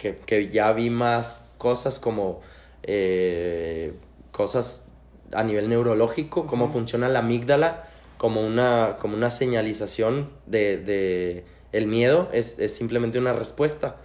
[0.03, 2.41] que, que ya vi más cosas como
[2.83, 3.93] eh,
[4.33, 4.85] cosas
[5.33, 7.89] a nivel neurológico, cómo funciona la amígdala
[8.19, 13.97] como una, como una señalización de, de El miedo es, es simplemente una respuesta.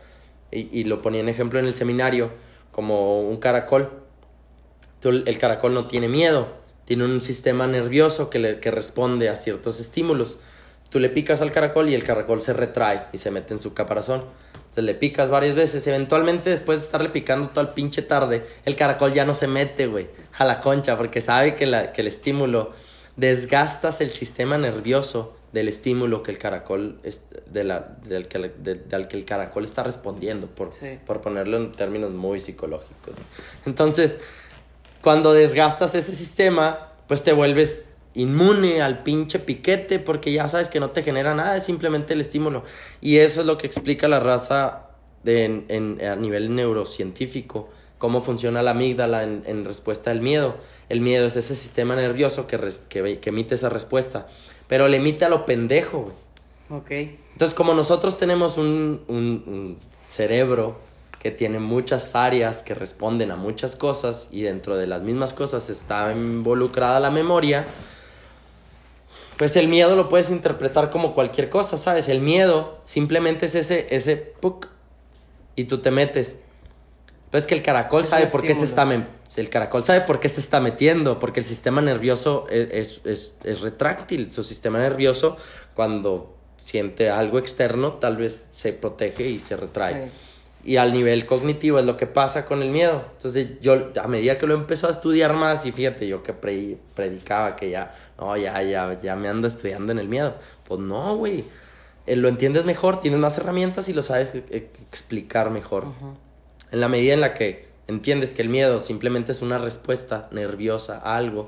[0.52, 2.30] Y, y lo ponía en ejemplo en el seminario
[2.72, 3.90] como un caracol.
[5.04, 6.48] El caracol no tiene miedo,
[6.86, 10.40] tiene un sistema nervioso que, le, que responde a ciertos estímulos.
[10.90, 13.74] Tú le picas al caracol y el caracol se retrae y se mete en su
[13.74, 14.24] caparazón.
[14.56, 15.86] Entonces le picas varias veces.
[15.88, 19.88] Eventualmente, después de estarle picando toda el pinche tarde, el caracol ya no se mete,
[19.88, 20.08] güey,
[20.38, 22.72] a la concha, porque sabe que, la, que el estímulo
[23.16, 29.08] desgastas el sistema nervioso del estímulo que el caracol es, de la, del, que, de-
[29.08, 31.00] que el caracol está respondiendo, por, Sí.
[31.08, 33.16] por ponerlo en términos muy psicológicos.
[33.66, 34.18] Entonces,
[35.02, 37.86] cuando desgastas ese sistema, pues te vuelves
[38.18, 42.22] inmune al pinche piquete porque ya sabes que no te genera nada, es simplemente el
[42.22, 42.64] estímulo.
[43.02, 44.88] Y eso es lo que explica la raza
[45.24, 50.56] de- en, en- a nivel neurocientífico, cómo funciona la amígdala en, en respuesta al miedo.
[50.90, 54.28] El miedo es ese sistema nervioso que, res- que, emite esa respuesta,
[54.68, 56.00] pero le emite a lo pendejo,
[56.70, 56.82] güey.
[56.82, 56.92] Ok.
[57.34, 59.78] Entonces, como nosotros tenemos un, un- un
[60.08, 60.80] cerebro
[61.22, 65.70] que tiene muchas áreas que responden a muchas cosas y dentro de las mismas cosas
[65.70, 67.66] está involucrada la memoria,
[69.38, 72.10] pues el miedo lo puedes interpretar como cualquier cosa, ¿sabes?
[72.10, 74.68] El miedo simplemente es ese, ese puc
[75.56, 76.40] y tú te metes.
[77.32, 78.86] Pues que el caracol Es sabe por qué se está
[79.36, 83.38] el caracol sabe por qué se está metiendo, porque el sistema nervioso es, es, es-
[83.44, 84.32] es retráctil.
[84.32, 85.38] Su sistema nervioso,
[85.76, 90.06] cuando siente algo externo, tal vez se protege y se retrae.
[90.06, 90.12] Sí.
[90.68, 93.06] Y al nivel cognitivo es lo que pasa con el miedo.
[93.16, 96.34] Entonces yo, a medida que lo he empezado a estudiar más, y fíjate, yo que
[96.34, 100.36] pre- predicaba que ya, no, ya, ya, ya me ando estudiando en el miedo.
[100.68, 101.46] Pues no, güey.
[102.06, 105.86] Eh, Lo entiendes mejor, tienes más herramientas y lo sabes e- e- explicar mejor.
[106.72, 111.00] En la medida en la que entiendes que el miedo simplemente es una respuesta nerviosa
[111.02, 111.48] a algo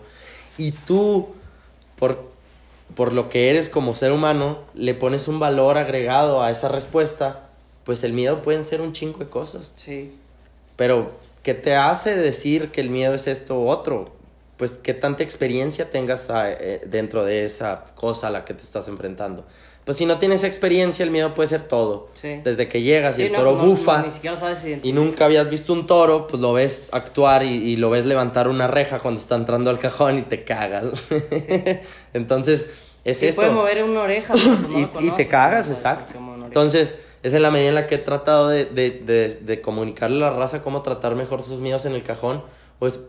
[0.58, 1.36] y tú,
[1.98, 2.32] por,
[2.96, 7.49] por lo que eres como ser humano, le pones un valor agregado a esa respuesta,
[7.90, 9.72] pues el miedo pueden ser un chingo de cosas.
[9.76, 10.12] Sí.
[10.76, 11.10] Pero,
[11.42, 14.12] ¿qué te hace decir que el miedo es esto u otro?
[14.58, 18.62] Pues, ¿qué tanta experiencia tengas ah, eh, dentro de esa cosa a la que te
[18.62, 19.44] estás enfrentando?
[19.86, 22.10] Pues, si no tienes experiencia, el miedo puede ser todo.
[22.14, 22.42] Sí.
[22.44, 24.80] Desde que llegas y Sí, el no, toro no, bufa no, ni siquiera sabes si...
[24.84, 28.50] y nunca habías visto un toro, pues lo ves actuar y, y lo ves levantar
[28.50, 30.92] una reja cuando está entrando al cajón y te cagas.
[32.14, 32.68] Entonces,
[33.04, 33.38] es Sí, eso.
[33.42, 34.36] puede mover una oreja,
[35.02, 36.14] y, y te cagas, exacto.
[36.46, 36.94] Entonces,
[37.24, 40.32] es en la medida en la que he tratado de, de, de, de comunicarle a
[40.32, 42.44] la raza cómo tratar mejor sus miedos en el cajón,
[42.80, 43.02] pues,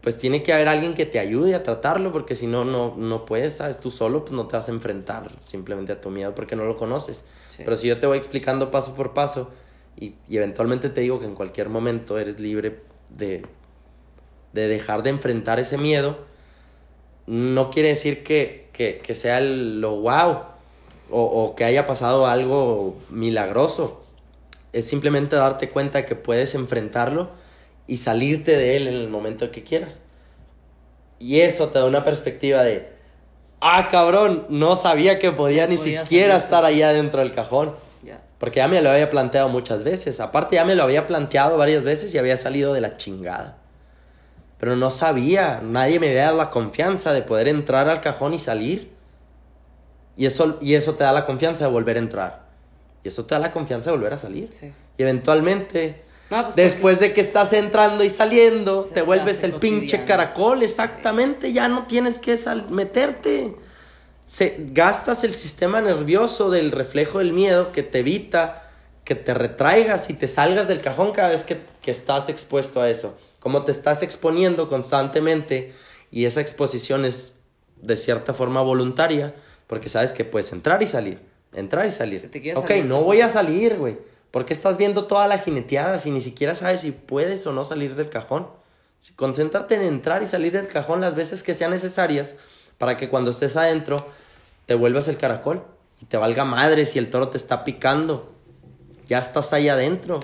[0.00, 3.24] pues tiene que haber alguien que te ayude a tratarlo, porque si no, no, no
[3.26, 3.80] puedes, ¿sabes?
[3.80, 6.76] Tú solo pues, no te vas a enfrentar simplemente a tu miedo porque no lo
[6.76, 7.24] conoces.
[7.48, 7.62] Sí.
[7.64, 9.50] Pero si yo te voy explicando paso por paso
[9.96, 12.80] y, y eventualmente te digo que en cualquier momento eres libre
[13.10, 13.44] de,
[14.52, 16.18] de dejar de enfrentar ese miedo,
[17.26, 20.38] no quiere decir que, que, que sea el- lo wow
[21.10, 24.04] o, o que haya pasado algo milagroso.
[24.72, 27.30] Es simplemente darte cuenta de que puedes enfrentarlo
[27.86, 30.02] y salirte de él en el momento que quieras.
[31.18, 32.88] Y eso te da una perspectiva de,
[33.60, 37.74] ah, cabrón, no sabía que podía ni Podía siquiera estar allá dentro del cajón.
[38.38, 40.20] Porque ya me lo había planteado muchas veces.
[40.20, 43.56] Aparte ya me lo había planteado varias veces y había salido de la chingada.
[44.58, 48.38] Pero no sabía, nadie me había dado la confianza de poder entrar al cajón y
[48.38, 48.92] salir.
[50.16, 52.46] Y eso, y eso te da la confianza de volver a entrar.
[53.04, 54.48] Y eso te da la confianza de volver a salir.
[54.50, 54.72] Sí.
[54.98, 59.52] Y eventualmente, No, pues, después de que estás entrando y saliendo, Se te vuelves el
[59.54, 61.52] pinche caracol, exactamente.
[61.52, 63.54] Ya no tienes que sal- meterte.
[64.26, 68.62] Se, gastas el sistema nervioso del reflejo del miedo que te evita
[69.04, 72.90] que te retraigas y te salgas del cajón cada vez que, que estás expuesto a
[72.90, 73.16] eso.
[73.38, 75.74] Como te estás exponiendo constantemente
[76.10, 77.36] y esa exposición es
[77.80, 79.36] de cierta forma voluntaria,
[79.66, 81.20] porque sabes que puedes entrar y salir,
[81.52, 82.20] entrar y salir.
[82.20, 83.98] Si te ok, salir, no voy a salir, güey.
[84.30, 87.94] Porque estás viendo toda la jineteada si ni siquiera sabes si puedes o no salir
[87.94, 88.48] del cajón?
[89.14, 92.36] Concéntrate en entrar y salir del cajón las veces que sean necesarias
[92.76, 94.06] para que cuando estés adentro
[94.66, 95.62] te vuelvas el caracol
[96.00, 98.32] y te valga madre si el toro te está picando.
[99.08, 100.20] Ya estás ahí adentro.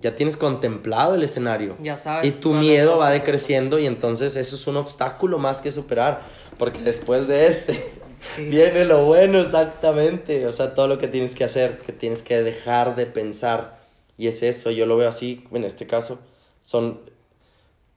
[0.00, 1.76] Ya tienes contemplado el escenario.
[1.80, 5.70] Ya sabes Y tu miedo va decreciendo y entonces eso es un obstáculo más que
[5.70, 6.22] superar.
[6.58, 7.92] Porque después de este
[8.34, 8.46] Sí.
[8.46, 10.46] viene lo bueno exactamente.
[10.46, 13.80] O sea, todo lo que tienes que hacer, que tienes que dejar de pensar.
[14.16, 16.18] Y es eso, yo lo veo así, en este caso.
[16.64, 17.00] Son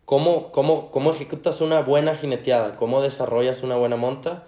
[0.06, 4.48] cómo, cómo, cómo ejecutas una buena jineteada, cómo desarrollas una buena monta.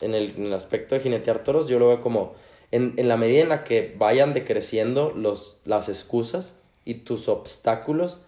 [0.00, 2.34] En el, en el aspecto de jinetear toros, yo lo veo como
[2.70, 8.18] en, en la medida en la que vayan decreciendo los, las excusas y tus obstáculos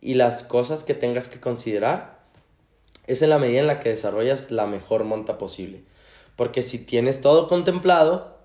[0.00, 2.18] y las cosas que tengas que considerar,
[3.06, 5.80] es en la medida en la que desarrollas la mejor monta posible.
[6.36, 8.36] Porque si tienes todo contemplado,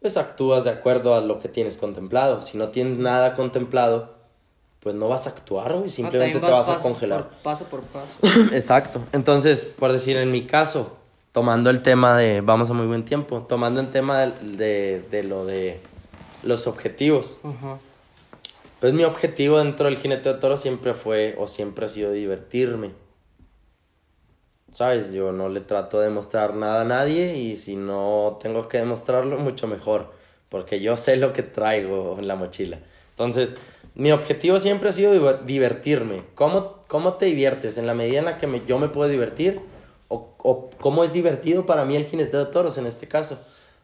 [0.00, 2.42] pues actúas de acuerdo a lo que tienes contemplado.
[2.42, 4.14] Si no tienes nada contemplado,
[4.80, 7.28] pues no vas a actuar, güey, simplemente también te vas a congelar.
[7.28, 8.16] por- paso por paso.
[8.52, 9.02] Exacto.
[9.12, 10.96] Entonces, por decir, en mi caso,
[11.32, 15.22] tomando el tema de, vamos a muy buen tiempo, tomando el tema de, de, de
[15.22, 15.80] lo de
[16.42, 17.36] los objetivos.
[18.80, 22.92] Pues mi objetivo dentro del jinete de toro siempre fue o siempre ha sido divertirme.
[24.72, 25.12] ¿Sabes?
[25.12, 29.38] Yo no le trato de demostrar nada a nadie y si no tengo que demostrarlo,
[29.38, 30.12] mucho mejor.
[30.48, 32.78] Porque yo sé lo que traigo en la mochila.
[33.10, 33.56] Entonces,
[33.94, 36.22] mi objetivo siempre ha sido diver- divertirme.
[36.34, 37.78] ¿Cómo, cómo te diviertes?
[37.78, 39.60] En la medida en la que me- yo me puedo divertir.
[40.08, 43.38] O, o cómo es divertido para mí el jinete de toros en este caso.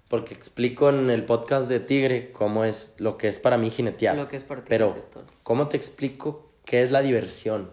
[0.08, 4.16] Porque explico en el podcast de Tigre cómo es lo que es para mí jinetear.
[4.16, 4.94] Lo que es para ti Pero.
[5.42, 7.70] ¿cómo te explico qué es la diversión?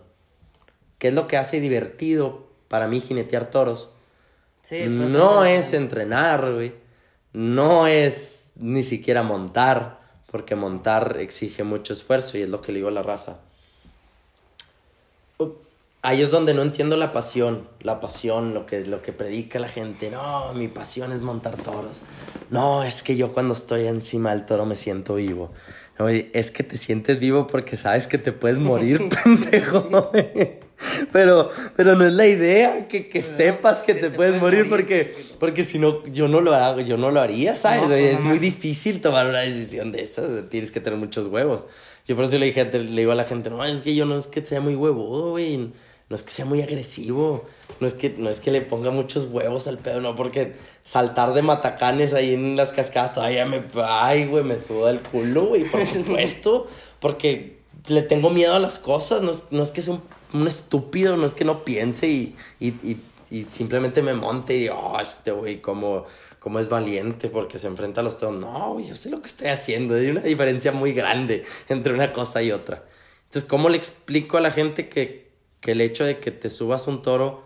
[1.00, 3.90] ¿Qué es lo que hace divertido para mí jinetear toros?
[4.62, 6.74] Sí, pues, no es entrenar, güey.
[7.34, 10.00] No es ni siquiera montar,
[10.32, 13.40] porque montar exige mucho esfuerzo y es lo que le digo a la raza.
[16.06, 19.70] Ahí es donde no entiendo la pasión, la pasión, lo que, lo que predica la
[19.70, 20.12] gente.
[20.12, 22.02] No, mi pasión es montar toros.
[22.50, 25.54] No, es que yo cuando estoy encima del toro me siento vivo.
[25.98, 30.12] No, es que te sientes vivo porque sabes que te puedes morir, pendejo.
[31.12, 34.42] Pero, pero no es la idea que, que sepas que que te, te puedes puedes
[34.42, 37.82] morir, morir, porque, porque si no, yo no lo hago, yo no lo haría, ¿sabes?
[37.84, 38.42] No, pues, es no, muy no.
[38.42, 41.66] difícil tomar una decisión de esas, tienes que tener muchos huevos.
[42.08, 44.18] Yo por eso le dije, le digo a la gente, no, es que yo no
[44.18, 45.72] es que sea muy huevudo, güey,
[46.10, 47.46] no es que sea muy agresivo,
[47.80, 51.34] no es que, no es que le ponga muchos huevos al pedo, no, porque saltar
[51.34, 55.64] de matacanes ahí en las cascadas todavía me, ay, güey, me suda el culo, güey,
[55.64, 56.68] por supuesto,
[57.00, 60.02] porque le tengo miedo a las cosas, no es, no es que sea un,
[60.34, 64.62] un estúpido, no es que no piense y, y, y, y simplemente me monte y
[64.62, 66.06] digo, oh, este güey, como,
[66.40, 68.40] como es valiente porque se enfrenta a los toros.
[68.40, 72.42] No, yo sé lo que estoy haciendo, hay una diferencia muy grande entre una cosa
[72.42, 72.84] y otra.
[73.26, 75.32] Entonces, ¿cómo le explico a la gente que,
[75.62, 77.44] que el hecho de que te subas un toro,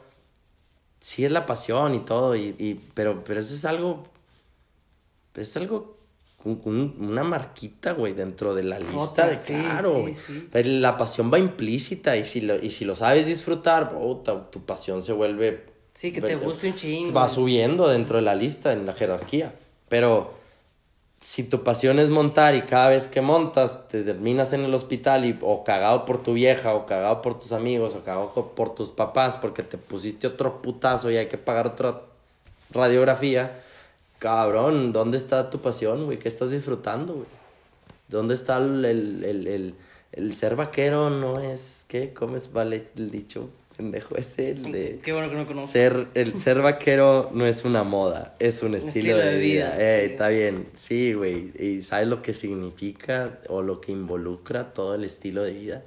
[1.00, 4.04] sí es la pasión y todo, y, y, pero, pero eso es algo,
[5.36, 5.97] es algo,
[6.48, 6.62] un-
[7.00, 10.48] un- una marquita, güey, dentro de la lista Otra, de sí, claro, sí, sí.
[10.52, 14.62] Pero la pasión va implícita y si lo, y si lo sabes disfrutar, puta, tu
[14.62, 15.66] pasión se vuelve...
[15.94, 17.14] Sí, que te guste un chingo.
[17.14, 19.54] Va subiendo dentro de la lista, en la jerarquía.
[19.90, 20.36] Pero
[21.20, 25.26] si tu pasión es montar y cada vez que montas te terminas en el hospital
[25.26, 28.90] y, o cagado por tu vieja, o cagado por tus amigos, o cagado por tus
[28.90, 32.02] papás porque te pusiste otro putazo y hay que pagar otra
[32.72, 33.64] radiografía,
[34.20, 36.20] cabrón, ¿dónde está tu pasión, güey?
[36.20, 37.28] ¿Qué estás disfrutando, güey?
[38.08, 39.74] ¿Dónde está el, el, el, el,
[40.14, 41.10] el ser vaquero?
[41.10, 42.14] No es, ¿qué?
[42.14, 43.50] ¿Cómo es vale el dicho?
[43.76, 45.00] Pendejo ese, el de...
[45.04, 45.72] Qué bueno que no conozco.
[45.72, 49.76] Ser, el ser vaquero no es una moda, es un estilo, estilo de, de vida.
[49.76, 50.12] vida, Ey, sí.
[50.14, 51.52] Está bien, sí, güey.
[51.60, 55.84] Y sabes lo que significa o lo que involucra todo el estilo de vida.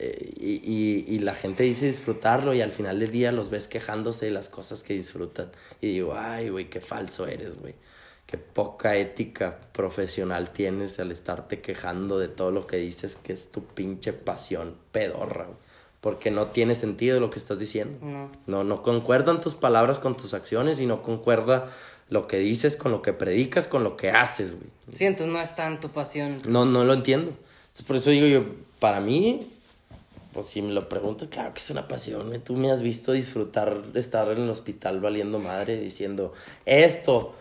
[0.00, 3.66] Eh, y, y, y la gente dice disfrutarlo y al final del día los ves
[3.66, 5.50] quejándose de las cosas que disfrutan.
[5.80, 7.74] Y digo, ay, güey, qué falso eres, güey.
[8.24, 13.50] Qué poca ética profesional tienes al estarte quejando de todo lo que dices que es
[13.50, 15.58] tu pinche pasión pedorra, güey.
[16.00, 17.98] Porque no tiene sentido lo que estás diciendo.
[18.00, 18.30] No.
[18.46, 21.72] No, no concuerdan tus palabras con tus acciones y no concuerda
[22.08, 24.70] lo que dices con lo que predicas, con lo que haces, güey.
[24.92, 26.38] Sí, entonces no es tan tu pasión.
[26.46, 27.32] No, no lo entiendo.
[27.32, 28.44] Entonces, por eso digo yo,
[28.78, 29.48] para mí,
[30.38, 32.32] pues si me lo preguntas, claro que es una pasión.
[32.44, 36.32] Tú me has visto disfrutar de estar en el hospital valiendo madre diciendo,
[36.64, 37.34] esto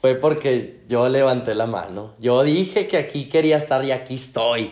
[0.00, 2.14] fue porque yo levanté la mano.
[2.20, 4.70] Yo dije que aquí quería estar y aquí estoy.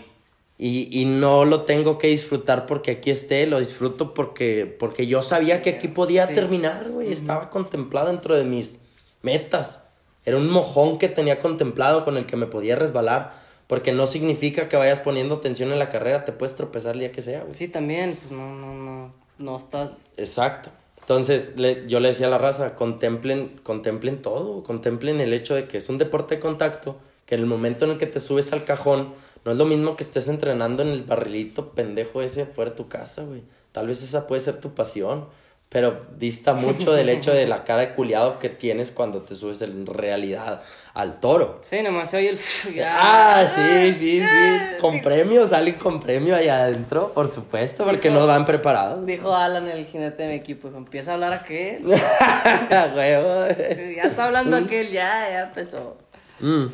[0.59, 5.21] Y, y no lo tengo que disfrutar porque aquí esté, lo disfruto porque, porque yo
[5.23, 6.35] sabía que aquí podía Sí.
[6.37, 7.13] terminar, güey.
[7.13, 8.79] Estaba contemplado dentro de mis
[9.23, 9.83] metas.
[10.25, 13.45] Era un mojón que tenía contemplado con el que me podía resbalar.
[13.67, 17.13] Porque no significa que vayas poniendo atención en la carrera, te puedes tropezar el día
[17.13, 17.55] que sea, güey.
[17.55, 19.13] Sí, también, pues no, no, no.
[19.39, 20.15] No estás.
[20.17, 20.71] Exacto.
[21.01, 25.69] Entonces, le- yo le decía a la raza, contemplen, contemplen todo, contemplen el hecho de
[25.69, 28.53] que es un deporte de contacto, que en el momento en el que te subes
[28.53, 29.15] al cajón,
[29.45, 32.89] no es lo mismo que estés entrenando en el barrilito pendejo ese fuera de tu
[32.89, 33.43] casa, güey.
[33.73, 35.27] Tal vez esa puede ser tu pasión,
[35.69, 39.61] pero dista mucho del hecho de la cara de culiado que tienes cuando te subes
[39.63, 40.63] en realidad
[40.95, 41.61] al toro.
[41.63, 42.39] Sí, nomás se oye el.
[42.85, 44.81] Ah, sí, sí, sí.
[44.81, 49.05] Con premio, salen con premio allá adentro, por supuesto, porque no van preparados.
[49.05, 50.69] Dijo Alan, el jinete de mi equipo.
[50.69, 51.85] Empieza a hablar aquel.
[51.87, 55.99] Ya está hablando aquel, ya, ya empezó.
[56.41, 56.67] Mm.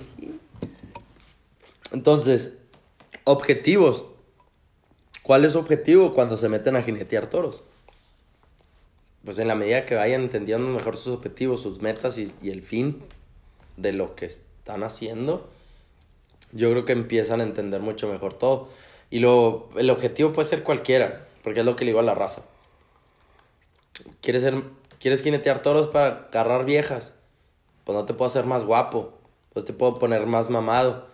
[1.93, 2.53] Entonces,
[3.25, 4.07] objetivos.
[5.23, 7.63] ¿Cuál es su objetivo cuando se meten a jinetear toros?
[9.25, 13.03] Pues en la medida que vayan entendiendo mejor sus objetivos, sus metas y, el fin
[13.77, 15.49] de lo que es- están haciendo,
[16.53, 18.69] yo creo que empiezan a entender mucho mejor todo.
[19.11, 22.15] Y lo, el objetivo puede ser cualquiera, porque es lo que le digo a la
[22.15, 22.43] raza.
[24.21, 24.63] ¿Quieres, ser,
[25.01, 27.15] ¿Quieres jinetear toros para agarrar viejas?
[27.85, 29.15] Pues no te puedo hacer más guapo,
[29.53, 31.09] pues te puedo poner más mamado.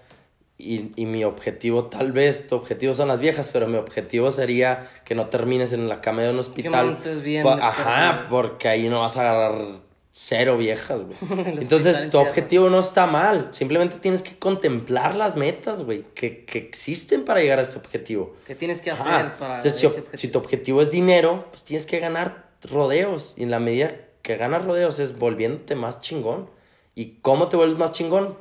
[0.60, 4.90] Y, y mi objetivo, tal vez, tu objetivo son las viejas, pero mi objetivo sería
[5.04, 6.86] que no termines en la cama de un hospital.
[6.86, 9.66] montes bien Ajá, porque ahí no vas a agarrar
[10.10, 11.16] cero viejas, güey.
[11.60, 13.50] Entonces, tu objetivo no está mal.
[13.52, 18.34] Simplemente tienes que contemplar las metas, güey, que, que existen para llegar a ese objetivo.
[18.44, 19.36] ¿Qué tienes que hacer Ajá.
[19.38, 20.18] para Entonces, ese ob- objetivo?
[20.18, 23.34] si tu objetivo es dinero, pues tienes que ganar rodeos.
[23.36, 26.50] Y en la medida que ganas rodeos es volviéndote más chingón.
[26.96, 28.36] ¿Y cómo te vuelves más chingón?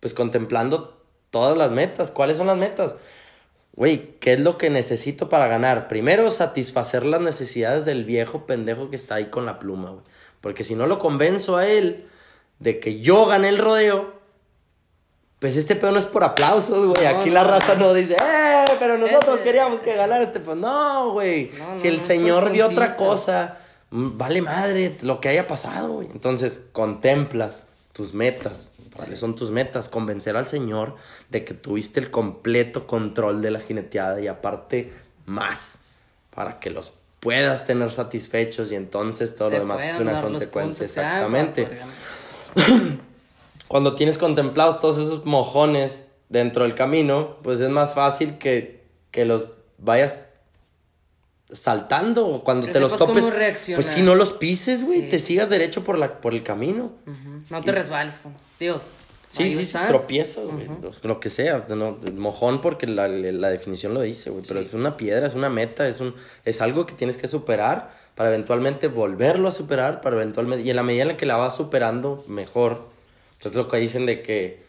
[0.00, 0.99] Pues contemplando
[1.30, 2.10] todas las metas.
[2.10, 2.94] ¿Cuáles son las metas?
[3.72, 5.88] Güey, ¿qué es lo que necesito para ganar?
[5.88, 10.04] Primero, satisfacer las necesidades del viejo pendejo que está ahí con la pluma, güey.
[10.40, 12.06] Porque si no lo convenzo a él
[12.58, 14.20] de que yo gané el rodeo,
[15.38, 17.04] pues este pedo no es por aplausos, güey.
[17.04, 18.64] No, Aquí no, la raza no dice, ¡eh!
[18.78, 20.56] Pero nosotros queríamos que ganara este pedo.
[20.56, 21.50] No, güey.
[21.58, 23.58] No, no, si el señor vio otra cosa,
[23.90, 26.08] mm, vale madre lo que haya pasado, güey.
[26.12, 28.69] Entonces, contemplas tus metas.
[29.00, 29.88] ¿Cuáles son tus metas?
[29.88, 30.96] Convencer al señor
[31.28, 34.92] de que tuviste el completo control de la jineteada y aparte
[35.26, 35.80] más
[36.34, 40.84] para que los puedas tener satisfechos y entonces todo Te lo demás es una consecuencia.
[40.86, 41.68] Exactamente
[43.68, 48.82] cuando tienes contemplados todos esos mojones dentro del camino, pues es más fácil que,
[49.12, 49.44] que los
[49.78, 50.18] vayas
[51.52, 53.24] saltando o cuando Que te los sepas topes.
[53.74, 55.08] Pues si no los pises, güey, Sí.
[55.08, 56.92] te sigas derecho por, la, por el camino.
[57.06, 57.42] Ujú.
[57.50, 58.80] No te resbales, con- digo.
[59.30, 63.94] Sí, sí, sí, tropiezas, güey, lo- lo que sea, no, mojón porque la, la definición
[63.94, 66.94] lo dice, güey, pero es una piedra, es una meta, es un es algo que
[66.94, 71.08] tienes que superar para eventualmente volverlo a superar, para eventualmente y en la medida en
[71.08, 72.88] la que la vas superando mejor,
[73.40, 74.64] pues es lo que dicen de que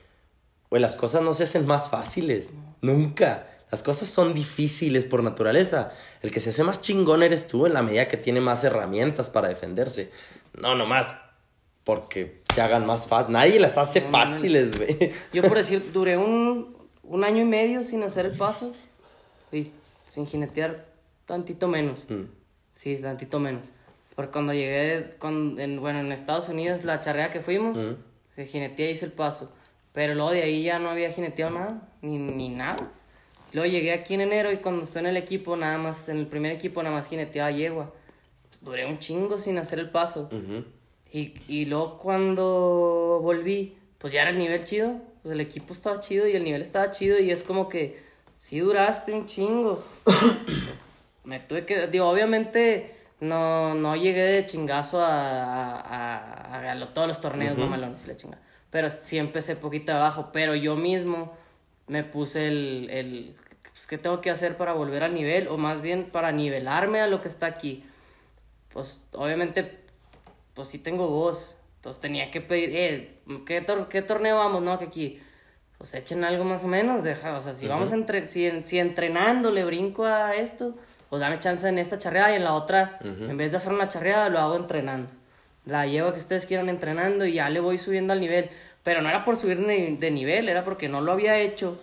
[0.70, 2.50] güey, las cosas no se hacen más fáciles,
[2.82, 3.48] nunca.
[3.72, 5.94] Las cosas son difíciles por naturaleza.
[6.22, 9.30] El que se hace más chingón eres tú en la medida que tiene más herramientas
[9.30, 10.12] para defenderse.
[10.60, 11.08] No nomás
[11.84, 13.32] porque se hagan más fáciles.
[13.32, 15.14] Nadie las hace No, fáciles, güey.
[15.34, 18.74] Yo por decir, duré un, un año y medio sin hacer el paso
[19.52, 19.72] y
[20.06, 20.86] sin jinetear
[21.26, 22.06] tantito menos.
[22.10, 22.24] Mm.
[22.74, 23.68] Sí, tantito menos.
[24.16, 28.42] Porque cuando llegué, con, en, bueno, en Estados Unidos, la charrea que fuimos, Mm.
[28.44, 29.52] jineteé hice el paso.
[29.94, 32.92] Pero luego de ahí ya no había jineteado nada, ni, ni nada.
[33.54, 36.28] Luego llegué aquí en enero y cuando estoy en el equipo, nada más, en el
[36.28, 37.92] primer equipo nada más jineteaba yegua.
[38.62, 40.30] Duré un chingo sin hacer el paso.
[40.32, 40.64] Ujú.
[41.12, 44.94] Y, y luego cuando volví, pues ya era el nivel chido.
[45.24, 48.00] Pues el equipo estaba chido y el nivel estaba chido y es como que
[48.38, 49.84] sí duraste un chingo.
[51.24, 57.08] Me tuve que, digo, obviamente no, no llegué de chingazo a, a, a- a todos
[57.08, 58.42] los torneos mamalones y la chingada.
[58.72, 61.34] Pero sí empecé poquito abajo, pero yo mismo
[61.88, 63.36] me puse el, el
[63.72, 65.48] pues, ¿qué tengo que hacer para volver al nivel?
[65.48, 67.84] O más bien para nivelarme a lo que está aquí.
[68.74, 69.80] Pues obviamente
[70.54, 71.56] pues sí tengo voz.
[71.78, 74.62] Entonces tenía que pedir, eh, ¿qué, tor- qué torneo vamos?
[74.62, 75.20] No, que aquí,
[75.80, 78.78] pues echen algo más o menos, deja, o sea, si vamos entre, si, en- si
[78.78, 80.76] entrenando le brinco a esto,
[81.10, 83.00] pues dame chance en esta charreada y en la otra,
[83.32, 85.12] en vez de hacer una charreada, lo hago entrenando.
[85.66, 88.52] La llevo a que ustedes quieran entrenando y ya le voy subiendo al nivel.
[88.84, 91.80] Pero no era por subir de, de nivel, era porque no lo había hecho.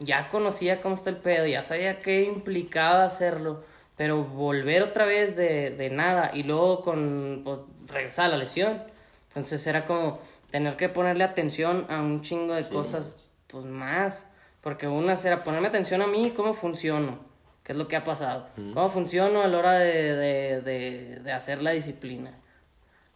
[0.00, 3.64] Ya conocía cómo está el pedo, ya sabía qué implicaba hacerlo.
[3.96, 8.82] Pero volver otra vez de, de nada y luego con pues, regresar a la lesión.
[9.28, 10.20] Entonces era como
[10.50, 14.26] tener que ponerle atención a un chingo de cosas, pues más.
[14.60, 17.18] Porque una era ponerme atención a mí, cómo funciono,
[17.64, 21.32] qué es lo que ha pasado, cómo funciono a la hora de, de, de, de
[21.32, 22.32] hacer la disciplina.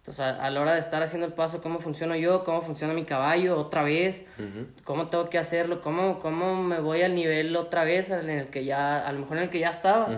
[0.06, 2.94] Entonces, a, a la hora de estar haciendo el paso, cómo funciono yo, cómo funciona
[2.94, 4.22] mi caballo otra vez,
[4.84, 8.64] cómo tengo que hacerlo, cómo, cómo me voy al nivel otra vez en el que
[8.64, 10.16] ya, a lo mejor en el que ya estaba.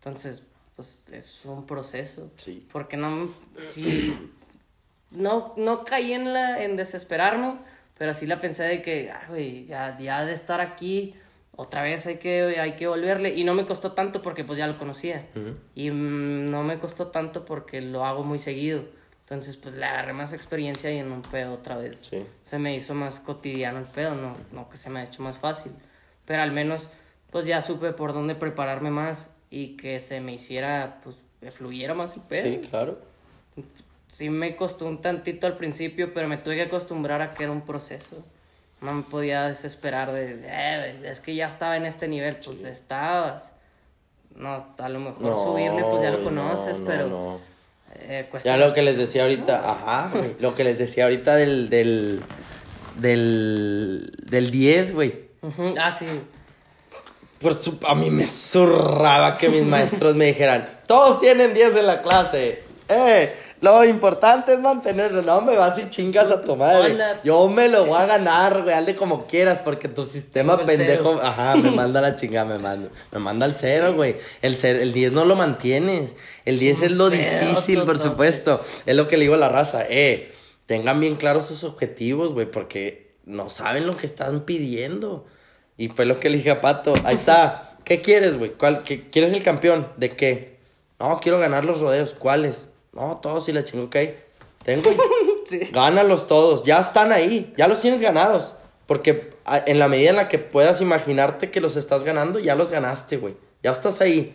[0.00, 0.42] Entonces,
[0.74, 2.30] pues es un proceso.
[2.36, 2.68] Sí.
[2.70, 3.32] Porque no,
[3.64, 4.32] sí,
[5.10, 7.54] no, no caí en, la, en desesperarme,
[7.96, 11.14] pero sí la pensé de que, ah, güey, ya, ya de estar aquí,
[11.52, 13.34] otra vez hay que, hay que volverle.
[13.34, 15.24] Y no me costó tanto porque pues ya lo conocía.
[15.74, 18.84] Y mm, no me costó tanto porque lo hago muy seguido.
[19.26, 22.06] Entonces, pues le agarré más experiencia y en un pedo otra vez.
[22.08, 22.24] Sí.
[22.42, 25.36] Se me hizo más cotidiano el pedo, no, no que se me ha hecho más
[25.36, 25.72] fácil.
[26.24, 26.90] Pero al menos,
[27.32, 31.92] pues ya supe por dónde prepararme más y que se me hiciera, pues, me fluyera
[31.92, 32.44] más el pedo.
[32.44, 33.00] Sí, claro.
[34.06, 37.52] Sí me costó un tantito al principio, pero me tuve que acostumbrar a que era
[37.52, 38.24] un proceso.
[38.80, 43.52] No me podía desesperar de, "Eh, es que ya estaba en este nivel, pues estabas.
[44.36, 47.55] No, a lo mejor subirle, pues ya lo conoces, no, no, pero no.
[48.08, 51.68] Eh, Ya lo que les decía ahorita, ajá, güey, lo que les decía ahorita del,
[51.70, 52.20] del,
[52.96, 55.14] del, del 10, güey.
[55.42, 56.06] Ujú, Ah, sí.
[57.40, 61.86] Por su- a mí me zurraba que mis maestros me dijeran, todos tienen 10 en
[61.86, 62.62] la clase.
[62.88, 65.22] Eh, lo importante es mantenerlo.
[65.22, 66.94] No me vas y chingas a tu madre.
[66.94, 67.20] Hola.
[67.24, 68.74] Yo me lo voy a ganar, güey.
[68.74, 71.14] Hazle como quieras, porque tu sistema el pendejo.
[71.16, 71.20] cero.
[71.22, 72.88] Ajá, me manda la chingada, me manda.
[73.12, 74.16] Me manda al cero, güey.
[74.42, 76.16] El, cer- el 10 no lo mantienes.
[76.44, 78.60] El 10 es lo pedo, difícil, por supuesto.
[78.84, 79.84] Es lo que le digo a la raza.
[79.88, 80.32] Eh,
[80.66, 85.26] tengan bien claros sus objetivos, güey, porque no saben lo que están pidiendo.
[85.78, 86.94] Y fue lo que le dije a Pato.
[87.04, 87.76] Ahí está.
[87.84, 88.50] ¿Qué quieres, güey?
[88.50, 89.88] ¿Cuál, qué, ¿Quieres el campeón?
[89.96, 90.58] ¿De qué?
[90.98, 92.14] No, quiero ganar los rodeos.
[92.14, 92.68] ¿Cuáles?
[92.96, 93.96] No, todos y la chingo, ok.
[94.64, 94.90] Tengo.
[95.46, 95.60] Sí.
[95.70, 96.64] Gánalos todos.
[96.64, 97.54] Ya están ahí.
[97.56, 98.52] Ya los tienes ganados.
[98.88, 102.68] Porque en la medida en la que puedas imaginarte que los estás ganando, ya los
[102.68, 103.36] ganaste, güey.
[103.62, 104.34] Ya estás ahí.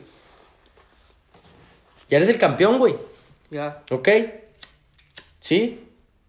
[2.10, 2.96] Ya eres el campeón, güey.
[3.50, 3.84] Ya.
[3.92, 4.08] ¿Ok?
[5.42, 5.86] ¿Sí?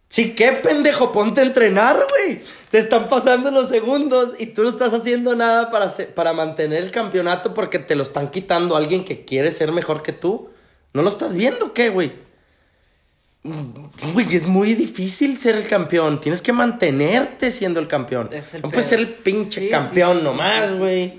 [0.09, 1.13] Sí, ¿qué pendejo?
[1.13, 2.43] Ponte a entrenar, güey.
[2.71, 6.91] Te están pasando los segundos y tú no estás haciendo nada para, para mantener el
[6.91, 10.51] campeonato porque te lo están quitando alguien que quiere ser mejor que tú.
[10.93, 12.13] ¿No lo estás viendo o qué, güey?
[13.45, 16.21] Güey, es muy difícil ser el campeón.
[16.21, 18.29] Tienes que mantenerte siendo el campeón.
[18.31, 21.15] Es el no puedes ser el pinche Sí, campeón sí, sí, nomás, güey.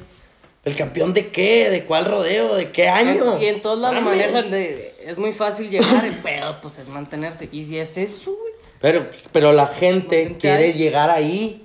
[0.64, 1.70] ¿El campeón de qué?
[1.70, 2.56] ¿De cuál rodeo?
[2.56, 3.38] ¿De qué año?
[3.42, 4.32] Y en todos lados Mames.
[4.32, 4.96] manejan de.
[5.04, 7.50] Es muy fácil llegar, el pedo, pues es mantenerse.
[7.52, 8.54] Y si es eso, güey.
[8.80, 11.64] Pero, pero la gente quiere llegar ahí.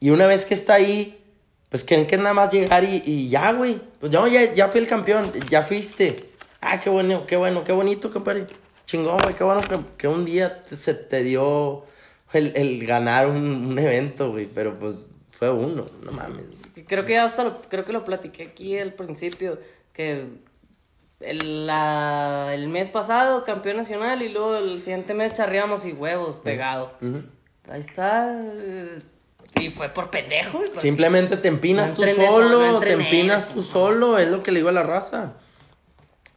[0.00, 1.18] Y una vez que está ahí,
[1.70, 3.80] pues creen que es nada más llegar y, y ya, güey.
[4.00, 6.31] Pues yo ya, ya fui el campeón, ya fuiste.
[6.62, 8.46] Ah, qué bueno, qué bueno, qué bonito, compadre.
[8.86, 11.84] Chingón, güey, qué bueno que, que un día te- se te dio
[12.32, 14.46] el, el ganar un, un evento, güey.
[14.46, 16.44] Pero pues fue uno, no mames.
[16.86, 19.58] Creo que ya hasta lo, creo que lo platiqué aquí al principio,
[19.92, 20.26] que
[21.20, 26.36] el, la- el mes pasado campeón nacional y luego el siguiente mes charreamos y huevos
[26.36, 26.92] pegado.
[27.68, 28.40] Ahí está.
[29.60, 30.60] Y fue por pendejo.
[30.78, 34.60] Simplemente te empinas No tú solo, no te empinas tú solo, es lo que le
[34.60, 35.34] digo a la raza.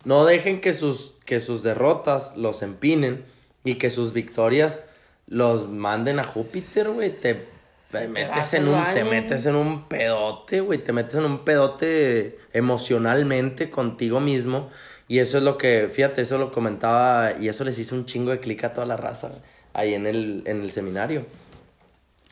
[0.05, 3.25] No dejen que sus, que sus derrotas los empinen
[3.63, 4.83] y que sus victorias
[5.27, 7.09] los manden a Júpiter, güey.
[7.09, 7.45] Te,
[7.91, 10.79] te metes en un, te metes en un pedote, güey.
[10.79, 14.69] Te metes en un pedote emocionalmente contigo mismo.
[15.07, 18.31] Y eso es lo que, fíjate, eso lo comentaba y eso les hizo un chingo
[18.31, 19.31] de clic a toda la raza
[19.73, 21.25] ahí en el, en el seminario.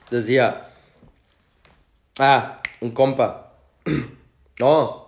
[0.09, 0.69] Decía,
[2.19, 3.53] Ah, un compa.
[4.59, 4.99] No.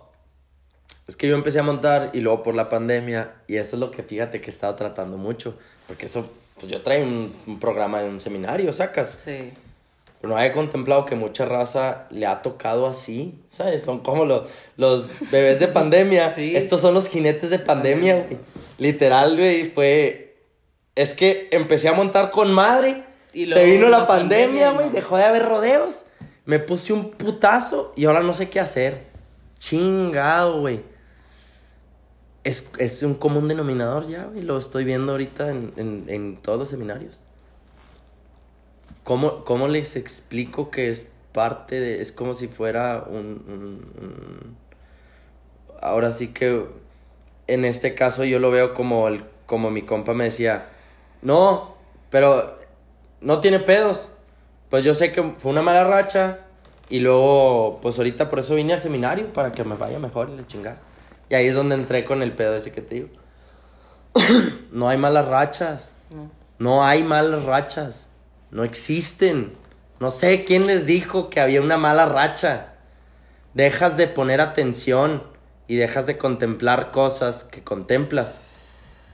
[1.06, 3.90] Es que yo empecé a montar y luego por la pandemia, y eso es lo
[3.92, 5.56] que fíjate que he estado tratando mucho.
[5.86, 6.28] Porque eso,
[6.58, 9.14] pues yo traigo un, un programa de un seminario, sacas.
[9.18, 9.52] Sí.
[10.20, 13.84] Pero no había contemplado que mucha raza le ha tocado así, ¿sabes?
[13.84, 16.28] Son como los, los bebés de pandemia.
[16.36, 16.56] Sí.
[16.56, 18.38] Estos son los jinetes de pandemia, güey.
[18.78, 20.36] Literal, güey, fue...
[20.96, 23.04] Es que empecé a montar con madre.
[23.32, 24.90] Y se vino la, la pandemia, güey.
[24.90, 26.04] Dejó de haber rodeos.
[26.46, 29.04] Me puse un putazo y ahora no sé qué hacer.
[29.58, 30.80] Chingado, güey.
[32.46, 34.40] Es, es un común denominador ya, güey.
[34.40, 37.18] Lo estoy viendo ahorita en, en, todos los seminarios.
[39.02, 42.00] ¿Cómo, ¿Cómo les explico que es parte de...
[42.00, 44.56] Es como si fuera un...
[45.82, 46.66] ahora sí que...
[47.48, 50.68] En este caso yo lo veo como, el, como mi compa me decía,
[51.22, 51.74] no,
[52.10, 52.60] pero
[53.20, 54.08] no tiene pedos.
[54.70, 56.46] Pues yo sé que fue una mala racha
[56.88, 60.36] y luego, pues ahorita por eso vine al seminario, para que me vaya mejor y
[60.36, 60.85] la chingada.
[61.28, 63.08] Y ahí es donde entré con el pedo ese que te digo.
[64.70, 65.94] no hay malas rachas.
[66.14, 66.30] No.
[66.58, 68.08] No hay malas rachas.
[68.50, 69.54] No existen.
[69.98, 72.74] No sé quién les dijo que había una mala racha.
[73.54, 75.22] Dejas de poner atención
[75.66, 78.40] y dejas de contemplar cosas que contemplas.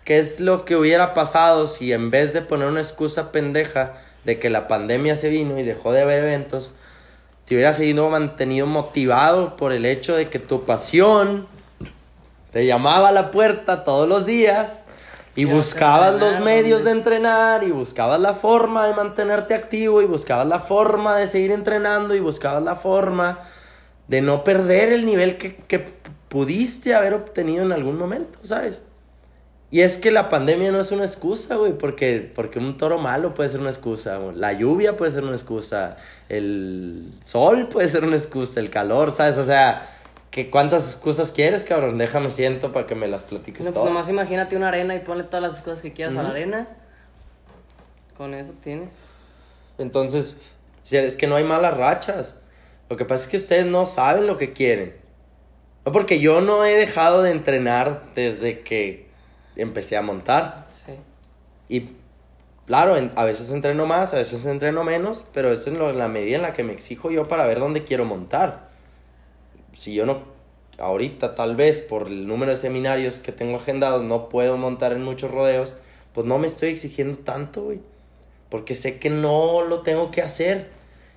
[0.05, 3.94] ¿Qué es lo que hubiera pasado si en vez de poner una excusa pendeja
[4.24, 6.72] de que la pandemia se vino y dejó de haber eventos,
[7.47, 11.47] te hubieras seguido mantenido motivado por el hecho de que tu pasión
[12.53, 14.85] te llamaba a la puerta todos los días
[15.35, 20.47] y buscabas los medios de entrenar y buscabas la forma de mantenerte activo y buscabas
[20.47, 23.49] la forma de seguir entrenando y buscabas la forma
[24.09, 25.95] de no perder el nivel que, que
[26.29, 28.83] pudiste haber obtenido en algún momento, ¿sabes?
[29.70, 33.33] Y es que la pandemia no es una excusa, güey, porque, porque un toro malo
[33.33, 34.37] puede ser una excusa, güey.
[34.37, 35.97] la lluvia puede ser una excusa,
[36.29, 39.39] el sol puede ser una excusa, el calor, ¿sabes?
[39.39, 39.89] O sea,
[40.33, 41.97] ¿que ¿cuántas excusas quieres, cabrón?
[41.99, 43.89] Déjame siento para que me las platiques No, todas.
[43.89, 46.67] nomás imagínate una arena y ponle todas las cosas que quieras a la arena.
[48.17, 48.99] Con eso tienes.
[49.79, 50.35] Entonces,
[50.85, 52.35] si es que no hay malas rachas.
[52.91, 54.97] Lo que pasa es que ustedes no saben lo que quieren.
[55.85, 59.09] No, porque yo no he dejado de entrenar desde que
[59.57, 60.67] empecé a montar.
[60.71, 60.93] Sí.
[61.69, 61.91] Y
[62.65, 66.07] Claro, en- a veces entreno más, a veces entreno menos, pero es en, lo- la
[66.07, 68.71] medida en la que me exijo yo para ver dónde quiero montar.
[69.74, 70.20] Si yo no,
[70.78, 75.03] ahorita tal vez por el número de seminarios que tengo agendados, no puedo montar en
[75.05, 75.74] muchos rodeos,
[76.15, 77.81] pues no me estoy exigiendo tanto, güey.
[78.49, 80.69] Porque sé que no lo tengo que hacer.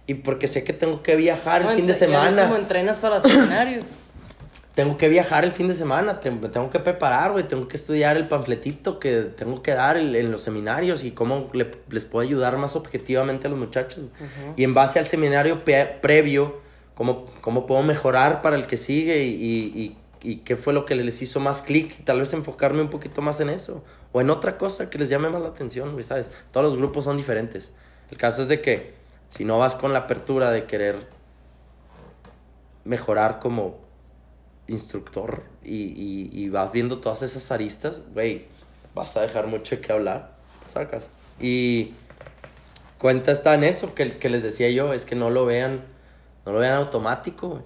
[0.07, 2.43] Y porque sé que tengo que viajar el No, fin de semana.
[2.43, 3.85] Como entrenas para los seminarios.
[4.75, 7.77] Tengo que viajar el fin de semana, te- me tengo que preparar, güey, tengo que
[7.77, 12.03] estudiar el panfletito que tengo que dar el- en los seminarios y cómo le- les
[12.03, 14.03] puedo ayudar más objetivamente a los muchachos.
[14.57, 15.63] Y en base al seminario
[16.01, 16.59] previo,
[16.95, 20.95] cómo, cómo puedo mejorar para el que sigue y, y- y- qué fue lo que
[20.95, 24.31] les hizo más clic y tal vez enfocarme un poquito más en eso o en
[24.31, 26.29] otra cosa que les llame más la atención, güey, ¿sabes?
[26.51, 27.71] Todos los grupos son diferentes.
[28.09, 28.93] El caso es de que
[29.29, 31.07] si no vas con la apertura de querer
[32.83, 33.77] mejorar como
[34.67, 38.45] instructor y, y- y vas viendo todas esas aristas, güey,
[38.93, 40.31] vas a dejar mucho qué hablar,
[40.67, 41.09] sacas.
[41.39, 41.93] Y
[42.97, 45.81] cuenta está en eso que, que les decía yo, es que no lo vean,
[46.45, 47.61] no lo vean automático, güey.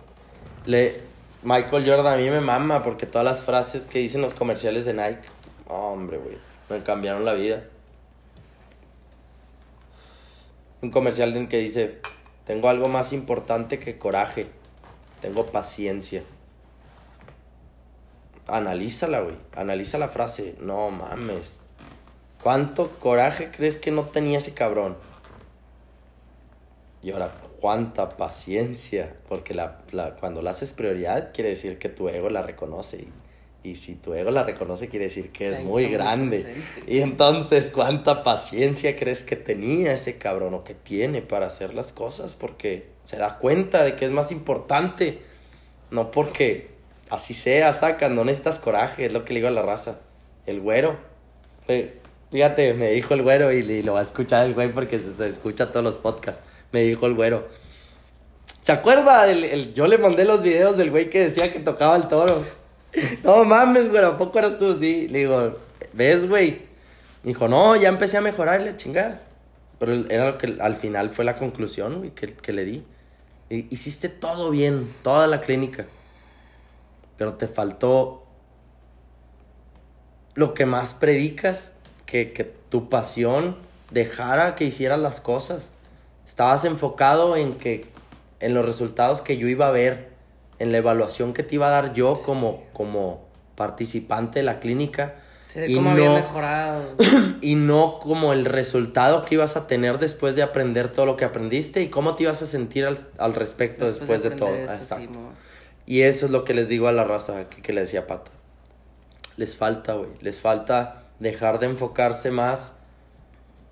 [0.65, 1.01] Le,
[1.43, 4.93] Michael Jordan a mí me mama porque todas las frases que dicen los comerciales de
[4.93, 5.27] Nike,
[5.68, 6.38] hombre, güey,
[6.69, 7.64] me cambiaron la vida.
[10.81, 11.99] Un comercial en que dice,
[12.45, 14.47] tengo algo más importante que coraje,
[15.22, 16.23] tengo paciencia.
[18.47, 19.35] Analízala, güey.
[19.56, 20.56] Analiza la frase.
[20.60, 21.60] No mames.
[22.41, 24.97] ¿Cuánto coraje crees que no tenía ese cabrón?
[27.03, 29.15] Y ahora, ¿cuánta paciencia?
[29.27, 32.98] Porque la, la- cuando la haces prioridad, quiere decir que tu ego la reconoce.
[33.64, 36.38] Y, y si tu ego la reconoce, quiere decir que es muy grande.
[36.88, 41.91] y entonces, ¿cuánta paciencia crees que tenía ese cabrón o que tiene para hacer las
[41.91, 42.36] cosas?
[42.36, 45.19] Porque se da cuenta de que es más importante.
[45.91, 46.69] No porque
[47.10, 49.99] así sea, sacan, no necesitas coraje, es lo que le digo a la raza.
[50.45, 50.98] El güero.
[52.31, 55.14] Fíjate, me dijo el güero y, y lo va a escuchar el güey porque se,
[55.15, 56.41] se escucha todos los podcasts.
[56.72, 57.48] Me dijo el güero.
[58.62, 59.30] ¿Se acuerda?
[59.32, 62.44] El, el- yo le mandé los videos del güey que decía que tocaba el toro.
[63.24, 64.78] No mames, güey, ¿a poco eras tú?
[64.78, 65.08] Sí.
[65.08, 65.58] Le digo,
[65.94, 66.68] ¿ves, güey?
[67.24, 69.22] Me dijo, no, ya empecé a mejorar la chingada.
[69.80, 72.84] Pero era lo que al final fue la conclusión, que, que le di.
[73.50, 75.86] Hiciste todo bien, toda la clínica.
[77.18, 78.26] Pero te faltó
[80.36, 81.74] lo que más predicas,
[82.06, 83.58] que, que tu pasión
[83.91, 85.70] dejara que hicieras las cosas.
[86.40, 87.88] Estabas enfocado en que
[88.40, 90.07] en los resultados que yo iba a ver,
[90.57, 93.26] en la evaluación que te iba a dar yo como, como
[93.56, 95.16] participante de la clínica.
[95.48, 96.95] Sí, de y cómo había no- mejorado.
[97.41, 101.26] y no como el resultado que ibas a tener después de aprender todo lo que
[101.26, 104.48] aprendiste y cómo te ibas a sentir al, al respecto después, de, todo.
[104.48, 105.20] aprender eso, sí, Exacto.
[105.20, 105.32] mo.
[105.86, 108.32] Y eso es lo que les digo a la raza que, que le decía Pato.
[109.36, 110.11] Les falta, güey.
[110.22, 112.78] Les falta dejar de enfocarse más.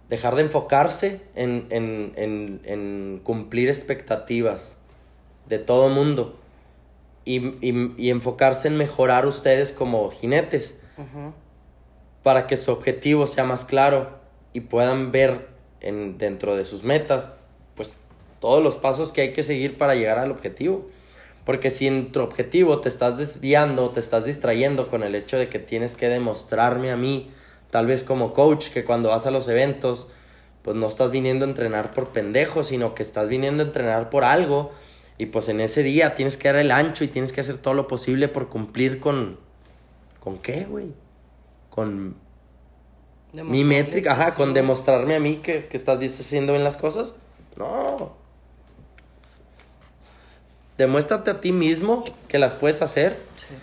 [0.09, 4.77] Dejar de enfocarse en, en, en, en cumplir expectativas
[5.47, 6.37] de todo mundo.
[7.25, 10.79] Y, y, y enfocarse en mejorar ustedes como jinetes
[12.23, 14.17] para que su objetivo sea más claro
[14.53, 15.47] y puedan ver
[15.81, 17.29] en, dentro de sus metas,
[17.75, 17.99] pues
[18.39, 20.89] todos los pasos que hay que seguir para llegar al objetivo.
[21.45, 25.47] Porque si en tu objetivo te estás desviando, te estás distrayendo con el hecho de
[25.47, 27.31] que tienes que demostrarme a mí,
[27.69, 30.07] tal vez como coach, que cuando vas a los eventos,
[30.61, 34.23] pues no estás viniendo a entrenar por pendejo, sino que estás viniendo a entrenar por
[34.23, 34.71] algo.
[35.17, 37.73] Y pues en ese día tienes que dar el ancho y tienes que hacer todo
[37.73, 39.39] lo posible por cumplir con...
[40.19, 40.91] ¿Con qué, güey?
[41.69, 42.15] Con
[43.31, 47.15] mi métrica, ajá, con demostrarme a mí que, que estás haciendo bien las cosas.
[47.55, 48.13] No.
[50.77, 53.55] Demuéstrate a ti mismo que las puedes hacer sí.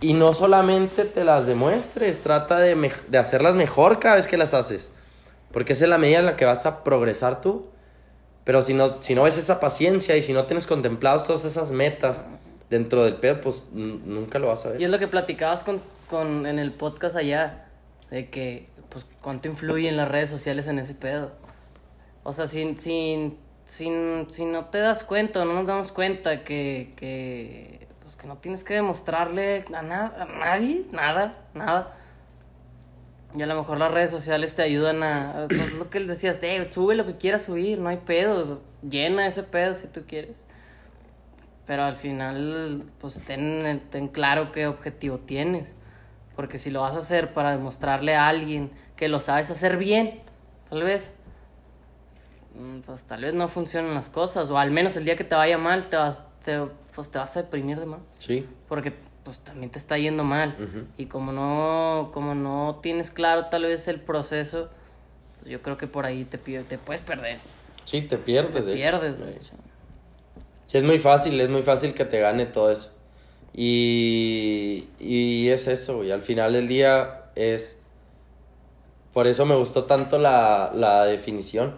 [0.00, 4.54] Y no solamente te las demuestres, trata de, de hacerlas mejor cada vez que las
[4.54, 4.92] haces.
[5.52, 7.68] Porque esa es la medida en la que vas a progresar tú.
[8.44, 11.72] Pero si no, si no ves esa paciencia y si no tienes contemplados todas esas
[11.72, 12.24] metas
[12.68, 14.80] dentro del pedo, pues nunca lo vas a ver.
[14.80, 15.80] Y es lo que platicabas con,
[16.10, 17.68] con, en el podcast allá,
[18.10, 21.32] de que, pues, cuánto influye en las redes sociales en ese pedo.
[22.22, 26.92] O sea, sin, sin, sin, si no te das cuenta, no nos damos cuenta que,
[26.96, 27.83] que,
[28.26, 31.96] no tienes que demostrarle a, na- a nadie, nada, nada.
[33.36, 36.70] Y a lo mejor las redes sociales te ayudan a, pues, lo que decías, de,
[36.70, 40.46] sube lo que quieras subir, no hay pedo, llena ese pedo si tú quieres.
[41.66, 45.74] Pero al final, pues ten, ten claro qué objetivo tienes.
[46.36, 50.20] Porque si lo vas a hacer para demostrarle a alguien que lo sabes hacer bien,
[50.68, 51.12] tal vez,
[52.54, 54.50] mm, pues tal vez no funcionen las cosas.
[54.50, 56.60] O al menos el día que te vaya mal, te vas, te,
[56.94, 58.00] pues te vas a deprimir de más.
[58.12, 58.46] Sí.
[58.68, 58.92] Porque
[59.24, 60.56] pues también te está yendo mal.
[60.98, 64.68] Y como no, como no tienes claro tal vez el proceso,
[65.38, 67.38] pues yo creo que por ahí te, te puedes perder.
[67.84, 68.54] Sí, te pierdes.
[68.54, 69.00] Te de hecho.
[69.00, 69.52] pierdes, de hecho.
[70.68, 72.92] Sí, es muy fácil, es muy fácil que te gane todo eso.
[73.52, 76.10] Y, y es eso, güey.
[76.10, 77.80] Al final del día es...
[79.12, 81.76] Por eso me gustó tanto la, la definición.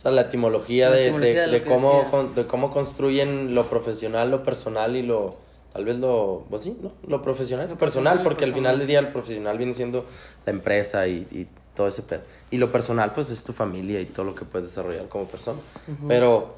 [0.00, 4.30] O sea, la etimología, La de, etimología de- cómo, con- de cómo construyen lo profesional,
[4.30, 5.36] lo personal y lo...
[5.74, 6.46] Tal vez lo...
[6.48, 6.92] Pues sí, ¿no?
[7.06, 10.06] Lo profesional, lo personal, porque al final del día el profesional viene siendo
[10.46, 11.46] la empresa y, y
[11.76, 12.22] todo ese pedo.
[12.50, 15.60] Y lo personal, pues es tu familia y todo lo que puedes desarrollar como persona.
[16.08, 16.54] Pero,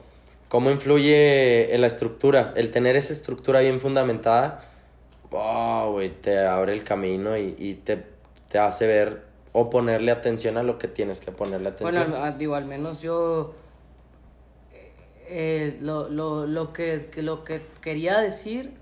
[0.49, 2.53] ¿cómo influye en la estructura?
[2.55, 4.71] El tener esa estructura bien fundamentada,
[5.33, 8.03] oh, güey, te abre el camino y, y te,
[8.49, 12.11] te hace ver o ponerle atención a lo que tienes que ponerle atención.
[12.11, 13.55] Bueno, digo, al menos yo
[15.27, 18.73] eh, lo, lo, lo, que, lo que quería decir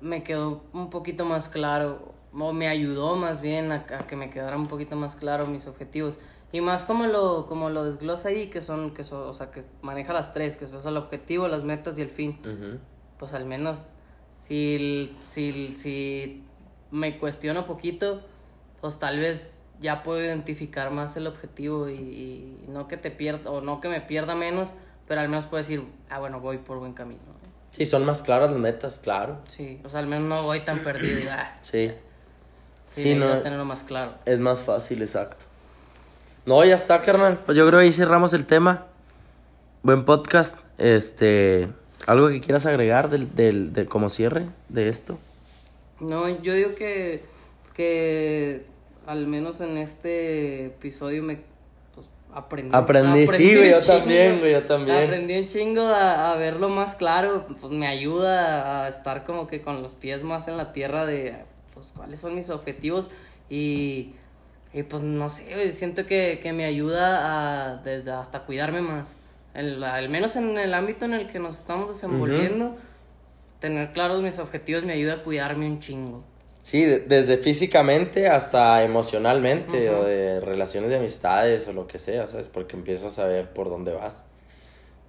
[0.00, 4.30] me quedó un poquito más claro, o me ayudó más bien a, a que me
[4.30, 6.18] quedara un poquito más claro mis objetivos.
[6.52, 9.64] Y más como lo, como lo desglosa ahí, que son, que son, o sea, que
[9.82, 12.38] maneja las tres, que son el objetivo, las metas y el fin.
[12.42, 12.78] Ujú.
[13.18, 13.78] Pues al menos,
[14.40, 16.44] si, si, si
[16.92, 18.20] me cuestiono poquito,
[18.84, 19.50] pues tal vez
[19.80, 23.88] ya puedo identificar más el objetivo y, y no que te pierda, o no que
[23.88, 24.68] me pierda menos,
[25.08, 27.22] pero al menos puedo decir, ah, bueno, voy por buen camino.
[27.70, 29.38] Sí, son más claras las metas, claro.
[29.48, 31.92] Sí, o sea, al menos no voy tan perdido y, ah, Sí.
[32.90, 33.38] sí, Sí, no.
[33.38, 34.16] tenerlo más claro.
[34.26, 35.46] Es más fácil, exacto.
[36.44, 37.38] No, ya está, carnal.
[37.46, 38.84] Pues yo creo que ahí cerramos el tema.
[39.82, 40.58] Buen podcast.
[40.76, 41.70] Este.
[42.06, 45.18] ¿Algo que quieras agregar del, del, de como cierre de esto?
[46.00, 47.24] No, yo digo que,
[47.72, 48.73] que
[49.06, 51.40] al menos en este episodio me
[51.94, 52.74] pues, aprendí.
[53.12, 54.96] Aprendí, sí, güey, un yo también, güey, yo también.
[55.04, 59.60] Aprendí un chingo a, a verlo más claro, pues me ayuda a estar como que
[59.60, 61.36] con los pies más en la tierra de
[61.72, 63.10] pues cuáles son mis objetivos
[63.50, 64.14] y,
[64.72, 69.14] y pues no sé, güey, siento que, que me ayuda a desde hasta cuidarme más.
[69.54, 72.76] El- al menos en el ámbito en el que nos estamos desenvolviendo,
[73.60, 76.24] tener claros mis objetivos me ayuda a cuidarme un chingo.
[76.64, 80.00] Sí, de- desde físicamente hasta emocionalmente, Ujú.
[80.00, 82.48] o de relaciones de amistades, o lo que sea, ¿sabes?
[82.48, 84.24] Porque empiezas a ver por dónde vas.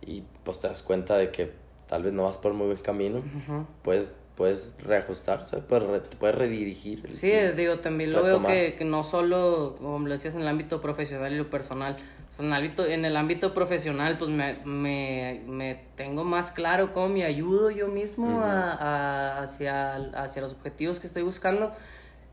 [0.06, 1.52] Y pues te das cuenta de que
[1.88, 3.20] tal vez no vas por muy buen camino.
[3.20, 3.66] Ujú.
[3.84, 5.64] Puedes, puedes reajustar, ¿sabes?
[5.66, 7.02] Puedes, re- puedes redirigir.
[7.06, 10.50] el- Sí, digo, también lo veo que, que no solo, como lo decías, en el
[10.50, 11.96] ámbito profesional y lo personal.
[12.38, 17.10] En, el ámbito, en el ámbito profesional, pues me, me, me tengo más claro cómo
[17.10, 21.72] me ayudo yo mismo a, a- hacia, hacia los objetivos que estoy buscando.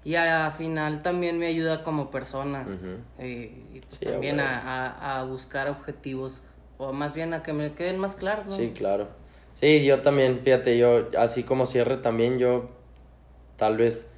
[0.04, 2.62] Y al final también me ayuda como persona.
[2.62, 3.24] Ujú.
[3.24, 6.42] Y, y, pues Sí, también a, a, a buscar objetivos.
[6.78, 8.56] O más bien a que me queden más claros, ¿no?
[8.56, 9.06] Sí, claro.
[9.54, 12.70] Sí, yo también, fíjate, yo, así como cierre también, yo
[13.56, 14.10] tal vez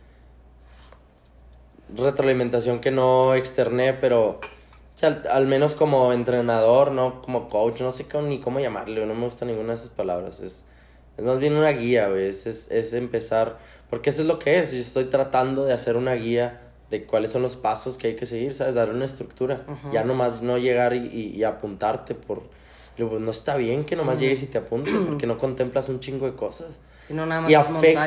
[1.94, 4.40] retroalimentación que no externé, pero
[4.95, 8.61] o sea, al, al menos como entrenador, no como coach, no sé cómo, ni cómo
[8.61, 10.41] llamarle, no me gusta ninguna de esas palabras.
[10.41, 10.65] Es,
[11.16, 13.59] es más bien una guía, güey, es, es, es empezar,
[13.91, 16.61] porque eso es lo que es, yo estoy tratando de hacer una guía
[16.91, 18.75] de cuáles son los pasos que hay que seguir, ¿sabes?
[18.77, 19.93] Dar una estructura, Ujú.
[19.93, 22.43] ya nomás no llegar y, y- y apuntarte por...
[22.97, 24.25] Pues, no está bien que nomás Sí.
[24.25, 26.69] llegues y te apuntes porque no contemplas un chingo de cosas.
[27.09, 27.51] Si no, nada más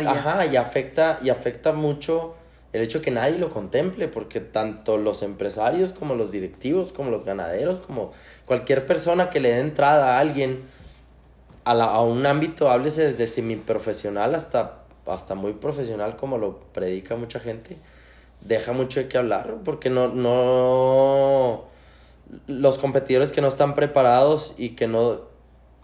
[0.08, 2.36] ajá, y afecta, y afecta mucho
[2.78, 7.26] el hecho que nadie lo contemple, porque tanto los empresarios como los directivos, como los
[7.26, 8.14] ganaderos, como
[8.46, 10.64] cualquier persona que le dé entrada a alguien
[11.66, 17.78] a, un ámbito, háblese desde semiprofesional hasta, hasta muy profesional, como lo predica mucha gente,
[18.42, 21.66] deja mucho de qué hablar, porque no, no,
[22.48, 25.22] los competidores que no están preparados y que no,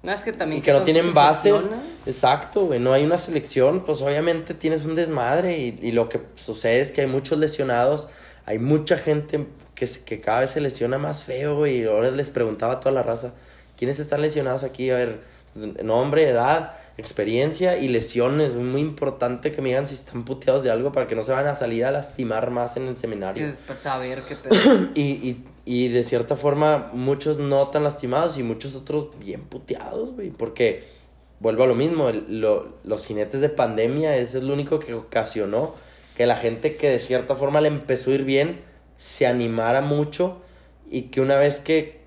[0.03, 1.69] No, es que también y que no tienen se bases.
[2.05, 2.79] Exacto, güey.
[2.79, 6.91] No hay una selección, pues obviamente tienes un desmadre y, y lo que sucede es
[6.91, 8.09] que hay muchos lesionados,
[8.45, 11.81] hay mucha gente que, que cada vez se lesiona más feo, güey.
[11.81, 13.33] Y ahora les preguntaba a toda la raza,
[13.77, 14.89] ¿quiénes están lesionados aquí?
[14.89, 15.21] A ver,
[15.55, 18.51] nombre, edad, experiencia y lesiones.
[18.51, 21.31] Es muy importante que me digan si están puteados de algo para que no se
[21.31, 23.47] van a salir a lastimar más en el seminario.
[23.47, 24.89] Que, pues, saber qué pedo.
[24.95, 30.13] Y, y, y de cierta forma, muchos no tan lastimados y muchos otros bien puteados,
[30.13, 30.29] güey.
[30.29, 30.83] Porque,
[31.39, 34.93] vuelvo a lo mismo, el- lo- los jinetes de pandemia, eso es lo único que
[34.93, 35.73] ocasionó
[36.17, 38.59] que la gente que de cierta forma le empezó a ir bien,
[38.97, 40.41] se animara mucho
[40.89, 42.01] y que una vez que,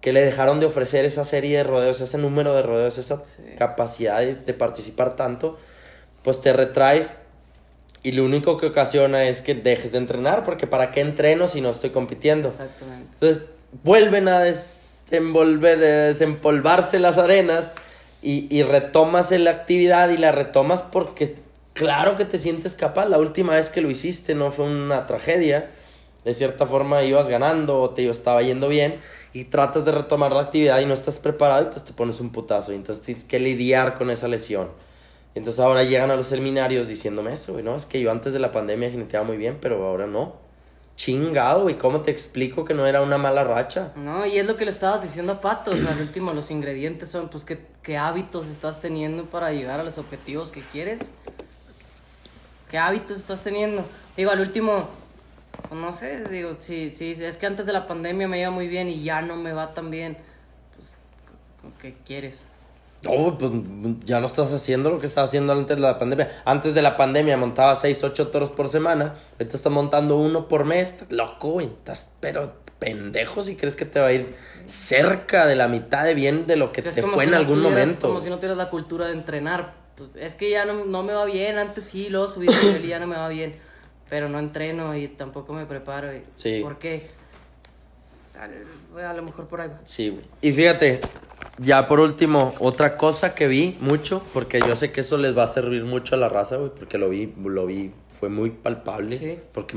[0.00, 3.42] que le dejaron de ofrecer esa serie de rodeos, ese número de rodeos, esa Sí.
[3.58, 5.58] capacidad de, de participar tanto,
[6.22, 7.10] pues te retraes
[8.02, 11.60] y lo único que ocasiona es que dejes de entrenar, porque ¿para qué entreno si
[11.60, 12.48] no estoy compitiendo?
[12.48, 13.08] Exactamente.
[13.14, 13.46] Entonces
[13.82, 17.70] vuelven a desenvolver, desempolvarse las arenas
[18.20, 21.36] y, y retomas la actividad y la retomas porque
[21.72, 23.06] claro que te sientes capaz.
[23.06, 25.70] La última vez que lo hiciste no fue una tragedia
[26.24, 28.94] de cierta forma ibas ganando o te estaba yendo bien
[29.32, 32.30] y tratas de retomar la actividad y no estás preparado y entonces te pones un
[32.30, 34.68] putazo y entonces tienes que lidiar con esa lesión.
[35.34, 38.38] Entonces ahora llegan a los seminarios diciéndome eso, güey, no, es que yo antes de
[38.38, 40.36] la pandemia jineteaba muy bien, pero ahora no.
[40.94, 43.92] Chingado, güey, ¿cómo te explico que no era una mala racha?
[43.96, 46.50] No, y es lo que le estabas diciendo a Pato, o sea, al último, los
[46.50, 51.00] ingredientes son, pues, ¿qué, qué hábitos estás teniendo para llegar a los objetivos que quieres?
[52.70, 53.86] ¿Qué hábitos estás teniendo?
[54.18, 54.90] Digo, al último,
[55.68, 58.68] pues, no sé, digo, si, si es que antes de la pandemia me iba muy
[58.68, 60.18] bien y ya no me va tan bien,
[60.76, 60.94] pues,
[61.80, 62.44] ¿qué quieres?
[63.04, 63.50] No, pues
[64.04, 66.40] ya no estás haciendo lo que estabas haciendo antes de la pandemia.
[66.44, 69.16] Antes de la pandemia montaba 6, 8 toros por semana.
[69.38, 70.90] Ahorita estás montando uno por mes.
[70.90, 71.66] Estás loco, güey.
[71.66, 74.34] Estás, pero pendejo si crees que te va a ir
[74.66, 77.36] cerca de la mitad de bien de lo que Es te fue si en no
[77.38, 78.08] algún tuvieras- momento.
[78.08, 79.74] Como si no tuvieras la cultura de entrenar.
[79.96, 82.84] Pues, es que ya no, no me va bien, antes sí, luego subí de nivel
[82.84, 83.56] y ya no me va bien.
[84.08, 86.14] Pero no entreno y tampoco me preparo.
[86.14, 86.60] y- Sí.
[86.62, 87.08] ¿Por qué?
[88.32, 88.64] Tal-
[88.96, 89.80] A lo mejor por ahí va.
[89.84, 90.22] Sí, güey.
[90.40, 91.00] Y fíjate,
[91.58, 95.44] ya por último, otra cosa que vi mucho, porque yo sé que eso les va
[95.44, 99.16] a servir mucho a la raza, güey, porque lo vi, lo vi, fue muy palpable,
[99.16, 99.38] Sí.
[99.52, 99.76] porque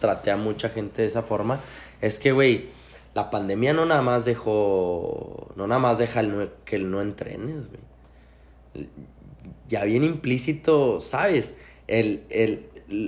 [0.00, 1.60] traté a mucha gente de esa forma,
[2.00, 2.66] es que, güey,
[3.14, 7.02] la pandemia no nada más dejó, no nada más deja el no- que el no
[7.02, 8.88] entrenes, güey.
[9.68, 11.54] Ya bien implícito, ¿sabes?
[11.88, 12.66] El, el,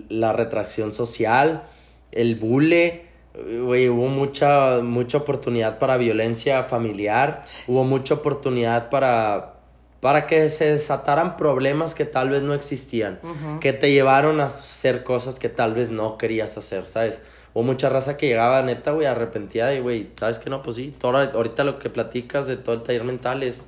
[0.08, 1.64] la retracción social,
[2.12, 3.03] el bule,
[3.34, 9.54] güey, hubo mucha, mucha oportunidad para violencia familiar, hubo mucha oportunidad para,
[10.00, 13.60] para que se desataran problemas que tal vez no existían, Ujú.
[13.60, 17.20] que te llevaron a hacer cosas que tal vez no querías hacer, ¿sabes?
[17.54, 20.50] Hubo mucha raza que llegaba neta, güey, arrepentida y, güey, ¿sabes qué?
[20.50, 23.64] No, pues sí, todo, ahorita lo que platicas de todo el taller mental es,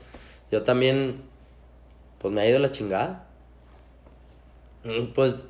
[0.51, 1.23] yo también,
[2.21, 3.27] pues me ha ido la chingada.
[5.15, 5.45] Pues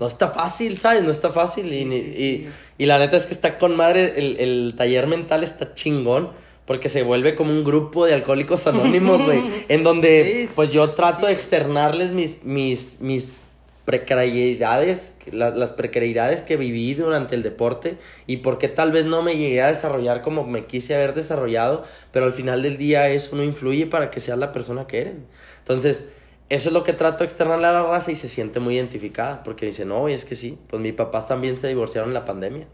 [0.00, 1.02] no está fácil, ¿sabes?
[1.04, 1.66] No está fácil.
[1.66, 2.24] Sí, y, ni- sí, sí.
[2.24, 2.50] y,
[2.82, 6.30] y la neta es que está con madre, el, el taller mental está chingón.
[6.66, 9.40] Porque se vuelve como un grupo de alcohólicos anónimos, güey.
[9.68, 11.26] En donde, Sí, pues yo trato sí.
[11.26, 13.40] de externarles mis, mis, mis
[13.84, 17.96] precariedades, la- las precariedades que viví durante el deporte
[18.26, 21.84] y por qué tal vez no me llegué a desarrollar como me quise haber desarrollado,
[22.12, 25.14] pero al final del día eso no influye para que seas la persona que eres.
[25.60, 26.08] Entonces,
[26.50, 29.42] eso es lo que trato de externarle a la raza y se siente muy identificada,
[29.44, 32.24] porque dice, no, y es que sí, pues mis papás también se divorciaron en la
[32.26, 32.66] pandemia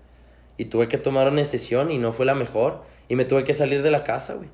[0.57, 3.55] y tuve que tomar una decisión y no fue la mejor y me tuve que
[3.55, 4.49] salir de la casa, güey.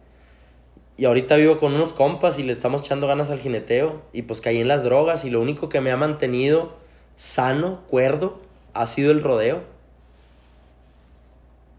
[0.97, 4.03] Y ahorita vivo con unos compas y le estamos echando ganas al jineteo.
[4.12, 6.74] Y pues caí en las drogas y lo único que me ha mantenido
[7.16, 8.40] sano, cuerdo,
[8.74, 9.62] ha sido el rodeo.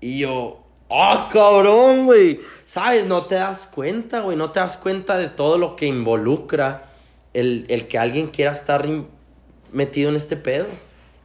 [0.01, 2.39] Y yo, ¡ah, cabrón, güey!
[2.65, 3.05] ¿Sabes?
[3.05, 4.35] No te das cuenta, güey.
[4.35, 6.92] No te das cuenta de todo lo que involucra
[7.33, 8.87] el, el que alguien quiera estar
[9.71, 10.67] metido en este pedo.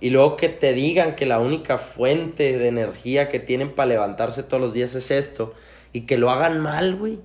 [0.00, 4.42] Y luego que te digan que la única fuente de energía que tienen para levantarse
[4.42, 5.54] todos los días es esto.
[5.92, 7.18] Y que lo hagan mal, güey.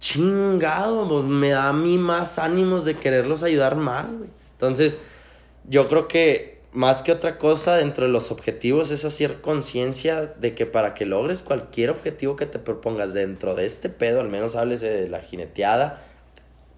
[0.00, 4.30] Chingado, pues, me da a mí más ánimos de quererlos ayudar más, güey.
[4.54, 4.98] Entonces,
[5.68, 10.54] yo creo que más que otra cosa dentro de los objetivos es hacer conciencia de
[10.54, 14.56] que para que logres cualquier objetivo que te propongas dentro de este pedo, al menos
[14.56, 16.02] hables de la jineteada,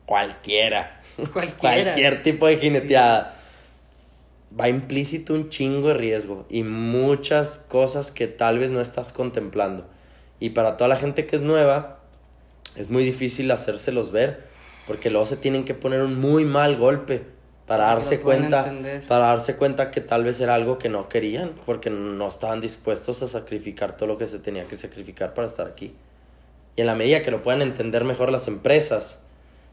[0.04, 1.00] cualquiera.
[1.84, 3.36] Cualquier tipo de jineteada.
[4.58, 9.86] Va implícito un chingo de riesgo y muchas cosas que tal vez no estás contemplando.
[10.38, 11.98] Y para toda la gente que es nueva,
[12.76, 14.44] es muy difícil hacérselos ver,
[14.86, 17.22] porque luego se tienen que poner un muy mal golpe
[17.66, 19.02] para darse cuenta, entender.
[19.08, 23.22] para darse cuenta que tal vez era algo que no querían, porque no estaban dispuestos
[23.22, 25.94] a sacrificar todo lo que se tenía que sacrificar para estar aquí.
[26.76, 29.20] Y en la medida que lo puedan entender mejor las empresas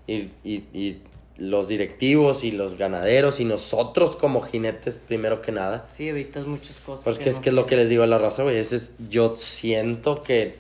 [0.07, 1.01] y, y- y
[1.41, 6.79] los directivos y los ganaderos y nosotros como jinetes primero que nada, Sí, evitas muchas
[6.79, 7.03] cosas.
[7.03, 8.57] pues que es no que es lo que les digo a la raza, güey.
[8.57, 10.55] Ese es, yo siento que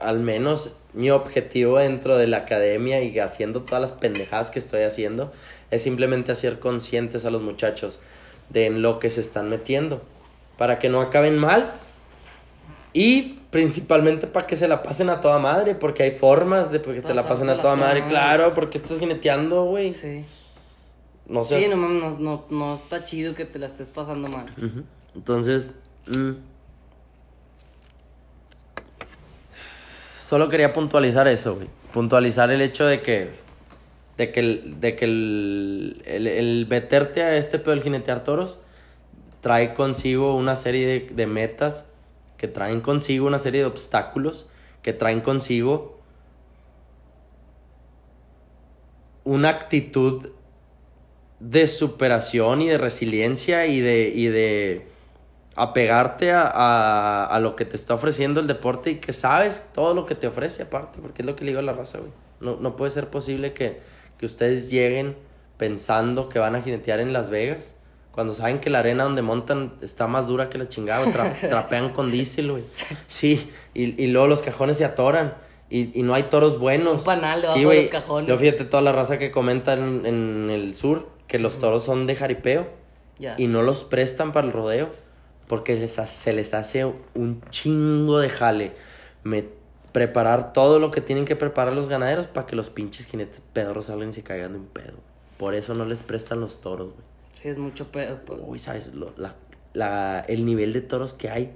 [0.00, 4.82] al menos mi objetivo dentro de la academia y haciendo todas las pendejadas que estoy
[4.82, 5.32] haciendo
[5.70, 8.00] es simplemente hacer conscientes a los muchachos
[8.50, 10.02] de en lo que se están metiendo
[10.58, 11.72] para que no acaben mal
[12.98, 17.00] y principalmente para que se la pasen a toda madre porque hay formas de que
[17.02, 19.90] te la pasen a toda madre, claro, porque estás jineteando, güey.
[19.92, 20.24] Sí.
[21.26, 24.28] No seas- Sí, no, mames, no, no, no está chido que te la estés pasando
[24.28, 24.46] mal.
[25.14, 25.64] Entonces,
[26.06, 26.30] mm,
[30.20, 31.68] solo quería puntualizar eso, güey.
[31.92, 33.30] Puntualizar el hecho de que,
[34.16, 38.58] de que, el, de que el, el, el meterte a este pedo del jinetear toros
[39.40, 41.86] trae consigo una serie de, de metas,
[42.36, 44.48] que traen consigo una serie de obstáculos,
[44.82, 46.00] que traen consigo
[49.24, 50.30] una actitud
[51.40, 54.86] de superación y de resiliencia y de, y de
[55.54, 59.94] apegarte a, a, a lo que te está ofreciendo el deporte y que sabes todo
[59.94, 62.12] lo que te ofrece aparte, porque es lo que le digo a la raza, güey.
[62.40, 63.80] No, no puede ser posible que,
[64.18, 65.16] que ustedes lleguen
[65.56, 67.75] pensando que van a jinetear en Las Vegas.
[68.16, 71.90] Cuando saben que la arena donde montan está más dura que la chingada, tra- trapean
[71.90, 72.64] con diésel, güey.
[73.06, 75.34] Sí, y, y luego los cajones se atoran.
[75.70, 76.98] Y, y no hay toros buenos.
[76.98, 78.28] Un panal debajo sí, de los cajones.
[78.28, 82.06] Yo fíjate toda la raza que comenta en, en el sur que los toros son
[82.08, 82.66] de jaripeo
[83.18, 83.34] Ya.
[83.38, 84.90] y no los prestan para el rodeo
[85.48, 86.84] porque les se les hace
[87.14, 88.72] un chingo de jale
[89.24, 89.44] me,
[89.92, 93.86] preparar todo lo que tienen que preparar los ganaderos para que los pinches jinetes pedorros
[93.86, 94.98] salgan y se caigan de un pedo.
[95.38, 97.05] Por eso no les prestan los toros, güey.
[97.36, 98.20] Sí, es mucho pedo.
[98.24, 98.38] pues.
[98.42, 98.92] Uy, ¿sabes?
[98.94, 99.34] Lo- la,
[99.74, 101.52] la- el nivel de toros que hay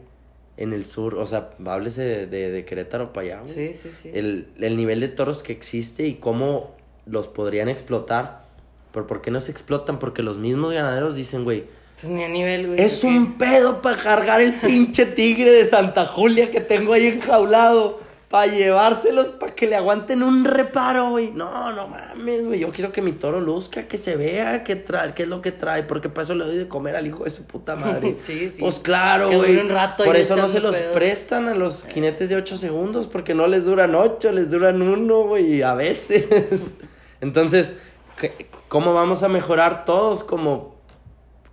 [0.57, 3.53] en el sur, o sea, háblese de, de, de Querétaro para allá, güey.
[3.55, 4.11] Sí, sí, sí.
[4.13, 6.77] El, el nivel de toros que existe y cómo
[7.07, 8.45] los podrían explotar.
[8.93, 9.99] Pero ¿por qué no se explotan?
[9.99, 11.65] Porque los mismos ganaderos dicen, güey,
[12.01, 12.81] Pues ni a nivel, güey.
[12.83, 18.01] es un pedo para cargar el pinche tigre de Santa Julia que tengo ahí enjaulado.
[18.31, 21.33] Para llevárselos, para que le aguanten un reparo, güey.
[21.33, 22.61] No, no mames, güey.
[22.61, 25.51] Yo quiero que mi toro luzca, que se vea qué trae, qué es lo que
[25.51, 25.83] trae.
[25.83, 28.19] Porque para eso le doy de comer al hijo de su puta madre.
[28.23, 28.61] Sí, sí.
[28.63, 29.59] Pues claro, güey.
[29.97, 30.95] Por eso no se los pedo.
[30.95, 33.09] prestan a los jinetes de 8 segundos.
[33.09, 35.63] Porque no les duran 8, les duran uno, güey.
[35.63, 36.29] A veces.
[37.21, 37.75] Entonces,
[38.21, 40.79] ¿qué- ¿cómo vamos a mejorar todos como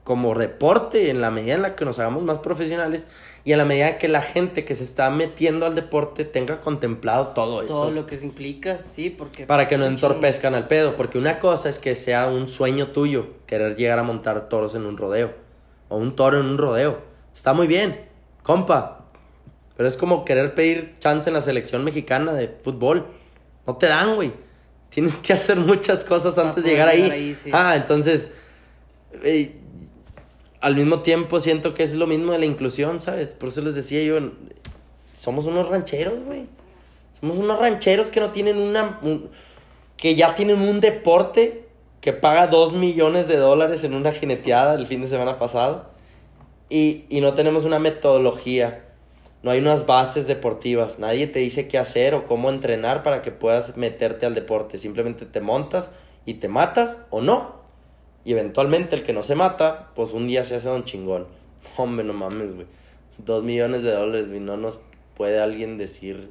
[0.03, 3.07] como deporte en la medida en la que nos hagamos más profesionales
[3.47, 7.27] y en la medida que la gente que se está metiendo al deporte tenga contemplado
[7.27, 7.73] todo eso.
[7.73, 9.45] Todo lo que se implica, sí, porque...
[9.45, 12.87] para pues, que no entorpezcan al pedo porque una cosa es que sea un sueño
[12.87, 15.31] tuyo querer llegar a montar toros en un rodeo
[15.87, 16.99] o un toro en un rodeo.
[17.33, 18.01] Está muy bien
[18.43, 19.05] compa
[19.77, 23.05] pero es como querer pedir chance en la selección mexicana de fútbol.
[23.65, 24.33] No te dan güey.
[24.89, 27.49] Tienes que hacer muchas cosas antes de llegar ahí, llegar ahí, sí.
[27.53, 28.29] ah entonces
[29.23, 29.56] eh,
[30.61, 33.29] al mismo tiempo siento que es lo mismo de la inclusión, ¿sabes?
[33.29, 34.15] Por eso les decía yo,
[35.15, 36.45] somos unos rancheros, güey.
[37.19, 38.99] Somos unos rancheros que no tienen una...
[39.01, 39.29] un-
[39.97, 41.65] que ya tienen un deporte
[42.01, 45.85] que paga dos millones de dólares en una jineteada el fin de semana pasado.
[46.69, 48.83] Y, y no tenemos una metodología.
[49.41, 50.99] No hay unas bases deportivas.
[50.99, 54.77] Nadie te dice qué hacer o cómo entrenar para que puedas meterte al deporte.
[54.77, 55.91] Simplemente te montas
[56.25, 57.56] y te matas o no.
[58.27, 61.27] Y eventualmente el que no se mata, pues un día se hace don chingón.
[61.77, 62.67] Hombre, no mames, güey.
[63.19, 64.41] Dos millones de dólares, güey.
[64.41, 64.79] No nos
[65.15, 66.29] puede alguien decir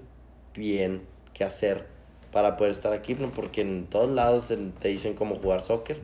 [0.55, 1.01] bien
[1.33, 1.87] qué hacer
[2.33, 3.31] para poder estar aquí, ¿no?
[3.31, 5.97] Porque en todos lados te dicen cómo jugar soccer.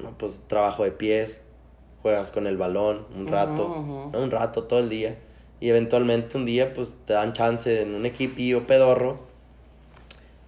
[0.00, 1.40] No, pues trabajo de pies,
[2.02, 4.10] juegas con el balón un rato, ujú.
[4.12, 4.20] ¿no?
[4.20, 5.16] un rato todo el día.
[5.60, 9.20] Y eventualmente un día, pues te dan chance en un equipillo pedorro.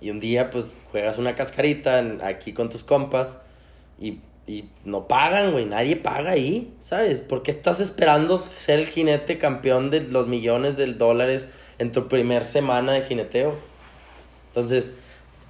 [0.01, 3.39] Y un día, pues juegas una cascarita en- aquí con tus compas.
[4.01, 5.67] Y, y no pagan, güey.
[5.67, 7.21] Nadie paga ahí, ¿sabes?
[7.21, 11.49] ¿Por qué estás esperando ser el jinete campeón de los millones de dólares
[11.79, 13.55] en tu primer semana de jineteo?
[14.49, 14.95] Entonces,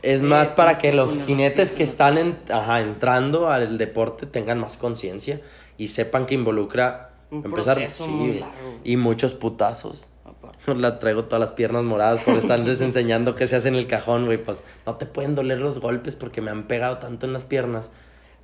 [0.02, 4.26] es Sí, más para que que los jinetes que están en- ajá, entrando al deporte
[4.26, 5.40] tengan más conciencia
[5.78, 8.78] y sepan que involucra Un empezar proceso sí, muy largo.
[8.84, 10.06] y muchos putazos.
[10.24, 10.74] Aparte.
[10.74, 14.26] La traigo todas las piernas moradas por estarles enseñando qué se hace en el cajón,
[14.26, 14.38] güey.
[14.38, 17.88] Pues no te pueden doler los golpes porque me han pegado tanto en las piernas.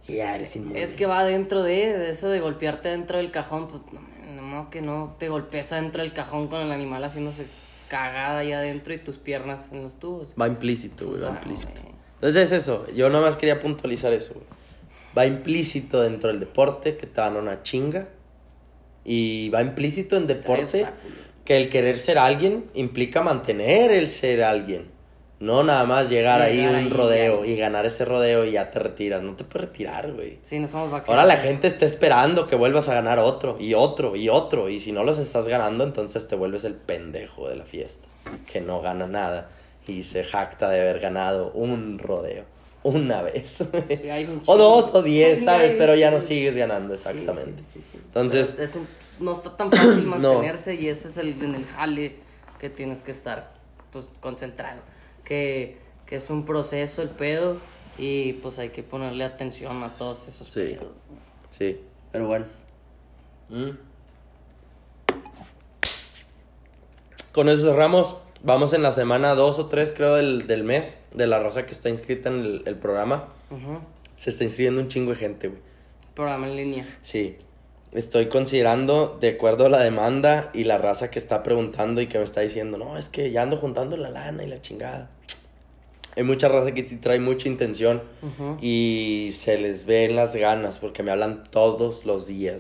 [0.09, 0.83] Que ya eres inmune.
[0.83, 4.71] Es que va dentro de, de eso de golpearte dentro del cajón, pues no, no,
[4.71, 7.45] que no te golpees adentro del cajón con el animal haciéndose
[7.89, 10.35] cagada ahí adentro y tus piernas en los tubos.
[10.41, 11.81] Va implícito, güey, va Pues va, implícito.
[11.83, 11.95] güey.
[12.15, 12.87] Entonces es eso.
[12.93, 14.47] Yo nomás quería puntualizar eso, güey.
[15.17, 18.09] Va implícito dentro del deporte que te dan una chinga.
[19.05, 20.87] Y va implícito en deporte
[21.45, 24.91] que el querer ser alguien implica mantener el ser alguien.
[25.41, 27.51] No nada más llegar ahí Llegar a un ahí, rodeo ya.
[27.53, 29.23] y ganar ese rodeo y ya te retiras.
[29.23, 30.39] No te puedes retirar, güey.
[30.45, 31.11] Sí, no somos vaqueros.
[31.11, 34.69] Ahora la gente está esperando que vuelvas a ganar otro y otro y otro.
[34.69, 38.09] Y si no los estás ganando, entonces te vuelves el pendejo de la fiesta.
[38.51, 39.49] Que no gana nada
[39.87, 42.45] y se jacta de haber ganado un rodeo.
[42.83, 43.59] Una vez.
[43.89, 45.75] Sí, hay un o dos o diez, ¿sabes?
[45.79, 47.63] Pero ya no sigues ganando, exactamente.
[47.73, 47.99] sí, sí, sí.
[48.07, 48.87] Entonces- es un-
[49.21, 50.17] no está tan fácil No.
[50.35, 52.17] mantenerse y eso es el, en el jale
[52.59, 53.53] que tienes que estar
[53.93, 54.81] pues concentrado.
[55.29, 55.77] Que,
[56.07, 57.59] que es un proceso el pedo
[57.99, 60.61] y pues hay que ponerle atención a todos esos Sí.
[60.61, 60.93] pedos.
[61.51, 61.81] Sí,
[62.11, 62.47] pero bueno.
[63.51, 63.71] Mm.
[67.33, 68.17] Con eso cerramos.
[68.43, 71.73] Vamos en la semana 2 o 3, creo, del, del mes, de la raza que
[71.73, 73.29] está inscrita en el, el programa.
[74.17, 75.61] Se está inscribiendo un chingo de gente, güey.
[76.15, 76.99] Programa en línea.
[77.03, 77.37] Sí.
[77.93, 82.19] Estoy considerando, de acuerdo a la demanda y la raza que está preguntando y que
[82.19, 85.09] me está diciendo, no, es que ya ando juntando la lana y la chingada.
[86.17, 88.03] Hay mucha raza que trae mucha intención
[88.61, 92.57] y se les ven las ganas porque me hablan todos los días.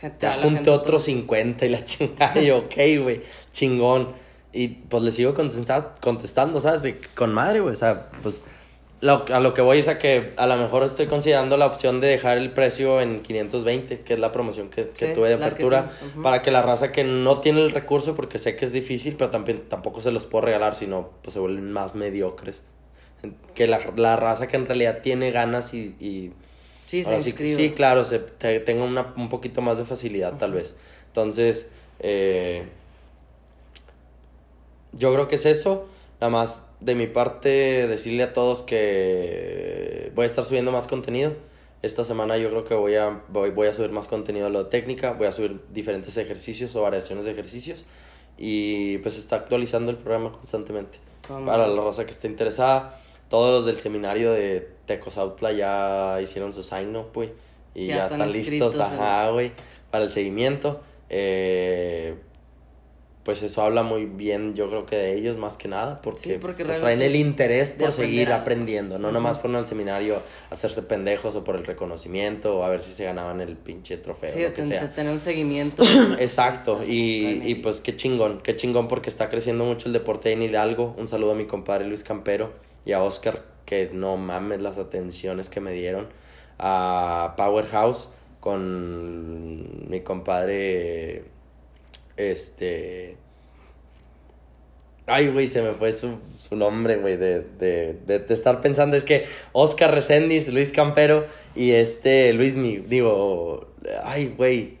[0.00, 2.40] Gente, Ya junté otros otros- 50 y la chingada.
[2.40, 3.22] Y yo, ok, güey,
[3.52, 4.08] chingón.
[4.52, 6.82] Y pues le sigo contesta- contestando, ¿sabes?
[6.82, 7.72] De con madre, güey.
[7.72, 8.40] O sea, pues
[9.00, 12.00] lo- a lo que voy es a que a lo mejor estoy considerando la opción
[12.00, 15.36] de dejar el precio en 520, que es la promoción que, que Sí, tuve de
[15.38, 15.88] que apertura,
[16.22, 19.30] para que la raza que no tiene el recurso, porque sé que es difícil, pero
[19.30, 22.62] también, tampoco se los puedo regalar, sino pues se vuelven más mediocres.
[23.54, 26.32] Que la, la raza que en realidad tiene ganas y- y
[26.86, 30.52] Sí, se sí, sí, claro, se, te- tengo una, un poquito más de facilidad tal
[30.52, 30.74] vez.
[31.08, 31.70] Entonces,
[32.00, 32.64] eh,
[34.92, 35.88] yo creo que es eso.
[36.20, 41.32] Nada más de mi parte decirle a todos que voy a estar subiendo más contenido.
[41.82, 44.64] Esta semana yo creo que voy a, voy, voy a subir más contenido de lo
[44.64, 47.84] de técnica, voy a subir diferentes ejercicios o variaciones de ejercicios
[48.36, 50.98] y pues está actualizando el programa constantemente.
[51.26, 51.52] Toma.
[51.52, 56.62] Para la raza que esté interesada, todos los del seminario de Tecozautla ya hicieron su
[56.62, 57.30] sign up, güey.
[57.74, 59.52] Y Ya ya, están están, listos, ajá, güey,
[59.90, 60.80] para el seguimiento.
[61.10, 62.14] Eh,
[63.28, 66.38] pues eso habla muy bien, yo creo que de ellos más que nada, porque, Sí,
[66.40, 68.98] porque pues, traen el interés por seguir aprender aprendiendo.
[68.98, 72.82] No nomás fueron al seminario a hacerse pendejos o por el reconocimiento o a ver
[72.82, 74.94] si se ganaban el pinche trofeo, Sí, lo que sea.
[74.94, 75.82] tener un seguimiento.
[76.18, 80.40] Exacto, y, y pues qué chingón, qué chingón porque está creciendo mucho el deporte en
[80.40, 80.94] Hidalgo.
[80.96, 82.54] Un saludo a mi compadre Luis Campero
[82.86, 86.06] y a Oscar, que no mames las atenciones que me dieron.
[86.58, 88.08] A Powerhouse
[88.40, 91.24] con mi compadre,
[92.18, 93.16] este...
[95.06, 98.94] Ay, güey, se me fue su, su nombre, güey, de, de, de, estar pensando.
[98.94, 103.68] Es que Oscar Reséndiz, Luis Campero y este Luis, mi, digo,
[104.04, 104.76] ay, güey,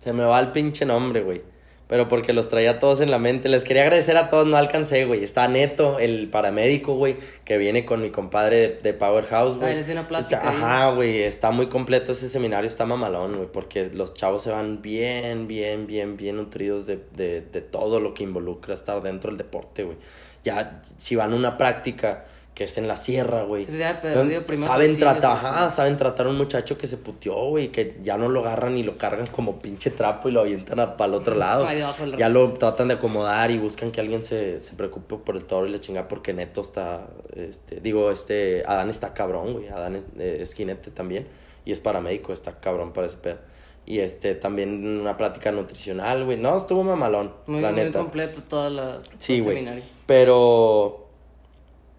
[0.00, 1.42] se me va el pinche nombre, güey.
[1.88, 3.48] Pero porque los traía todos en la mente.
[3.48, 5.22] Les quería agradecer a todos, no alcancé, güey.
[5.22, 9.78] Está Neto, el paramédico, güey, que viene con mi compadre de, de Powerhouse, güey.
[9.78, 10.48] Ah, una plática Está-.
[10.48, 14.82] Ajá, güey, está muy completo ese seminario, está mamalón, güey, porque los chavos se van
[14.82, 19.38] bien, bien, bien, bien nutridos de, de, de todo lo que involucra estar dentro del
[19.38, 19.96] deporte, güey.
[20.44, 22.24] Ya, si van a una práctica
[22.56, 23.66] que es en la sierra, güey.
[23.66, 27.98] Perdido primeros saben tratar, ajá, saben tratar a un muchacho que se puteó, güey, que
[28.02, 31.14] ya no lo agarran y lo cargan como pinche trapo y lo avientan para el
[31.14, 31.68] otro lado.
[32.16, 35.66] Ya lo tratan de acomodar y buscan que alguien se, se preocupe por el toro
[35.66, 40.38] y la chingada porque Neto está, este, digo, este, Adán está cabrón, güey, Adán eh,
[40.40, 41.26] es jinete también
[41.66, 43.36] y es paramédico, está cabrón para ese pedo.
[43.84, 47.98] Y este, también una plática nutricional, güey, no, estuvo mamalón, Muy, la muy neta.
[47.98, 49.82] completo toda la, Sí, güey.
[50.06, 51.05] Pero.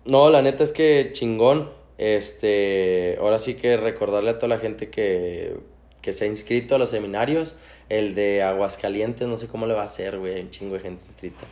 [0.07, 1.69] No, la neta es que chingón.
[1.97, 3.17] Este.
[3.19, 5.55] Ahora sí que recordarle a toda la gente que,
[6.01, 7.55] que se ha inscrito a los seminarios.
[7.89, 10.41] El de Aguascalientes, no sé cómo le va a hacer, güey.
[10.41, 11.45] Un chingo de gente inscrita.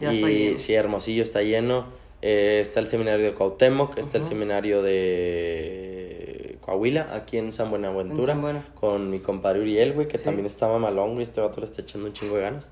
[0.00, 0.58] Ya y, está lleno.
[0.58, 1.86] Sí, Hermosillo está lleno.
[2.22, 3.98] Eh, está el seminario de Cuauhtémoc.
[3.98, 8.20] Está el seminario de Coahuila, aquí en San Buenaventura.
[8.20, 8.66] En San Buena.
[8.74, 10.24] Con mi compadre Uriel, güey, que Sí.
[10.24, 11.24] también está mamalón, güey.
[11.24, 12.68] Este vato le está echando un chingo de ganas.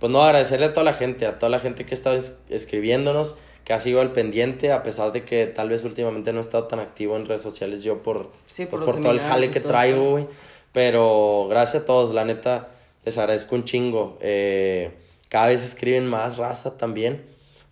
[0.00, 2.36] Pues no, agradecerle a toda la gente, a toda la gente que ha estado es-
[2.48, 6.42] escribiéndonos, que ha sido al pendiente, a pesar de que tal vez últimamente no he
[6.42, 9.20] estado tan activo en redes sociales yo por, Sí, pues, por los por todo el
[9.20, 10.26] jale que todo, traigo, güey.
[10.72, 12.68] Pero gracias a todos, la neta,
[13.04, 14.18] les agradezco un chingo.
[14.20, 14.90] Eh,
[15.28, 17.24] cada vez escriben más raza también.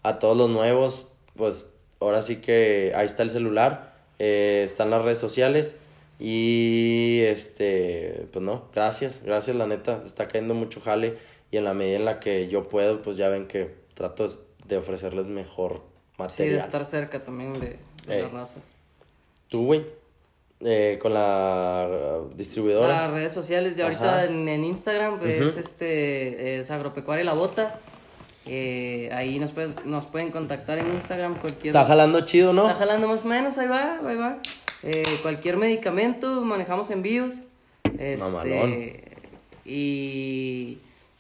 [0.03, 1.67] A todos los nuevos, pues
[2.01, 5.79] ahora sí que ahí está el celular, eh, están las redes sociales.
[6.21, 11.17] Y este, pues no, gracias, gracias la neta, está cayendo mucho jale
[11.53, 14.29] y en la medida en la que yo puedo, pues ya ven que trato
[14.69, 15.83] de ofrecerles mejor Sí,
[16.19, 16.59] de material.
[16.59, 18.29] estar cerca también de, de la Eh.
[18.33, 18.61] raza.
[19.49, 19.85] Tú, güey,
[20.61, 21.89] eh, con la
[22.31, 22.89] uh, distribuidora.
[22.89, 27.79] Las redes sociales de ahorita en, en Instagram pues, es este es agropecuaria la bota.
[28.51, 32.67] Eh, ahí nos, puedes- nos pueden contactar en Instagram cualquier Está jalando chido, ¿no?
[32.67, 34.39] Está jalando más o menos, ahí va, ahí va.
[34.83, 37.35] Eh, cualquier medicamento, manejamos envíos.
[37.99, 38.75] Este, Mamalón.
[39.65, 40.79] y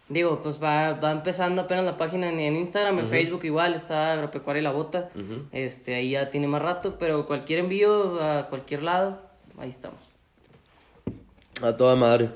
[0.08, 4.12] digo, pues va, va empezando apenas la página en, en Instagram, en Facebook igual, está
[4.12, 5.08] Agropecuaria y la Bota.
[5.52, 9.20] Este, ahí ya tiene más rato, pero cualquier envío a cualquier lado,
[9.58, 9.98] ahí estamos.
[11.62, 12.30] A toda madre.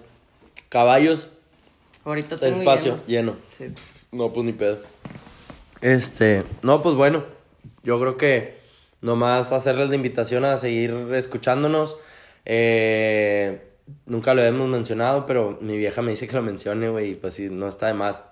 [0.69, 1.29] Caballos,
[2.05, 3.37] Ahorita tengo espacio, lleno.
[3.57, 3.75] lleno.
[3.75, 3.83] Sí.
[4.11, 4.79] No, pues ni pedo.
[5.81, 7.25] Este, no, pues bueno,
[7.83, 8.59] yo creo que
[9.01, 11.97] nomás hacerles la invitación a seguir escuchándonos.
[12.45, 13.72] Eh,
[14.07, 17.49] nunca lo hemos mencionado, pero mi vieja me dice que lo mencione, güey, pues sí,
[17.51, 18.25] no está de más.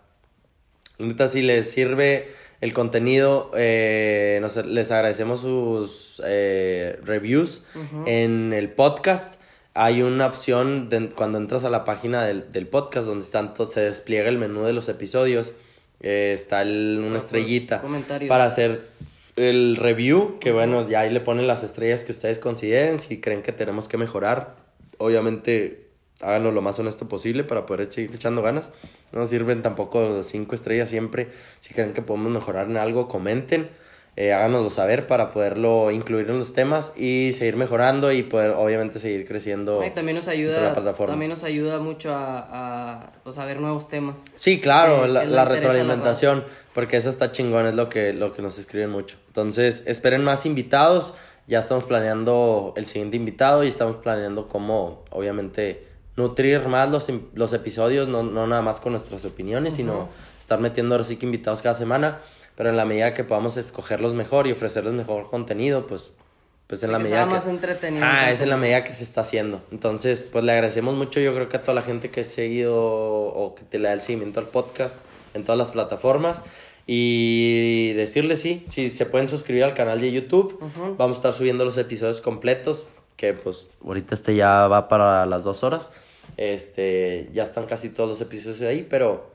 [0.99, 2.29] Ahorita si les sirve
[2.61, 7.65] el contenido, eh, nos- les agradecemos sus eh, reviews
[8.07, 9.41] en el podcast.
[9.73, 13.81] Hay una opción de- cuando entras a la página del, del podcast donde están se
[13.81, 15.53] despliega el menú de los episodios.
[16.03, 17.83] eh, está el- una estrellita
[18.29, 18.81] para hacer
[19.37, 23.43] el review, que bueno, ya ahí le ponen las estrellas que ustedes consideren, si creen
[23.43, 24.55] que tenemos que mejorar.
[25.01, 25.87] Obviamente
[26.21, 28.71] háganlo lo más honesto posible para poder seguir echando ganas.
[29.13, 31.29] No sirven tampoco los cinco estrellas siempre.
[31.61, 33.71] Si creen que podemos mejorar en algo, comenten.
[34.17, 38.99] Eh, háganoslo saber para poderlo incluir en los temas y seguir mejorando y poder obviamente
[38.99, 39.83] seguir creciendo.
[39.85, 41.13] Y también nos en la ayuda, plataforma.
[41.13, 44.23] también nos ayuda mucho a, a, a ver nuevos temas.
[44.37, 46.45] Sí, claro, que- la, la retroalimentación,
[46.75, 49.17] porque eso está chingón, es lo que, lo que nos escriben mucho.
[49.29, 51.15] Entonces, esperen más invitados,
[51.51, 55.85] ya estamos planeando el siguiente invitado y estamos planeando cómo, obviamente,
[56.17, 60.09] nutrir más los, los episodios, no, no nada más con nuestras opiniones, sino
[60.39, 62.21] estar metiendo ahora sí que invitados cada semana,
[62.57, 66.15] pero en la medida que podamos escogerlos mejor y ofrecerles mejor contenido, pues...
[66.69, 67.31] Pues en Sí, la que medida sea que...
[67.33, 68.07] más entretenido.
[68.07, 69.61] Ah, es en la medida que se está haciendo.
[69.73, 72.77] Entonces, pues le agradecemos mucho, yo creo que a toda la gente que ha seguido
[72.81, 75.01] o que te le da el seguimiento al podcast
[75.35, 76.43] en todas las plataformas.
[76.87, 80.97] Y decirles sí, si se pueden suscribir al canal de YouTube, Ujú.
[80.97, 82.87] vamos a estar subiendo los episodios completos,
[83.17, 85.91] que pues ahorita este ya va para las dos horas.
[86.37, 89.29] Este, ya están casi todos los episodios ahí, pero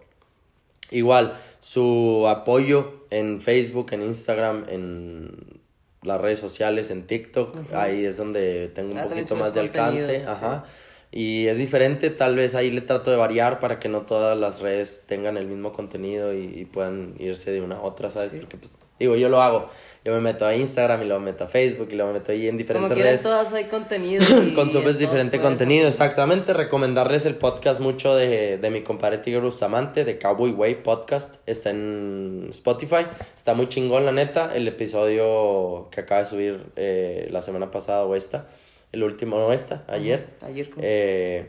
[0.91, 5.59] Igual, su apoyo en Facebook, en Instagram, en
[6.03, 10.23] las redes sociales, en TikTok, ahí es donde tengo un Ah, poquito más de alcance.
[10.27, 10.65] Ajá.
[11.15, 14.59] Y es diferente, tal vez ahí le trato de variar para que no todas las
[14.59, 18.31] redes tengan el mismo contenido y, y puedan irse de una a otra, ¿sabes?
[18.31, 18.39] Sí.
[18.41, 19.69] Porque, pues, digo, yo lo hago.
[20.03, 22.33] Yo me meto a Instagram y luego me meto a Facebook y luego me meto
[22.33, 23.23] ahí en Como diferentes quieren redes.
[23.23, 24.23] todas hay contenido.
[24.45, 26.53] y Consumes diferente contenido, exactamente.
[26.53, 31.35] Recomendarles el podcast mucho de, de mi compadre Tigre Bustamante, de Cowboy Way Podcast.
[31.45, 33.07] Está en Spotify.
[33.37, 34.53] Está muy chingón, la neta.
[34.53, 38.47] El episodio que acaba de subir eh, la semana pasada o esta.
[38.95, 40.25] El último, no esta, ayer.
[40.41, 40.69] Ayer.
[40.81, 41.47] Eh,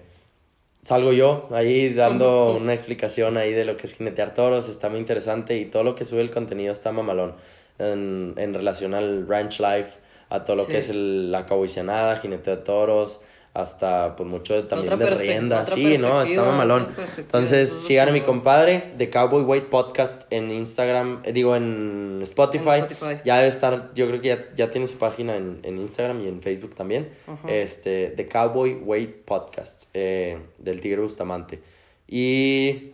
[0.83, 4.99] salgo yo ahí dando una explicación ahí de lo que es jinetear toros, está muy
[4.99, 7.35] interesante y todo lo que sube el contenido está mamalón
[7.79, 9.91] en, en relación al ranch life,
[10.29, 10.73] a todo lo Sí.
[10.73, 13.21] que es el, la caboicianada, jineteo de toros,
[13.57, 18.13] hasta pues mucho de- también otra de rienda, sí, no, otra perspectiva, Entonces, sigan a
[18.13, 22.69] mi compadre de Cowboy White Podcast en Instagram, eh, digo en Spotify.
[22.81, 23.23] En Spotify.
[23.25, 26.29] Ya debe estar, yo creo que ya, ya tiene su página en, en Instagram y
[26.29, 27.09] en Facebook también.
[27.27, 27.51] Ajá.
[27.51, 31.61] Este, The Cowboy Way Podcast, eh, del Tigre Bustamante.
[32.07, 32.91] Y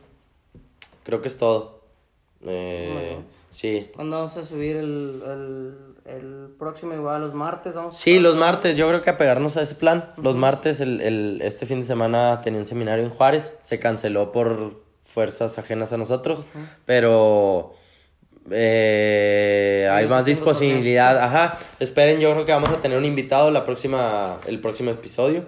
[1.05, 1.83] creo que es todo.
[2.47, 3.25] Eh, Bueno.
[3.51, 3.91] Sí.
[3.95, 7.75] ¿Cuándo vamos a subir el, el, el próximo igual los martes?
[7.75, 10.13] Vamos Sí, los martes, yo creo que apegarnos a ese plan.
[10.17, 14.33] Los martes, el, el, este fin de semana tenía un seminario en Juárez, se canceló
[14.33, 16.47] por fuerzas ajenas a nosotros,
[16.87, 17.75] pero
[18.51, 21.19] eh, hay más disponibilidad.
[21.19, 25.45] Ajá, esperen, yo creo que vamos a tener un invitado la próxima, el próximo episodio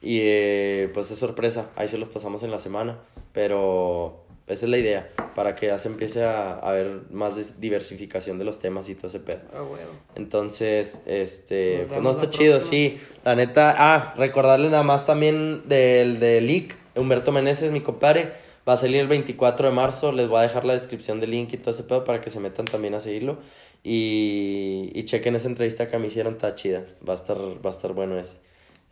[0.00, 2.98] y eh, pues es sorpresa, ahí se los pasamos en la semana,
[3.32, 8.38] pero esa es la idea, para que ya se empiece a, a ver más diversificación
[8.38, 9.40] de los temas y todo ese pedo.
[9.52, 9.92] Ah, huevo.
[10.14, 12.70] Entonces, este, pues no está chido, próxima.
[12.70, 13.00] sí.
[13.24, 18.32] La neta, ah, recordarles nada más también del de Leak, Humberto Meneses, mi compadre,
[18.68, 21.52] va a salir el 24 de marzo, les voy a dejar la descripción del link
[21.52, 23.38] y todo ese pedo para que se metan también a seguirlo
[23.82, 27.72] y, y chequen esa entrevista que me hicieron, está chida, va a estar, va a
[27.72, 28.36] estar bueno ese.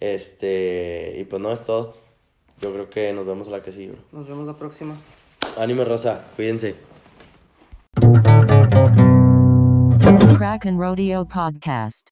[0.01, 1.97] Este, y pues no es todo.
[2.61, 3.95] Yo creo que nos vemos a la que sigue.
[4.13, 4.97] Nos vemos la próxima.
[5.57, 6.75] Ánimo, Rosa, cuídense.
[10.37, 12.05] Crack Rodeo Podcast.